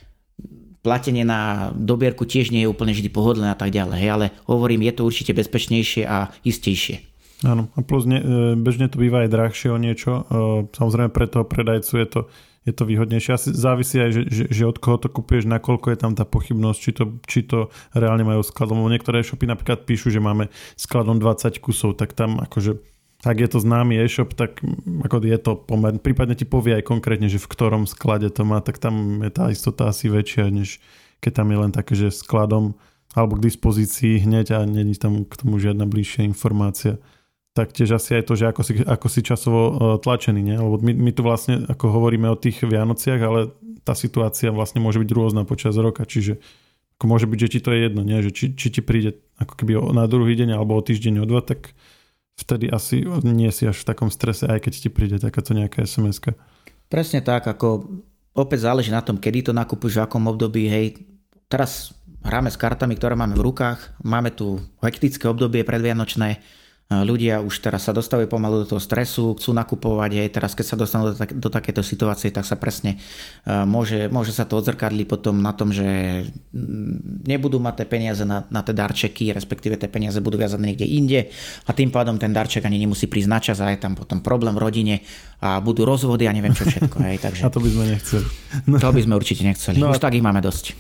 platenie 0.80 1.28
na 1.28 1.74
dobierku 1.76 2.24
tiež 2.24 2.56
nie 2.56 2.64
je 2.64 2.72
úplne 2.72 2.96
vždy 2.96 3.12
pohodlné 3.12 3.52
a 3.52 3.60
tak 3.60 3.76
ďalej. 3.76 3.98
Hej, 4.00 4.12
ale 4.16 4.26
hovorím, 4.48 4.88
je 4.88 4.94
to 4.96 5.04
určite 5.04 5.36
bezpečnejšie 5.36 6.08
a 6.08 6.32
istejšie. 6.48 7.04
Áno, 7.44 7.68
a 7.76 7.84
plus 7.84 8.08
ne, 8.08 8.24
e, 8.24 8.26
bežne 8.56 8.88
to 8.88 8.96
býva 8.96 9.28
aj 9.28 9.34
drahšie 9.36 9.70
o 9.76 9.82
niečo. 9.82 10.24
E, 10.24 10.24
samozrejme 10.72 11.12
pre 11.12 11.28
toho 11.28 11.44
predajcu 11.44 11.94
je 12.00 12.08
to 12.08 12.22
je 12.66 12.74
to 12.74 12.84
výhodnejšie. 12.90 13.32
Asi 13.38 13.50
závisí 13.54 14.02
aj, 14.02 14.12
že, 14.12 14.22
že, 14.26 14.44
že 14.50 14.64
od 14.66 14.82
koho 14.82 14.98
to 14.98 15.08
kupuješ, 15.08 15.46
nakoľko 15.46 15.94
je 15.94 15.98
tam 16.02 16.18
tá 16.18 16.26
pochybnosť, 16.26 16.80
či 16.82 16.92
to, 16.92 17.04
či 17.30 17.40
to 17.46 17.70
reálne 17.94 18.26
majú 18.26 18.42
skladom. 18.42 18.82
Niektoré 18.90 19.22
e-shopy 19.22 19.46
napríklad 19.46 19.86
píšu, 19.86 20.10
že 20.10 20.18
máme 20.18 20.50
skladom 20.74 21.22
20 21.22 21.62
kusov, 21.62 22.02
tak 22.02 22.18
tam 22.18 22.42
akože 22.42 22.82
ak 23.26 23.42
je 23.42 23.50
to 23.50 23.58
známy 23.58 23.98
e-shop, 24.06 24.38
tak 24.38 24.62
ako 25.02 25.18
je 25.26 25.40
to 25.42 25.58
pomer. 25.58 25.98
Prípadne 25.98 26.38
ti 26.38 26.46
povie 26.46 26.78
aj 26.78 26.86
konkrétne, 26.86 27.26
že 27.26 27.42
v 27.42 27.50
ktorom 27.50 27.90
sklade 27.90 28.30
to 28.30 28.46
má, 28.46 28.62
tak 28.62 28.78
tam 28.78 29.26
je 29.26 29.32
tá 29.34 29.50
istota 29.50 29.90
asi 29.90 30.14
väčšia, 30.14 30.54
než 30.54 30.78
keď 31.26 31.42
tam 31.42 31.48
je 31.50 31.58
len 31.58 31.72
také, 31.74 31.98
že 31.98 32.14
skladom 32.14 32.78
alebo 33.18 33.40
k 33.40 33.50
dispozícii 33.50 34.28
hneď 34.28 34.48
a 34.54 34.60
není 34.68 34.94
tam 34.94 35.26
k 35.26 35.34
tomu 35.40 35.58
žiadna 35.58 35.90
bližšia 35.90 36.28
informácia 36.28 37.02
taktiež 37.56 37.96
asi 37.96 38.20
aj 38.20 38.24
to, 38.28 38.34
že 38.36 38.52
ako 38.52 38.62
si, 38.68 38.74
ako 38.84 39.08
si 39.08 39.20
časovo 39.24 39.62
e, 39.64 39.74
tlačený, 40.04 40.42
nie? 40.44 40.58
lebo 40.60 40.76
my, 40.76 40.92
my 40.92 41.12
tu 41.16 41.24
vlastne 41.24 41.64
ako 41.72 41.88
hovoríme 41.88 42.28
o 42.28 42.36
tých 42.36 42.68
Vianociach, 42.68 43.22
ale 43.24 43.56
tá 43.88 43.96
situácia 43.96 44.52
vlastne 44.52 44.84
môže 44.84 45.00
byť 45.00 45.10
rôzna 45.16 45.48
počas 45.48 45.80
roka, 45.80 46.04
čiže 46.04 46.44
ako 47.00 47.06
môže 47.08 47.26
byť, 47.32 47.40
že 47.40 47.52
ti 47.56 47.60
to 47.64 47.72
je 47.72 47.80
jedno, 47.88 48.04
nie? 48.04 48.20
že 48.20 48.36
či, 48.36 48.46
či 48.60 48.68
ti 48.76 48.84
príde 48.84 49.24
ako 49.40 49.56
keby 49.56 49.80
na 49.96 50.04
druhý 50.04 50.36
deň 50.36 50.52
alebo 50.52 50.76
o 50.76 50.84
týždeň 50.84 51.24
o 51.24 51.26
dva, 51.26 51.40
tak 51.40 51.72
vtedy 52.36 52.68
asi 52.68 53.08
nie 53.24 53.48
si 53.56 53.64
až 53.64 53.80
v 53.80 53.88
takom 53.88 54.12
strese, 54.12 54.52
aj 54.52 54.60
keď 54.60 54.74
ti 54.76 54.90
príde 54.92 55.16
takáto 55.16 55.56
nejaká 55.56 55.88
sms 55.88 56.36
Presne 56.92 57.24
tak, 57.24 57.48
ako 57.48 57.88
opäť 58.36 58.68
záleží 58.68 58.92
na 58.92 59.00
tom, 59.00 59.16
kedy 59.16 59.50
to 59.50 59.52
nakúpiš, 59.56 59.96
v 59.96 60.04
akom 60.04 60.28
období, 60.28 60.68
hej, 60.68 61.08
teraz 61.48 61.96
hráme 62.20 62.52
s 62.52 62.60
kartami, 62.60 63.00
ktoré 63.00 63.16
máme 63.16 63.40
v 63.40 63.48
rukách, 63.48 63.96
máme 64.04 64.36
tu 64.36 64.60
hektické 64.84 65.24
obdobie 65.32 65.64
predvianočné, 65.64 66.44
ľudia 66.86 67.42
už 67.42 67.66
teraz 67.66 67.90
sa 67.90 67.98
dostávajú 67.98 68.30
pomalu 68.30 68.62
do 68.62 68.78
toho 68.78 68.82
stresu, 68.82 69.34
chcú 69.34 69.58
nakupovať, 69.58 70.22
aj 70.22 70.30
teraz 70.30 70.52
keď 70.54 70.66
sa 70.70 70.78
dostanú 70.78 71.04
do, 71.10 71.16
tak, 71.18 71.34
do 71.34 71.50
takéto 71.50 71.82
situácie, 71.82 72.30
tak 72.30 72.46
sa 72.46 72.54
presne 72.62 73.02
môže, 73.66 74.06
môže 74.14 74.30
sa 74.30 74.46
to 74.46 74.62
odzrkadliť 74.62 75.10
potom 75.10 75.42
na 75.42 75.50
tom, 75.58 75.74
že 75.74 75.84
mm, 76.54 77.26
nebudú 77.26 77.58
mať 77.58 77.82
tie 77.82 77.88
peniaze 77.90 78.22
na, 78.22 78.46
na 78.54 78.62
tie 78.62 78.78
darčeky, 78.78 79.34
respektíve 79.34 79.82
tie 79.82 79.90
peniaze 79.90 80.22
budú 80.22 80.38
viazané 80.38 80.78
niekde 80.78 80.86
inde 80.86 81.20
a 81.66 81.74
tým 81.74 81.90
pádom 81.90 82.22
ten 82.22 82.30
darček 82.30 82.62
ani 82.70 82.78
nemusí 82.78 83.10
prísť 83.10 83.30
na 83.34 83.40
čas 83.42 83.58
a 83.66 83.74
je 83.74 83.82
tam 83.82 83.98
potom 83.98 84.22
problém 84.22 84.54
v 84.54 84.62
rodine 84.62 84.96
a 85.42 85.58
budú 85.58 85.90
rozvody 85.90 86.30
a 86.30 86.32
neviem 86.38 86.54
čo 86.54 86.70
všetko. 86.70 87.02
Hej, 87.02 87.18
takže... 87.26 87.42
A 87.42 87.50
to 87.50 87.66
by 87.66 87.70
sme 87.74 87.86
nechceli. 87.98 88.28
To 88.78 88.94
by 88.94 89.02
sme 89.02 89.14
určite 89.18 89.42
nechceli. 89.42 89.82
No. 89.82 89.90
Už 89.90 89.98
tak 89.98 90.14
ich 90.14 90.22
máme 90.22 90.46
dosť 90.46 90.78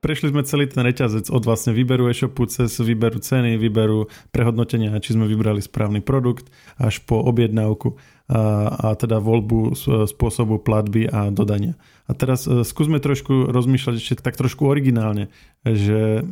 prešli 0.00 0.32
sme 0.32 0.42
celý 0.42 0.66
ten 0.66 0.82
reťazec 0.84 1.28
od 1.28 1.42
vlastne 1.44 1.76
výberu 1.76 2.08
e-shopu 2.08 2.48
cez 2.48 2.74
výberu 2.80 3.20
ceny, 3.20 3.60
výberu 3.60 4.08
prehodnotenia, 4.34 4.96
či 4.98 5.14
sme 5.14 5.28
vybrali 5.28 5.60
správny 5.60 6.00
produkt, 6.00 6.48
až 6.80 7.04
po 7.04 7.20
objednávku 7.20 8.00
a, 8.26 8.92
a 8.92 8.98
teda 8.98 9.20
voľbu 9.20 9.76
spôsobu 10.08 10.60
platby 10.60 11.06
a 11.08 11.28
dodania. 11.28 11.76
A 12.08 12.16
teraz 12.16 12.48
e, 12.48 12.64
skúsme 12.64 12.98
trošku 12.98 13.52
rozmýšľať 13.52 13.94
ešte 14.00 14.24
tak 14.24 14.40
trošku 14.40 14.66
originálne, 14.66 15.28
že 15.62 16.24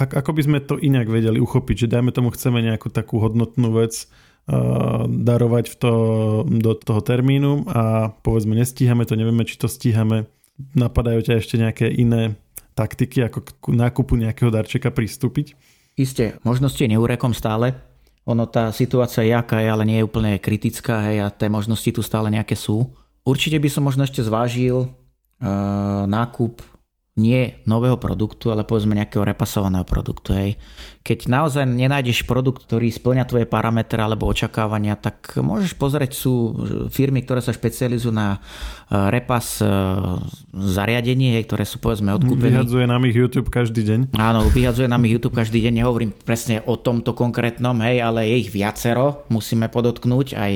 ako 0.00 0.32
by 0.32 0.42
sme 0.46 0.58
to 0.64 0.80
inak 0.80 1.12
vedeli 1.12 1.36
uchopiť, 1.36 1.84
že 1.84 1.92
dajme 1.92 2.08
tomu 2.08 2.32
chceme 2.32 2.64
nejakú 2.64 2.88
takú 2.88 3.20
hodnotnú 3.20 3.68
vec, 3.76 4.08
darovať 5.06 5.64
v 5.70 5.76
to, 5.78 5.92
do 6.48 6.72
toho 6.74 7.00
termínu 7.04 7.70
a 7.70 8.10
povedzme 8.24 8.56
nestíhame 8.56 9.06
to, 9.06 9.14
nevieme, 9.14 9.46
či 9.46 9.60
to 9.60 9.70
stíhame. 9.70 10.26
Napadajú 10.76 11.24
ťa 11.24 11.34
ešte 11.40 11.56
nejaké 11.56 11.86
iné 11.88 12.36
taktiky, 12.74 13.26
ako 13.26 13.38
k 13.44 13.66
nákupu 13.74 14.16
nejakého 14.16 14.50
darčeka 14.52 14.90
pristúpiť? 14.94 15.54
Isté, 15.98 16.40
možnosti 16.46 16.80
je 16.80 16.88
neúrekom 16.88 17.34
stále. 17.36 17.76
Ono 18.28 18.46
tá 18.46 18.70
situácia 18.70 19.26
je 19.26 19.34
aká 19.34 19.60
je, 19.60 19.68
ale 19.68 19.84
nie 19.88 19.98
je 20.00 20.06
úplne 20.06 20.38
kritická 20.38 21.02
hej, 21.10 21.24
a 21.24 21.26
tie 21.32 21.50
možnosti 21.50 21.90
tu 21.90 22.00
stále 22.04 22.30
nejaké 22.30 22.54
sú. 22.54 22.92
Určite 23.26 23.60
by 23.60 23.68
som 23.68 23.84
možno 23.84 24.06
ešte 24.06 24.24
zvážil 24.24 24.86
uh, 24.86 26.04
nákup 26.08 26.62
nie 27.18 27.58
nového 27.66 27.98
produktu, 27.98 28.54
ale 28.54 28.62
povedzme 28.62 28.94
nejakého 28.94 29.26
repasovaného 29.26 29.82
produktu. 29.82 30.30
Hej. 30.30 30.50
Keď 31.02 31.26
naozaj 31.26 31.66
nenájdeš 31.66 32.22
produkt, 32.22 32.70
ktorý 32.70 32.86
splňa 32.86 33.26
tvoje 33.26 33.50
parametre 33.50 33.98
alebo 33.98 34.30
očakávania, 34.30 34.94
tak 34.94 35.34
môžeš 35.42 35.74
pozrieť, 35.74 36.14
sú 36.14 36.54
firmy, 36.88 37.26
ktoré 37.26 37.42
sa 37.42 37.50
špecializujú 37.50 38.14
na 38.14 38.38
e, 38.38 38.38
repas 39.10 39.58
e, 39.58 39.66
zariadení, 40.54 41.34
hej, 41.34 41.50
ktoré 41.50 41.66
sú 41.66 41.82
povedzme 41.82 42.14
odkúpené. 42.14 42.54
Vyhadzuje 42.54 42.86
nám 42.86 43.02
ich 43.10 43.16
YouTube 43.18 43.50
každý 43.50 43.82
deň. 43.82 44.00
Áno, 44.14 44.46
vyhadzuje 44.46 44.86
nám 44.86 45.02
ich 45.02 45.18
YouTube 45.18 45.34
každý 45.34 45.66
deň. 45.66 45.82
Nehovorím 45.82 46.14
presne 46.14 46.62
o 46.62 46.78
tomto 46.78 47.12
konkrétnom, 47.18 47.74
hej, 47.82 48.06
ale 48.06 48.30
je 48.30 48.46
ich 48.46 48.50
viacero, 48.54 49.26
musíme 49.34 49.66
podotknúť, 49.66 50.38
aj 50.38 50.52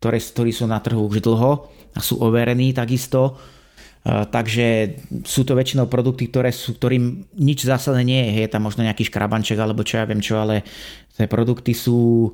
ktoré, 0.00 0.16
ktorí 0.16 0.50
sú 0.56 0.64
na 0.64 0.80
trhu 0.80 1.04
už 1.04 1.20
dlho 1.20 1.68
a 1.92 2.00
sú 2.00 2.24
overení 2.24 2.72
takisto 2.72 3.36
Takže 4.06 4.96
sú 5.28 5.44
to 5.44 5.52
väčšinou 5.52 5.84
produkty, 5.84 6.32
ktoré 6.32 6.56
sú, 6.56 6.72
ktorým 6.72 7.20
nič 7.36 7.68
zásadné 7.68 8.00
nie 8.00 8.20
je. 8.32 8.48
Je 8.48 8.48
tam 8.48 8.64
možno 8.64 8.80
nejaký 8.80 9.04
škrabanček 9.04 9.60
alebo 9.60 9.84
čo 9.84 10.00
ja 10.00 10.08
viem 10.08 10.24
čo, 10.24 10.40
ale 10.40 10.64
tie 11.12 11.28
produkty 11.28 11.76
sú 11.76 12.24
e, 12.24 12.30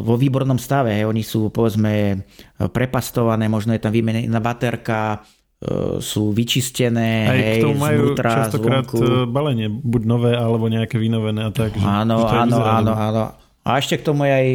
vo 0.00 0.16
výbornom 0.16 0.56
stave. 0.56 0.96
Oni 1.04 1.20
sú 1.20 1.52
povedzme 1.52 2.24
prepastované, 2.72 3.52
možno 3.52 3.76
je 3.76 3.84
tam 3.84 3.92
vymenená 3.92 4.40
baterka, 4.40 5.20
e, 5.60 6.00
sú 6.00 6.32
vyčistené, 6.32 7.12
Aj 7.28 7.36
hej, 7.36 7.60
k 7.60 7.64
tomu 7.68 7.78
majú 7.84 7.98
znútra, 8.08 8.30
častokrát 8.48 8.84
zvonku. 8.88 8.96
E, 9.04 9.08
balenie, 9.28 9.68
buď 9.68 10.02
nové 10.08 10.32
alebo 10.40 10.72
nejaké 10.72 10.96
vynovené 10.96 11.44
a 11.44 11.52
tak. 11.52 11.76
Áno, 11.84 12.32
že 12.32 12.32
áno, 12.32 12.58
áno, 12.64 12.92
áno. 12.96 13.22
A 13.60 13.76
ešte 13.76 14.00
k 14.00 14.08
tomu 14.08 14.24
je 14.24 14.32
aj 14.32 14.48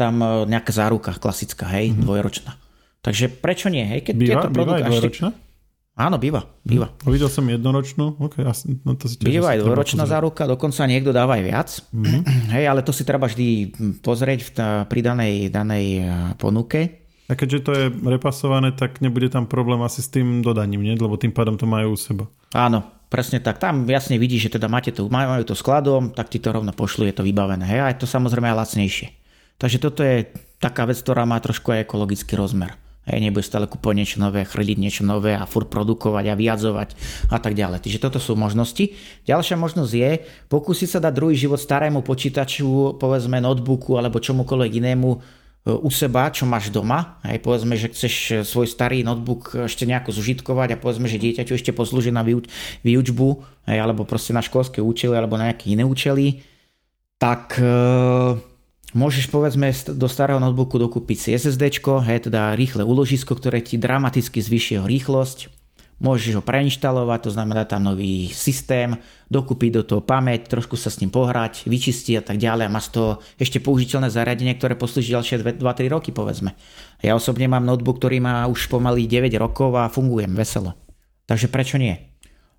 tam 0.00 0.24
nejaká 0.48 0.72
záruka 0.72 1.12
klasická, 1.20 1.68
hej, 1.76 1.92
mm-hmm. 1.92 2.00
dvojročná. 2.00 2.56
Takže 3.04 3.28
prečo 3.28 3.68
nie? 3.68 3.84
Hej? 3.84 4.08
Keď 4.08 4.14
býva, 4.16 4.28
tieto 4.40 4.48
produkty, 4.56 4.64
býva 4.64 4.72
aj 4.80 4.88
dvojročná? 4.88 5.28
Áno, 5.96 6.20
býva, 6.20 6.44
býva. 6.60 6.92
Hm. 6.92 7.08
Videl 7.08 7.32
som 7.32 7.48
jednoročnú, 7.48 8.20
okay, 8.20 8.44
asi, 8.44 8.76
no 8.84 9.00
to 9.00 9.08
si 9.08 9.16
Býva 9.16 9.56
aj 9.56 9.64
dvoročná 9.64 10.04
záruka, 10.04 10.44
dokonca 10.44 10.84
niekto 10.84 11.08
dáva 11.08 11.40
aj 11.40 11.44
viac. 11.48 11.68
Mm-hmm. 11.88 12.20
Hej, 12.54 12.64
ale 12.68 12.84
to 12.84 12.92
si 12.92 13.08
treba 13.08 13.24
vždy 13.24 13.72
pozrieť 14.04 14.40
v 14.44 14.48
pri 14.92 15.00
danej, 15.00 15.48
danej 15.48 16.04
ponuke. 16.36 17.08
A 17.26 17.34
keďže 17.34 17.60
to 17.64 17.70
je 17.72 17.84
repasované, 18.06 18.76
tak 18.76 19.00
nebude 19.00 19.32
tam 19.32 19.48
problém 19.48 19.80
asi 19.82 20.04
s 20.04 20.12
tým 20.12 20.44
dodaním, 20.44 20.84
nie? 20.84 20.94
lebo 20.94 21.16
tým 21.16 21.32
pádom 21.32 21.56
to 21.56 21.64
majú 21.64 21.96
u 21.96 21.98
seba. 21.98 22.28
Áno, 22.52 22.84
presne 23.08 23.40
tak. 23.40 23.56
Tam 23.56 23.88
jasne 23.88 24.20
vidíš, 24.20 24.52
že 24.52 24.60
teda 24.60 24.68
máte 24.68 24.92
to, 24.92 25.08
majú 25.08 25.42
to 25.48 25.56
skladom, 25.56 26.12
tak 26.12 26.28
ti 26.28 26.38
to 26.38 26.52
rovno 26.52 26.76
pošlu, 26.76 27.08
je 27.08 27.16
to 27.16 27.24
vybavené. 27.24 27.64
Hej, 27.64 27.80
a 27.82 27.90
je 27.90 28.04
to 28.04 28.06
samozrejme 28.06 28.52
aj 28.52 28.58
lacnejšie. 28.62 29.08
Takže 29.56 29.80
toto 29.80 30.04
je 30.04 30.28
taká 30.60 30.84
vec, 30.84 31.00
ktorá 31.00 31.24
má 31.24 31.40
trošku 31.40 31.72
aj 31.72 31.88
ekologický 31.88 32.36
rozmer. 32.36 32.76
Hej, 33.06 33.22
nebude 33.22 33.46
stále 33.46 33.70
kúpovať 33.70 33.96
niečo 34.02 34.18
nové, 34.18 34.42
chrliť 34.42 34.78
niečo 34.82 35.02
nové 35.06 35.38
a 35.38 35.46
furt 35.46 35.70
produkovať 35.70 36.26
a 36.26 36.34
vyjadzovať 36.34 36.88
a 37.30 37.38
tak 37.38 37.54
ďalej. 37.54 37.86
Takže 37.86 38.02
toto 38.02 38.18
sú 38.18 38.34
možnosti. 38.34 38.98
Ďalšia 39.22 39.54
možnosť 39.54 39.92
je 39.94 40.10
pokúsiť 40.50 40.88
sa 40.90 40.98
dať 40.98 41.14
druhý 41.14 41.38
život 41.38 41.62
starému 41.62 42.02
počítaču, 42.02 42.98
povedzme 42.98 43.38
notebooku 43.38 43.94
alebo 43.94 44.18
čomukoľvek 44.18 44.82
inému 44.82 45.08
e, 45.14 45.18
u 45.70 45.86
seba, 45.86 46.34
čo 46.34 46.50
máš 46.50 46.74
doma. 46.74 47.22
Hej, 47.22 47.46
povedzme, 47.46 47.78
že 47.78 47.94
chceš 47.94 48.42
svoj 48.42 48.66
starý 48.66 49.06
notebook 49.06 49.54
ešte 49.70 49.86
nejako 49.86 50.10
zužitkovať 50.10 50.74
a 50.74 50.80
povedzme, 50.82 51.06
že 51.06 51.22
dieťaťu 51.22 51.54
ešte 51.54 51.70
poslúži 51.70 52.10
na 52.10 52.26
výučbu, 52.82 53.28
hej, 53.70 53.78
alebo 53.78 54.02
proste 54.02 54.34
na 54.34 54.42
školské 54.42 54.82
účely 54.82 55.14
alebo 55.14 55.38
na 55.38 55.54
nejaké 55.54 55.70
iné 55.70 55.86
účely, 55.86 56.42
tak 57.22 57.54
e- 57.62 58.55
Môžeš 58.96 59.28
povedzme 59.28 59.68
do 59.92 60.08
starého 60.08 60.40
notebooku 60.40 60.80
dokúpiť 60.80 61.18
si 61.20 61.28
SSD, 61.36 61.84
hej, 61.84 62.32
teda 62.32 62.56
rýchle 62.56 62.80
úložisko, 62.80 63.36
ktoré 63.36 63.60
ti 63.60 63.76
dramaticky 63.76 64.40
zvyšuje 64.40 64.80
jeho 64.80 64.88
rýchlosť. 64.88 65.52
Môžeš 66.00 66.40
ho 66.40 66.42
preinštalovať, 66.44 67.28
to 67.28 67.30
znamená 67.36 67.68
tam 67.68 67.84
nový 67.84 68.32
systém, 68.32 68.96
dokúpiť 69.28 69.70
do 69.76 69.82
toho 69.84 70.00
pamäť, 70.00 70.48
trošku 70.48 70.80
sa 70.80 70.88
s 70.88 71.04
ním 71.04 71.12
pohrať, 71.12 71.68
vyčistiť 71.68 72.20
a 72.20 72.24
tak 72.24 72.40
ďalej 72.40 72.64
a 72.68 72.72
má 72.72 72.80
z 72.80 72.96
toho 72.96 73.10
ešte 73.36 73.60
použiteľné 73.60 74.08
zariadenie, 74.08 74.56
ktoré 74.56 74.72
poslúži 74.80 75.12
ďalšie 75.12 75.60
2-3 75.60 75.92
roky 75.92 76.12
povedzme. 76.16 76.56
Ja 77.04 77.12
osobne 77.16 77.52
mám 77.52 77.68
notebook, 77.68 78.00
ktorý 78.00 78.24
má 78.24 78.48
už 78.48 78.72
pomaly 78.72 79.04
9 79.04 79.28
rokov 79.36 79.76
a 79.76 79.92
fungujem 79.92 80.32
veselo. 80.32 80.72
Takže 81.28 81.52
prečo 81.52 81.76
nie? 81.76 82.05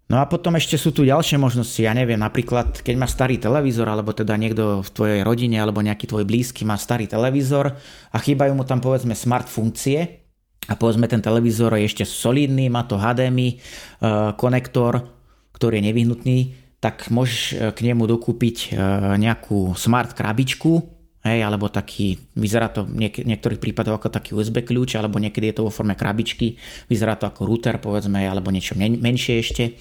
No 0.07 0.23
a 0.23 0.25
potom 0.25 0.55
ešte 0.55 0.79
sú 0.79 0.95
tu 0.95 1.03
ďalšie 1.03 1.35
možnosti, 1.35 1.83
ja 1.83 1.91
neviem, 1.91 2.15
napríklad 2.15 2.79
keď 2.79 2.95
má 2.95 3.11
starý 3.11 3.43
televízor, 3.43 3.91
alebo 3.91 4.15
teda 4.15 4.39
niekto 4.39 4.79
v 4.79 4.89
tvojej 4.95 5.19
rodine, 5.19 5.59
alebo 5.59 5.83
nejaký 5.83 6.07
tvoj 6.07 6.23
blízky 6.23 6.63
má 6.63 6.79
starý 6.79 7.11
televízor 7.11 7.75
a 8.15 8.17
chýbajú 8.17 8.55
mu 8.55 8.63
tam 8.63 8.79
povedzme 8.79 9.11
smart 9.11 9.51
funkcie 9.51 10.23
a 10.71 10.73
povedzme 10.79 11.11
ten 11.11 11.19
televízor 11.19 11.75
je 11.75 11.91
ešte 11.91 12.03
solidný, 12.07 12.71
má 12.71 12.87
to 12.87 12.95
HDMI 12.95 13.59
uh, 13.59 14.31
konektor, 14.39 15.11
ktorý 15.51 15.83
je 15.83 15.87
nevyhnutný, 15.91 16.39
tak 16.79 17.11
môžeš 17.11 17.39
uh, 17.51 17.75
k 17.75 17.91
nemu 17.91 18.07
dokúpiť 18.07 18.57
uh, 18.71 19.19
nejakú 19.19 19.75
smart 19.75 20.15
krabičku, 20.15 20.96
hej, 21.25 21.39
alebo 21.41 21.71
taký, 21.71 22.19
vyzerá 22.37 22.69
to 22.69 22.85
v 22.85 23.07
niek- 23.07 23.25
niektorých 23.25 23.61
prípadoch 23.61 24.01
ako 24.01 24.09
taký 24.13 24.35
USB 24.37 24.61
kľúč, 24.61 24.99
alebo 24.99 25.17
niekedy 25.17 25.49
je 25.49 25.55
to 25.61 25.65
vo 25.65 25.71
forme 25.71 25.97
krabičky, 25.97 26.59
vyzerá 26.91 27.17
to 27.17 27.25
ako 27.25 27.47
router, 27.47 27.79
povedzme, 27.81 28.21
alebo 28.21 28.51
niečo 28.53 28.77
men- 28.77 29.01
menšie 29.01 29.41
ešte 29.41 29.77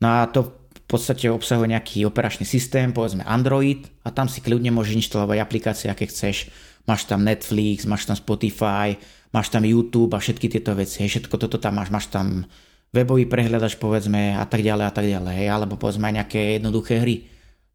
No 0.00 0.08
a 0.08 0.26
to 0.26 0.48
v 0.48 0.82
podstate 0.88 1.30
obsahuje 1.30 1.70
nejaký 1.70 2.02
operačný 2.08 2.48
systém, 2.48 2.90
povedzme 2.90 3.22
Android 3.28 3.86
a 4.02 4.10
tam 4.10 4.26
si 4.26 4.42
kľudne 4.42 4.72
môžeš 4.74 5.06
inštalovať 5.06 5.38
aplikácie, 5.38 5.86
aké 5.92 6.08
chceš. 6.08 6.50
Máš 6.88 7.06
tam 7.06 7.22
Netflix, 7.22 7.84
máš 7.86 8.08
tam 8.08 8.16
Spotify, 8.16 8.96
máš 9.30 9.52
tam 9.52 9.62
YouTube 9.62 10.16
a 10.16 10.18
všetky 10.18 10.50
tieto 10.50 10.74
veci. 10.74 11.04
Hej, 11.04 11.20
všetko 11.20 11.36
toto 11.36 11.60
tam 11.60 11.78
máš. 11.78 11.92
Máš 11.92 12.10
tam 12.10 12.48
webový 12.90 13.28
prehľadač 13.28 13.78
povedzme 13.78 14.34
a 14.34 14.42
tak 14.48 14.66
ďalej 14.66 14.84
a 14.88 14.92
tak 14.92 15.06
ďalej. 15.06 15.34
Hej, 15.36 15.48
alebo 15.52 15.78
povedzme 15.78 16.10
aj 16.10 16.14
nejaké 16.24 16.40
jednoduché 16.58 16.98
hry. 16.98 17.28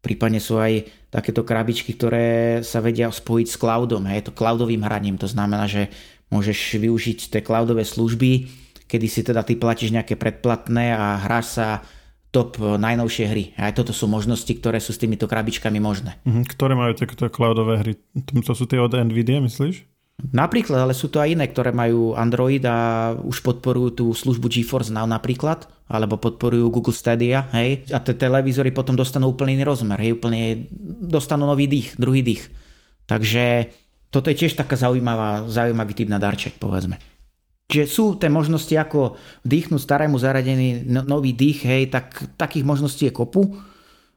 Prípadne 0.06 0.38
sú 0.38 0.62
aj 0.62 0.86
takéto 1.10 1.42
krabičky, 1.42 1.98
ktoré 1.98 2.62
sa 2.62 2.78
vedia 2.78 3.10
spojiť 3.10 3.46
s 3.50 3.58
cloudom. 3.58 4.06
Hej, 4.06 4.30
to 4.30 4.36
cloudovým 4.38 4.86
hraním. 4.86 5.18
To 5.18 5.26
znamená, 5.26 5.66
že 5.66 5.90
môžeš 6.30 6.78
využiť 6.78 7.34
tie 7.34 7.42
cloudové 7.42 7.82
služby, 7.82 8.46
kedy 8.86 9.06
si 9.10 9.26
teda 9.26 9.42
ty 9.42 9.58
platíš 9.58 9.90
nejaké 9.90 10.14
predplatné 10.14 10.94
a 10.94 11.18
hráš 11.26 11.58
sa 11.58 11.82
top 12.30 12.62
najnovšie 12.62 13.24
hry. 13.26 13.44
Aj 13.58 13.74
toto 13.74 13.90
sú 13.90 14.06
možnosti, 14.06 14.50
ktoré 14.54 14.78
sú 14.78 14.94
s 14.94 15.02
týmito 15.02 15.26
krabičkami 15.26 15.82
možné. 15.82 16.22
Mhm, 16.22 16.46
ktoré 16.54 16.78
majú 16.78 16.94
takéto 16.94 17.26
cloudové 17.26 17.74
hry? 17.82 17.92
To 18.46 18.54
sú 18.54 18.70
tie 18.70 18.78
od 18.78 18.94
Nvidia, 18.94 19.42
myslíš? 19.42 19.95
Napríklad, 20.16 20.80
ale 20.80 20.96
sú 20.96 21.12
to 21.12 21.20
aj 21.20 21.36
iné, 21.36 21.44
ktoré 21.44 21.76
majú 21.76 22.16
Android 22.16 22.64
a 22.64 23.12
už 23.12 23.44
podporujú 23.44 23.88
tú 23.92 24.06
službu 24.16 24.48
GeForce 24.48 24.88
Now 24.88 25.04
napríklad, 25.04 25.68
alebo 25.92 26.16
podporujú 26.16 26.72
Google 26.72 26.96
Stadia, 26.96 27.44
hej, 27.52 27.84
a 27.92 28.00
tie 28.00 28.16
televízory 28.16 28.72
potom 28.72 28.96
dostanú 28.96 29.28
úplný 29.28 29.60
iný 29.60 29.68
rozmer, 29.68 30.00
hej, 30.00 30.16
úplne 30.16 30.72
dostanú 31.04 31.44
nový 31.44 31.68
dých, 31.68 32.00
druhý 32.00 32.24
dých. 32.24 32.48
Takže 33.04 33.68
toto 34.08 34.32
je 34.32 34.40
tiež 34.40 34.56
taká 34.56 34.80
zaujímavá, 34.80 35.52
zaujímavý 35.52 35.92
typ 35.92 36.08
na 36.08 36.16
darček, 36.16 36.56
povedzme. 36.56 36.96
Čiže 37.68 37.84
sú 37.84 38.16
tie 38.16 38.32
možnosti, 38.32 38.72
ako 38.72 39.20
vdýchnuť 39.44 39.80
starému 39.84 40.16
zariadení 40.16 40.88
no, 40.88 41.04
nový 41.04 41.36
dých, 41.36 41.60
hej, 41.68 41.92
tak 41.92 42.24
takých 42.40 42.64
možností 42.64 43.10
je 43.10 43.12
kopu. 43.12 43.52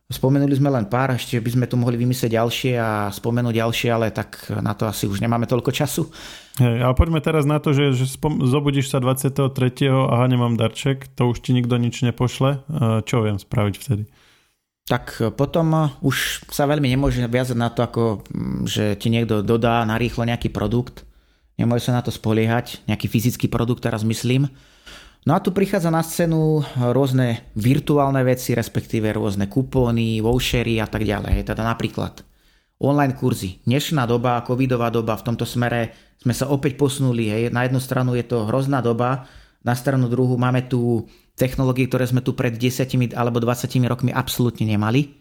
Spomenuli 0.09 0.57
sme 0.57 0.73
len 0.73 0.89
pár, 0.89 1.13
ešte 1.13 1.37
by 1.37 1.49
sme 1.53 1.65
tu 1.69 1.77
mohli 1.77 1.93
vymyslieť 1.93 2.33
ďalšie 2.33 2.73
a 2.81 3.13
spomenúť 3.13 3.61
ďalšie, 3.61 3.89
ale 3.93 4.09
tak 4.09 4.41
na 4.57 4.73
to 4.73 4.89
asi 4.89 5.05
už 5.05 5.21
nemáme 5.21 5.45
toľko 5.45 5.69
času. 5.69 6.09
Hej, 6.57 6.81
ale 6.81 6.97
poďme 6.97 7.21
teraz 7.21 7.45
na 7.45 7.61
to, 7.61 7.77
že, 7.77 7.93
že 7.93 8.09
spom- 8.09 8.41
zobudíš 8.41 8.89
sa 8.89 8.97
23. 8.97 9.53
a 9.85 10.25
nemám 10.25 10.57
darček, 10.57 11.13
to 11.13 11.29
už 11.29 11.45
ti 11.45 11.53
nikto 11.53 11.77
nič 11.77 12.01
nepošle. 12.01 12.65
Čo 13.05 13.21
viem 13.21 13.37
spraviť 13.37 13.75
vtedy? 13.77 14.05
tak 14.89 15.21
potom 15.37 15.93
už 16.01 16.49
sa 16.49 16.65
veľmi 16.65 16.89
nemôže 16.89 17.21
viazať 17.21 17.53
na 17.53 17.69
to, 17.69 17.85
ako 17.85 18.25
že 18.65 18.97
ti 18.97 19.13
niekto 19.13 19.45
dodá 19.45 19.85
narýchlo 19.85 20.25
nejaký 20.25 20.49
produkt, 20.49 21.05
Nemôže 21.59 21.91
sa 21.91 21.99
na 21.99 21.99
to 21.99 22.07
spoliehať, 22.07 22.87
nejaký 22.87 23.11
fyzický 23.11 23.51
produkt 23.51 23.83
teraz 23.83 24.07
myslím. 24.07 24.47
No 25.27 25.36
a 25.36 25.43
tu 25.43 25.51
prichádza 25.51 25.91
na 25.91 25.99
scénu 25.99 26.63
rôzne 26.95 27.51
virtuálne 27.51 28.23
veci, 28.23 28.55
respektíve 28.55 29.12
rôzne 29.12 29.51
kupóny, 29.51 30.23
vouchery 30.23 30.79
a 30.79 30.88
tak 30.88 31.03
ďalej. 31.03 31.43
Teda 31.43 31.67
napríklad 31.67 32.23
online 32.79 33.19
kurzy. 33.19 33.60
Dnešná 33.67 34.08
doba, 34.08 34.39
covidová 34.47 34.88
doba, 34.88 35.19
v 35.19 35.25
tomto 35.27 35.43
smere 35.43 35.91
sme 36.23 36.32
sa 36.32 36.47
opäť 36.47 36.79
posunuli. 36.79 37.27
Hej. 37.27 37.51
Na 37.51 37.67
jednu 37.67 37.84
stranu 37.84 38.15
je 38.15 38.23
to 38.23 38.47
hrozná 38.47 38.79
doba, 38.79 39.27
na 39.60 39.75
stranu 39.75 40.08
druhú 40.08 40.39
máme 40.39 40.63
tu 40.71 41.03
technológie, 41.36 41.91
ktoré 41.91 42.08
sme 42.08 42.23
tu 42.23 42.32
pred 42.32 42.55
10 42.55 43.12
alebo 43.12 43.43
20 43.43 43.67
rokmi 43.91 44.15
absolútne 44.15 44.63
nemali. 44.63 45.19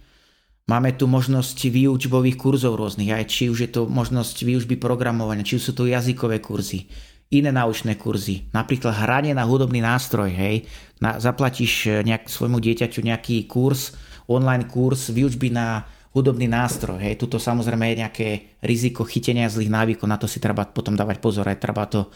Máme 0.68 0.94
tu 0.94 1.08
možnosť 1.08 1.72
výučbových 1.72 2.36
kurzov 2.36 2.76
rôznych, 2.76 3.10
aj 3.10 3.24
či 3.26 3.48
už 3.48 3.58
je 3.66 3.70
to 3.72 3.82
možnosť 3.88 4.44
výučby 4.44 4.76
programovania, 4.76 5.42
či 5.42 5.56
už 5.56 5.64
sú 5.64 5.72
to 5.72 5.88
jazykové 5.88 6.44
kurzy, 6.44 6.86
iné 7.28 7.52
naučné 7.52 8.00
kurzy, 8.00 8.48
napríklad 8.56 9.04
hranie 9.04 9.36
na 9.36 9.44
hudobný 9.44 9.84
nástroj, 9.84 10.32
hej, 10.32 10.64
na, 11.04 11.20
zaplatíš 11.20 11.72
eh, 11.88 11.92
nejak, 12.04 12.28
svojmu 12.28 12.56
dieťaťu 12.56 13.04
nejaký 13.04 13.44
kurz, 13.44 13.92
online 14.28 14.68
kurz 14.68 15.12
výučby 15.12 15.52
na 15.52 15.84
hudobný 16.16 16.48
nástroj, 16.48 16.96
hej, 17.04 17.20
tuto 17.20 17.36
samozrejme 17.36 17.84
je 17.92 18.00
nejaké 18.00 18.28
riziko 18.64 19.04
chytenia 19.04 19.52
zlých 19.52 19.68
návykov, 19.68 20.08
na 20.08 20.16
to 20.16 20.24
si 20.24 20.40
treba 20.40 20.64
potom 20.64 20.96
dávať 20.96 21.20
pozor, 21.20 21.46
aj 21.48 21.60
treba 21.60 21.84
to 21.86 22.08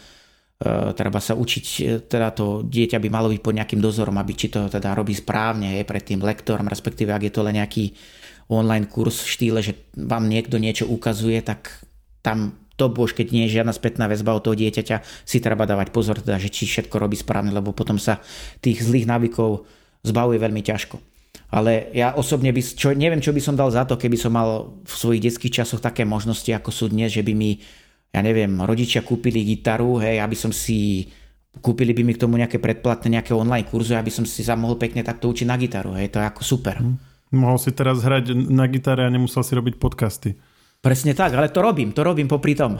Uh, 0.63 0.95
treba 0.95 1.19
sa 1.19 1.35
učiť, 1.35 1.65
eh, 1.83 1.99
teda 2.07 2.29
to 2.31 2.63
dieťa 2.63 3.01
by 3.01 3.09
malo 3.11 3.27
byť 3.27 3.41
pod 3.41 3.57
nejakým 3.57 3.83
dozorom, 3.83 4.15
aby 4.15 4.31
či 4.31 4.47
to 4.47 4.71
teda 4.71 4.95
robí 4.95 5.11
správne, 5.11 5.75
je 5.75 5.83
pred 5.83 5.99
tým 5.99 6.23
lektorom, 6.23 6.69
respektíve 6.71 7.11
ak 7.11 7.25
je 7.27 7.33
to 7.35 7.43
len 7.43 7.59
nejaký 7.59 7.91
online 8.47 8.87
kurz 8.87 9.27
v 9.27 9.31
štýle, 9.33 9.59
že 9.59 9.91
vám 9.97 10.29
niekto 10.29 10.61
niečo 10.61 10.87
ukazuje, 10.87 11.41
tak 11.43 11.83
tam 12.23 12.62
to 12.73 12.89
už 12.89 13.13
keď 13.13 13.27
nie 13.29 13.43
je 13.45 13.61
žiadna 13.61 13.73
spätná 13.73 14.09
väzba 14.09 14.33
od 14.33 14.41
toho 14.41 14.57
dieťaťa, 14.57 15.25
si 15.25 15.37
treba 15.37 15.69
dávať 15.69 15.93
pozor, 15.93 16.17
teda, 16.19 16.41
že 16.41 16.49
či 16.49 16.65
všetko 16.65 16.97
robí 16.97 17.13
správne, 17.13 17.53
lebo 17.53 17.69
potom 17.69 18.01
sa 18.01 18.17
tých 18.59 18.81
zlých 18.81 19.05
návykov 19.05 19.65
zbavuje 20.01 20.41
veľmi 20.41 20.61
ťažko. 20.65 20.97
Ale 21.53 21.93
ja 21.93 22.17
osobne 22.17 22.49
by, 22.49 22.61
čo, 22.65 22.97
neviem, 22.97 23.21
čo 23.21 23.29
by 23.29 23.41
som 23.41 23.53
dal 23.53 23.69
za 23.69 23.85
to, 23.85 23.93
keby 23.93 24.17
som 24.17 24.33
mal 24.33 24.73
v 24.81 24.93
svojich 24.93 25.21
detských 25.29 25.61
časoch 25.61 25.85
také 25.85 26.01
možnosti, 26.01 26.49
ako 26.49 26.73
sú 26.73 26.89
dnes, 26.89 27.13
že 27.13 27.21
by 27.21 27.33
mi, 27.37 27.61
ja 28.09 28.25
neviem, 28.25 28.49
rodičia 28.57 29.05
kúpili 29.05 29.45
gitaru, 29.45 30.01
hej, 30.01 30.17
aby 30.17 30.33
som 30.33 30.49
si 30.49 31.09
kúpili 31.61 31.93
by 31.93 32.01
mi 32.01 32.17
k 32.17 32.25
tomu 32.25 32.41
nejaké 32.41 32.57
predplatné, 32.57 33.21
nejaké 33.21 33.37
online 33.37 33.69
kurzy, 33.69 33.93
aby 33.93 34.09
som 34.09 34.25
si 34.25 34.41
sa 34.41 34.57
mohol 34.57 34.81
pekne 34.81 35.05
takto 35.05 35.29
učiť 35.29 35.45
na 35.45 35.53
gitaru, 35.61 35.93
hej, 35.93 36.09
to 36.09 36.17
je 36.17 36.25
ako 36.25 36.41
super. 36.41 36.81
Hmm. 36.81 36.97
Mohol 37.33 37.57
si 37.61 37.69
teraz 37.73 38.01
hrať 38.01 38.33
na 38.33 38.65
gitare 38.69 39.05
a 39.05 39.13
nemusel 39.13 39.41
si 39.45 39.53
robiť 39.57 39.77
podcasty. 39.77 40.37
Presne 40.83 41.15
tak, 41.15 41.31
ale 41.31 41.47
to 41.47 41.63
robím, 41.63 41.95
to 41.95 42.03
robím 42.03 42.27
popri 42.27 42.59
tom. 42.59 42.75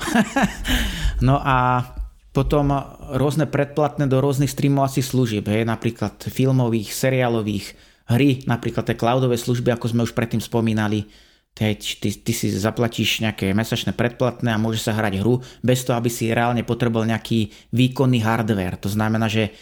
no 1.28 1.40
a 1.40 1.88
potom 2.36 2.76
rôzne 3.16 3.48
predplatné 3.48 4.12
do 4.12 4.20
rôznych 4.20 4.52
streamovacích 4.52 5.08
služieb, 5.08 5.48
hej, 5.48 5.64
napríklad 5.64 6.20
filmových, 6.28 6.92
seriálových, 6.92 7.72
hry, 8.12 8.44
napríklad 8.44 8.92
tie 8.92 9.00
cloudové 9.00 9.40
služby, 9.40 9.72
ako 9.72 9.96
sme 9.96 10.04
už 10.04 10.12
predtým 10.12 10.44
spomínali, 10.44 11.08
Teď 11.54 12.02
ty, 12.02 12.10
ty 12.10 12.34
si 12.34 12.50
zaplatíš 12.50 13.22
nejaké 13.22 13.54
mesačné 13.54 13.94
predplatné 13.94 14.50
a 14.50 14.58
môže 14.58 14.82
sa 14.82 14.98
hrať 14.98 15.22
hru 15.22 15.38
bez 15.62 15.86
toho, 15.86 16.02
aby 16.02 16.10
si 16.10 16.34
reálne 16.34 16.66
potreboval 16.66 17.06
nejaký 17.06 17.54
výkonný 17.70 18.26
hardware. 18.26 18.82
To 18.82 18.90
znamená, 18.90 19.30
že 19.30 19.54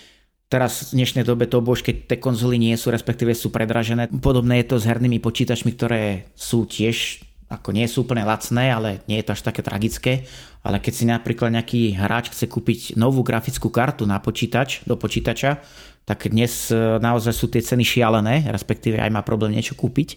Teraz 0.52 0.92
v 0.92 1.00
dnešnej 1.00 1.24
dobe 1.24 1.48
to 1.48 1.64
bož, 1.64 1.80
keď 1.80 2.12
tie 2.12 2.18
konzoly 2.20 2.60
nie 2.60 2.76
sú, 2.76 2.92
respektíve 2.92 3.32
sú 3.32 3.56
predražené. 3.56 4.12
Podobné 4.12 4.60
je 4.60 4.76
to 4.76 4.84
s 4.84 4.88
hernými 4.92 5.24
počítačmi, 5.24 5.72
ktoré 5.80 6.28
sú 6.36 6.68
tiež 6.68 7.24
ako 7.52 7.76
nie 7.76 7.84
sú 7.84 8.08
úplne 8.08 8.24
lacné, 8.24 8.72
ale 8.72 8.90
nie 9.12 9.20
je 9.20 9.28
to 9.28 9.36
až 9.36 9.44
také 9.44 9.60
tragické. 9.60 10.24
Ale 10.64 10.80
keď 10.80 10.94
si 10.96 11.04
napríklad 11.04 11.52
nejaký 11.52 12.00
hráč 12.00 12.32
chce 12.32 12.48
kúpiť 12.48 12.96
novú 12.96 13.28
grafickú 13.28 13.68
kartu 13.68 14.08
na 14.08 14.24
počítač, 14.24 14.88
do 14.88 14.96
počítača, 14.96 15.60
tak 16.08 16.32
dnes 16.32 16.72
e, 16.72 16.98
naozaj 17.04 17.34
sú 17.36 17.52
tie 17.52 17.60
ceny 17.60 17.84
šialené, 17.84 18.48
respektíve 18.48 18.98
aj 18.98 19.12
má 19.12 19.22
problém 19.22 19.52
niečo 19.52 19.76
kúpiť. 19.76 20.16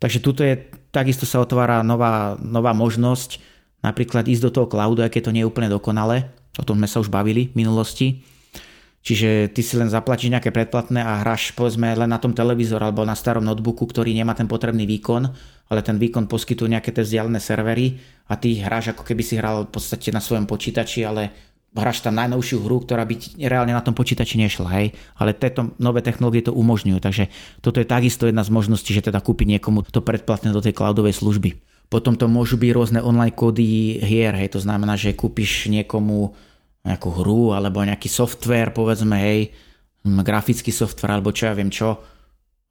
Takže 0.00 0.18
tuto 0.24 0.40
je, 0.40 0.72
takisto 0.88 1.28
sa 1.28 1.44
otvára 1.44 1.84
nová, 1.84 2.40
nová 2.40 2.72
možnosť 2.72 3.38
napríklad 3.84 4.24
ísť 4.24 4.48
do 4.48 4.50
toho 4.50 4.66
cloudu, 4.66 5.04
aké 5.04 5.20
to 5.20 5.30
nie 5.30 5.44
je 5.44 5.50
úplne 5.50 5.68
dokonalé. 5.68 6.32
O 6.56 6.64
tom 6.64 6.80
sme 6.80 6.88
sa 6.88 7.04
už 7.04 7.12
bavili 7.12 7.52
v 7.52 7.64
minulosti 7.64 8.24
Čiže 9.06 9.54
ty 9.54 9.62
si 9.62 9.78
len 9.78 9.86
zaplatíš 9.86 10.34
nejaké 10.34 10.50
predplatné 10.50 10.98
a 10.98 11.22
hráš 11.22 11.54
povedzme 11.54 11.94
len 11.94 12.10
na 12.10 12.18
tom 12.18 12.34
televízor 12.34 12.82
alebo 12.82 13.06
na 13.06 13.14
starom 13.14 13.46
notebooku, 13.46 13.86
ktorý 13.86 14.10
nemá 14.10 14.34
ten 14.34 14.50
potrebný 14.50 14.82
výkon, 14.82 15.30
ale 15.70 15.80
ten 15.86 15.94
výkon 15.94 16.26
poskytujú 16.26 16.66
nejaké 16.66 16.90
tie 16.90 17.06
vzdialené 17.06 17.38
servery 17.38 18.02
a 18.26 18.34
ty 18.34 18.58
hráš 18.58 18.98
ako 18.98 19.06
keby 19.06 19.22
si 19.22 19.38
hral 19.38 19.70
v 19.70 19.78
podstate 19.78 20.10
na 20.10 20.18
svojom 20.18 20.50
počítači, 20.50 21.06
ale 21.06 21.30
hráš 21.70 22.02
tam 22.02 22.18
najnovšiu 22.18 22.66
hru, 22.66 22.82
ktorá 22.82 23.06
by 23.06 23.46
reálne 23.46 23.70
na 23.70 23.84
tom 23.84 23.94
počítači 23.94 24.42
nešla, 24.42 24.74
hej. 24.74 24.98
Ale 25.14 25.38
tieto 25.38 25.70
nové 25.78 26.02
technológie 26.02 26.42
to 26.42 26.50
umožňujú, 26.50 26.98
takže 26.98 27.30
toto 27.62 27.78
je 27.78 27.86
takisto 27.86 28.26
jedna 28.26 28.42
z 28.42 28.50
možností, 28.50 28.90
že 28.90 29.06
teda 29.06 29.22
kúpiť 29.22 29.54
niekomu 29.54 29.86
to 29.86 30.02
predplatné 30.02 30.50
do 30.50 30.58
tej 30.58 30.74
cloudovej 30.74 31.14
služby. 31.14 31.54
Potom 31.86 32.18
to 32.18 32.26
môžu 32.26 32.58
byť 32.58 32.70
rôzne 32.74 32.98
online 32.98 33.30
kódy 33.30 34.02
hier, 34.02 34.34
hej, 34.34 34.50
to 34.50 34.58
znamená, 34.58 34.98
že 34.98 35.14
kúpiš 35.14 35.70
niekomu 35.70 36.34
nejakú 36.86 37.10
hru 37.10 37.50
alebo 37.50 37.82
nejaký 37.82 38.06
software, 38.06 38.70
povedzme, 38.70 39.18
hej, 39.18 39.50
grafický 40.06 40.70
software 40.70 41.18
alebo 41.18 41.34
čo 41.34 41.50
ja 41.50 41.54
viem 41.58 41.66
čo, 41.66 41.98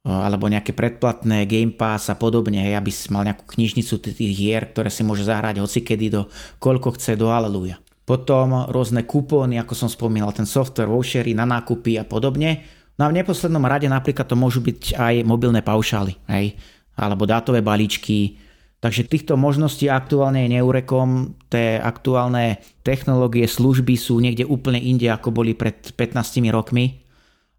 alebo 0.06 0.48
nejaké 0.48 0.72
predplatné 0.72 1.44
Game 1.44 1.74
Pass 1.74 2.08
a 2.08 2.16
podobne, 2.16 2.62
hej, 2.64 2.78
aby 2.80 2.88
si 2.88 3.12
mal 3.12 3.28
nejakú 3.28 3.44
knižnicu 3.44 4.00
tých 4.00 4.32
hier, 4.32 4.70
ktoré 4.72 4.88
si 4.88 5.04
môže 5.04 5.26
zahrať 5.26 5.60
hocikedy 5.60 6.08
do 6.08 6.30
koľko 6.62 6.96
chce 6.96 7.18
do 7.18 7.28
Aleluja. 7.28 7.76
Potom 8.06 8.70
rôzne 8.70 9.02
kupóny, 9.02 9.58
ako 9.58 9.74
som 9.74 9.90
spomínal, 9.90 10.30
ten 10.30 10.46
software, 10.46 10.86
vouchery 10.86 11.34
na 11.34 11.42
nákupy 11.42 11.98
a 11.98 12.06
podobne. 12.06 12.62
No 12.96 13.04
a 13.04 13.10
v 13.10 13.18
neposlednom 13.18 13.66
rade 13.66 13.90
napríklad 13.90 14.30
to 14.30 14.38
môžu 14.38 14.62
byť 14.62 14.94
aj 14.94 15.14
mobilné 15.26 15.60
paušály, 15.60 16.14
hej, 16.30 16.54
alebo 16.94 17.26
dátové 17.26 17.60
balíčky, 17.60 18.38
Takže 18.80 19.08
týchto 19.08 19.40
možností 19.40 19.88
aktuálne 19.88 20.44
je 20.44 20.60
neurekom. 20.60 21.34
Tie 21.48 21.80
aktuálne 21.80 22.60
technológie, 22.84 23.48
služby 23.48 23.96
sú 23.96 24.20
niekde 24.20 24.44
úplne 24.44 24.78
inde, 24.78 25.08
ako 25.08 25.32
boli 25.32 25.56
pred 25.56 25.80
15 25.96 26.44
rokmi. 26.52 27.02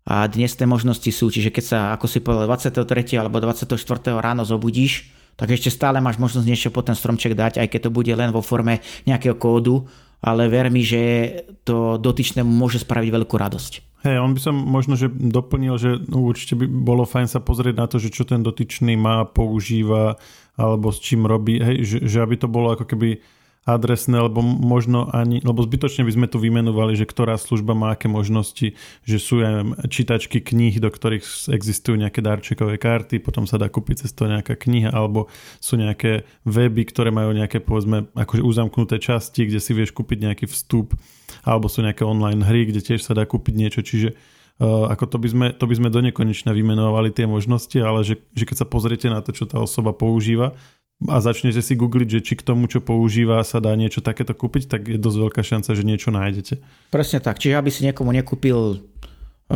A 0.07 0.23
dnes 0.31 0.55
tie 0.55 0.63
možnosti 0.63 1.09
sú, 1.11 1.27
čiže 1.27 1.51
keď 1.51 1.63
sa, 1.65 1.79
ako 1.91 2.05
si 2.07 2.23
povedal, 2.23 2.47
23. 2.47 3.19
alebo 3.19 3.43
24. 3.43 3.75
ráno 4.23 4.47
zobudíš, 4.47 5.11
tak 5.35 5.51
ešte 5.51 5.67
stále 5.67 5.99
máš 5.99 6.15
možnosť 6.17 6.47
niečo 6.47 6.69
po 6.71 6.79
ten 6.79 6.95
stromček 6.95 7.35
dať, 7.35 7.59
aj 7.59 7.67
keď 7.67 7.79
to 7.87 7.91
bude 7.91 8.09
len 8.15 8.31
vo 8.31 8.39
forme 8.39 8.79
nejakého 9.03 9.35
kódu, 9.35 9.83
ale 10.23 10.47
ver 10.47 10.71
mi, 10.71 10.81
že 10.81 11.29
to 11.61 11.99
dotyčnému 12.01 12.47
môže 12.47 12.81
spraviť 12.81 13.09
veľkú 13.13 13.35
radosť. 13.37 13.96
Hej, 14.07 14.23
on 14.23 14.31
by 14.31 14.39
som 14.39 14.55
možno, 14.55 14.95
že 14.95 15.11
doplnil, 15.11 15.75
že 15.75 15.99
no, 16.07 16.23
určite 16.23 16.55
by 16.55 16.63
bolo 16.63 17.03
fajn 17.03 17.27
sa 17.27 17.43
pozrieť 17.43 17.75
na 17.75 17.91
to, 17.91 17.99
že 17.99 18.07
čo 18.07 18.23
ten 18.23 18.39
dotyčný 18.39 18.95
má, 18.95 19.27
používa, 19.27 20.15
alebo 20.55 20.95
s 20.95 21.03
čím 21.03 21.27
robí, 21.27 21.59
hej, 21.59 21.83
že, 21.83 21.97
že 22.07 22.23
aby 22.23 22.39
to 22.39 22.47
bolo 22.47 22.71
ako 22.71 22.87
keby 22.87 23.19
adresné, 23.67 24.15
lebo 24.23 24.39
možno 24.39 25.11
ani, 25.11 25.43
lebo 25.43 25.59
zbytočne 25.59 26.07
by 26.07 26.15
sme 26.15 26.27
tu 26.31 26.39
vymenovali, 26.39 26.95
že 26.95 27.03
ktorá 27.03 27.35
služba 27.35 27.75
má 27.75 27.91
aké 27.91 28.07
možnosti, 28.07 28.79
že 29.03 29.17
sú 29.19 29.43
aj 29.43 29.83
čítačky 29.91 30.39
kníh, 30.39 30.79
do 30.79 30.87
ktorých 30.87 31.51
existujú 31.51 31.99
nejaké 31.99 32.23
darčekové 32.23 32.79
karty, 32.79 33.19
potom 33.19 33.43
sa 33.43 33.59
dá 33.59 33.67
kúpiť 33.67 34.07
cez 34.07 34.15
to 34.15 34.31
nejaká 34.31 34.55
kniha, 34.55 34.95
alebo 34.95 35.27
sú 35.59 35.75
nejaké 35.75 36.23
weby, 36.47 36.87
ktoré 36.87 37.11
majú 37.11 37.35
nejaké 37.35 37.59
povedzme 37.59 38.07
akože 38.15 38.39
uzamknuté 38.39 39.03
časti, 39.03 39.43
kde 39.43 39.59
si 39.59 39.75
vieš 39.75 39.91
kúpiť 39.91 40.31
nejaký 40.31 40.47
vstup, 40.47 40.95
alebo 41.43 41.67
sú 41.67 41.83
nejaké 41.83 42.07
online 42.07 42.47
hry, 42.47 42.71
kde 42.71 42.79
tiež 42.79 43.03
sa 43.03 43.11
dá 43.11 43.27
kúpiť 43.27 43.53
niečo, 43.53 43.83
čiže 43.83 44.15
Uh, 44.57 44.89
ako 44.89 45.05
to 45.05 45.17
by, 45.21 45.29
sme, 45.29 45.47
to 45.53 45.69
by 45.69 45.75
sme 45.77 45.93
do 45.93 46.01
nekonečna 46.01 46.49
vymenovali 46.49 47.13
tie 47.13 47.29
možnosti, 47.29 47.77
ale 47.77 48.01
že, 48.01 48.17
že 48.33 48.41
keď 48.41 48.57
sa 48.57 48.65
pozriete 48.65 49.05
na 49.05 49.21
to, 49.21 49.29
čo 49.29 49.45
tá 49.45 49.61
osoba 49.61 49.93
používa 49.93 50.57
a 51.05 51.21
začnete 51.21 51.61
si 51.61 51.77
googliť, 51.77 52.09
že 52.09 52.25
či 52.25 52.33
k 52.33 52.41
tomu, 52.41 52.65
čo 52.65 52.81
používa, 52.81 53.45
sa 53.45 53.61
dá 53.61 53.69
niečo 53.77 54.01
takéto 54.01 54.33
kúpiť, 54.33 54.65
tak 54.65 54.89
je 54.89 54.97
dosť 54.97 55.17
veľká 55.29 55.41
šanca, 55.45 55.69
že 55.77 55.85
niečo 55.85 56.09
nájdete. 56.09 56.57
Presne 56.89 57.21
tak. 57.21 57.37
Čiže 57.37 57.61
aby 57.61 57.69
si 57.69 57.85
niekomu 57.85 58.09
nekúpil 58.09 58.81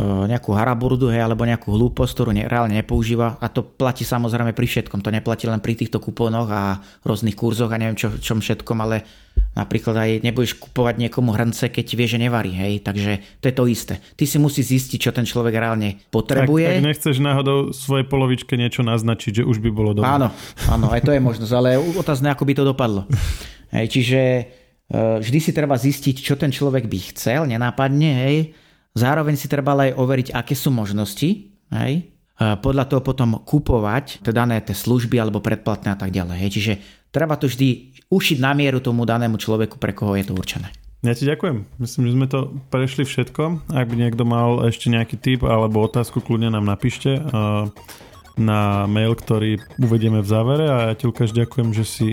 nejakú 0.00 0.56
haraburdu, 0.56 1.12
hej, 1.12 1.20
alebo 1.20 1.44
nejakú 1.44 1.68
hlúposť, 1.68 2.12
ktorú 2.16 2.30
ne, 2.32 2.48
reálne 2.48 2.80
nepoužíva. 2.80 3.36
A 3.36 3.46
to 3.52 3.60
platí 3.60 4.08
samozrejme 4.08 4.56
pri 4.56 4.64
všetkom. 4.64 5.04
To 5.04 5.12
neplatí 5.12 5.44
len 5.44 5.60
pri 5.60 5.76
týchto 5.76 6.00
kupónoch 6.00 6.48
a 6.48 6.80
rôznych 7.04 7.36
kurzoch 7.36 7.68
a 7.68 7.76
neviem 7.76 7.96
čo, 7.96 8.08
čom 8.16 8.40
všetkom, 8.40 8.78
ale 8.80 9.04
Napríklad 9.52 9.92
aj 9.92 10.10
nebudeš 10.24 10.56
kupovať 10.56 10.96
niekomu 10.96 11.36
hrnce, 11.36 11.68
keď 11.68 11.86
vie, 11.92 12.08
že 12.08 12.16
nevarí, 12.16 12.56
hej. 12.56 12.80
Takže 12.80 13.20
to 13.44 13.52
je 13.52 13.54
to 13.56 13.64
isté. 13.68 13.94
Ty 14.16 14.24
si 14.24 14.40
musíš 14.40 14.72
zistiť, 14.72 14.98
čo 15.08 15.10
ten 15.12 15.28
človek 15.28 15.52
reálne 15.52 16.00
potrebuje. 16.08 16.64
Tak, 16.64 16.76
tak 16.80 16.88
nechceš 16.88 17.16
náhodou 17.20 17.58
svojej 17.76 18.08
polovičke 18.08 18.56
niečo 18.56 18.80
naznačiť, 18.80 19.40
že 19.40 19.42
už 19.44 19.60
by 19.60 19.68
bolo 19.68 19.92
dobré. 19.92 20.08
Áno, 20.08 20.32
áno, 20.72 20.88
aj 20.88 21.04
to 21.04 21.12
je 21.12 21.20
možnosť, 21.20 21.52
ale 21.52 21.76
otázne, 21.76 22.32
ako 22.32 22.48
by 22.48 22.52
to 22.56 22.64
dopadlo. 22.64 23.04
Hej, 23.76 23.92
čiže 23.92 24.20
e, 24.24 24.44
vždy 25.20 25.38
si 25.44 25.52
treba 25.52 25.76
zistiť, 25.76 26.16
čo 26.24 26.40
ten 26.40 26.48
človek 26.48 26.88
by 26.88 26.98
chcel, 27.12 27.44
nenápadne, 27.44 28.10
hej. 28.24 28.36
Zároveň 28.92 29.40
si 29.40 29.48
treba 29.48 29.72
aj 29.72 29.96
overiť, 29.96 30.28
aké 30.36 30.52
sú 30.52 30.68
možnosti, 30.68 31.48
hej. 31.72 31.94
Podľa 32.42 32.90
toho 32.90 33.00
potom 33.06 33.38
kupovať 33.38 34.24
tie 34.26 34.34
dané 34.34 34.58
tie 34.58 34.74
služby 34.74 35.14
alebo 35.14 35.38
predplatné 35.38 35.94
a 35.94 35.98
tak 36.00 36.10
ďalej. 36.10 36.36
Hej. 36.42 36.50
Čiže 36.58 36.72
treba 37.14 37.38
to 37.38 37.46
vždy 37.46 37.94
ušiť 38.10 38.38
na 38.42 38.50
mieru 38.50 38.82
tomu 38.82 39.06
danému 39.06 39.38
človeku, 39.38 39.78
pre 39.78 39.94
koho 39.94 40.18
je 40.18 40.26
to 40.26 40.34
určené. 40.34 40.66
Ja 41.06 41.14
ti 41.14 41.22
ďakujem. 41.22 41.78
Myslím, 41.78 42.02
že 42.10 42.14
sme 42.18 42.26
to 42.26 42.58
prešli 42.70 43.06
všetko. 43.06 43.70
Ak 43.70 43.86
by 43.86 43.94
niekto 43.94 44.26
mal 44.26 44.66
ešte 44.66 44.90
nejaký 44.90 45.16
tip 45.22 45.40
alebo 45.46 45.86
otázku, 45.86 46.18
kľudne 46.18 46.50
nám 46.50 46.66
napíšte 46.66 47.22
na 48.34 48.60
mail, 48.90 49.14
ktorý 49.14 49.62
uvedieme 49.78 50.18
v 50.18 50.26
závere 50.26 50.66
a 50.66 50.76
ja 50.90 50.94
ti 50.98 51.06
Lukáš 51.06 51.30
ďakujem, 51.30 51.70
že 51.70 51.84
si 51.86 52.08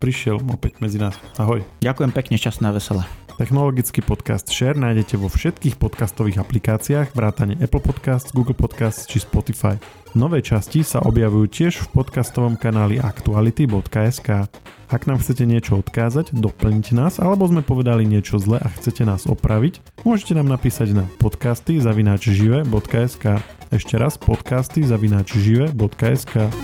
prišiel 0.00 0.40
opäť 0.48 0.80
medzi 0.80 0.96
nás. 0.96 1.16
Ahoj. 1.36 1.60
Ďakujem 1.84 2.12
pekne, 2.12 2.40
šťastná 2.40 2.72
a 2.72 2.76
veselé. 2.76 3.04
Technologický 3.34 3.98
podcast 4.06 4.46
Share 4.46 4.78
nájdete 4.78 5.18
vo 5.18 5.26
všetkých 5.26 5.74
podcastových 5.74 6.38
aplikáciách 6.38 7.18
vrátane 7.18 7.58
Apple 7.58 7.82
Podcasts, 7.82 8.30
Google 8.30 8.54
Podcasts 8.54 9.10
či 9.10 9.18
Spotify. 9.18 9.74
Nové 10.14 10.38
časti 10.38 10.86
sa 10.86 11.02
objavujú 11.02 11.50
tiež 11.50 11.82
v 11.82 11.98
podcastovom 11.98 12.54
kanáli 12.54 13.02
aktuality.sk. 13.02 14.46
Ak 14.86 15.10
nám 15.10 15.18
chcete 15.18 15.42
niečo 15.50 15.82
odkázať, 15.82 16.30
doplniť 16.30 16.86
nás, 16.94 17.18
alebo 17.18 17.50
sme 17.50 17.66
povedali 17.66 18.06
niečo 18.06 18.38
zle 18.38 18.62
a 18.62 18.70
chcete 18.70 19.02
nás 19.02 19.26
opraviť, 19.26 19.82
môžete 20.06 20.38
nám 20.38 20.46
napísať 20.46 20.94
na 20.94 21.04
podcasty 21.18 21.82
zavináč 21.82 22.30
žive.sk. 22.30 23.42
Ešte 23.74 23.94
raz 23.98 24.14
podcasty 24.14 24.86
zavináč 24.86 25.34
žive.sk. 25.34 26.54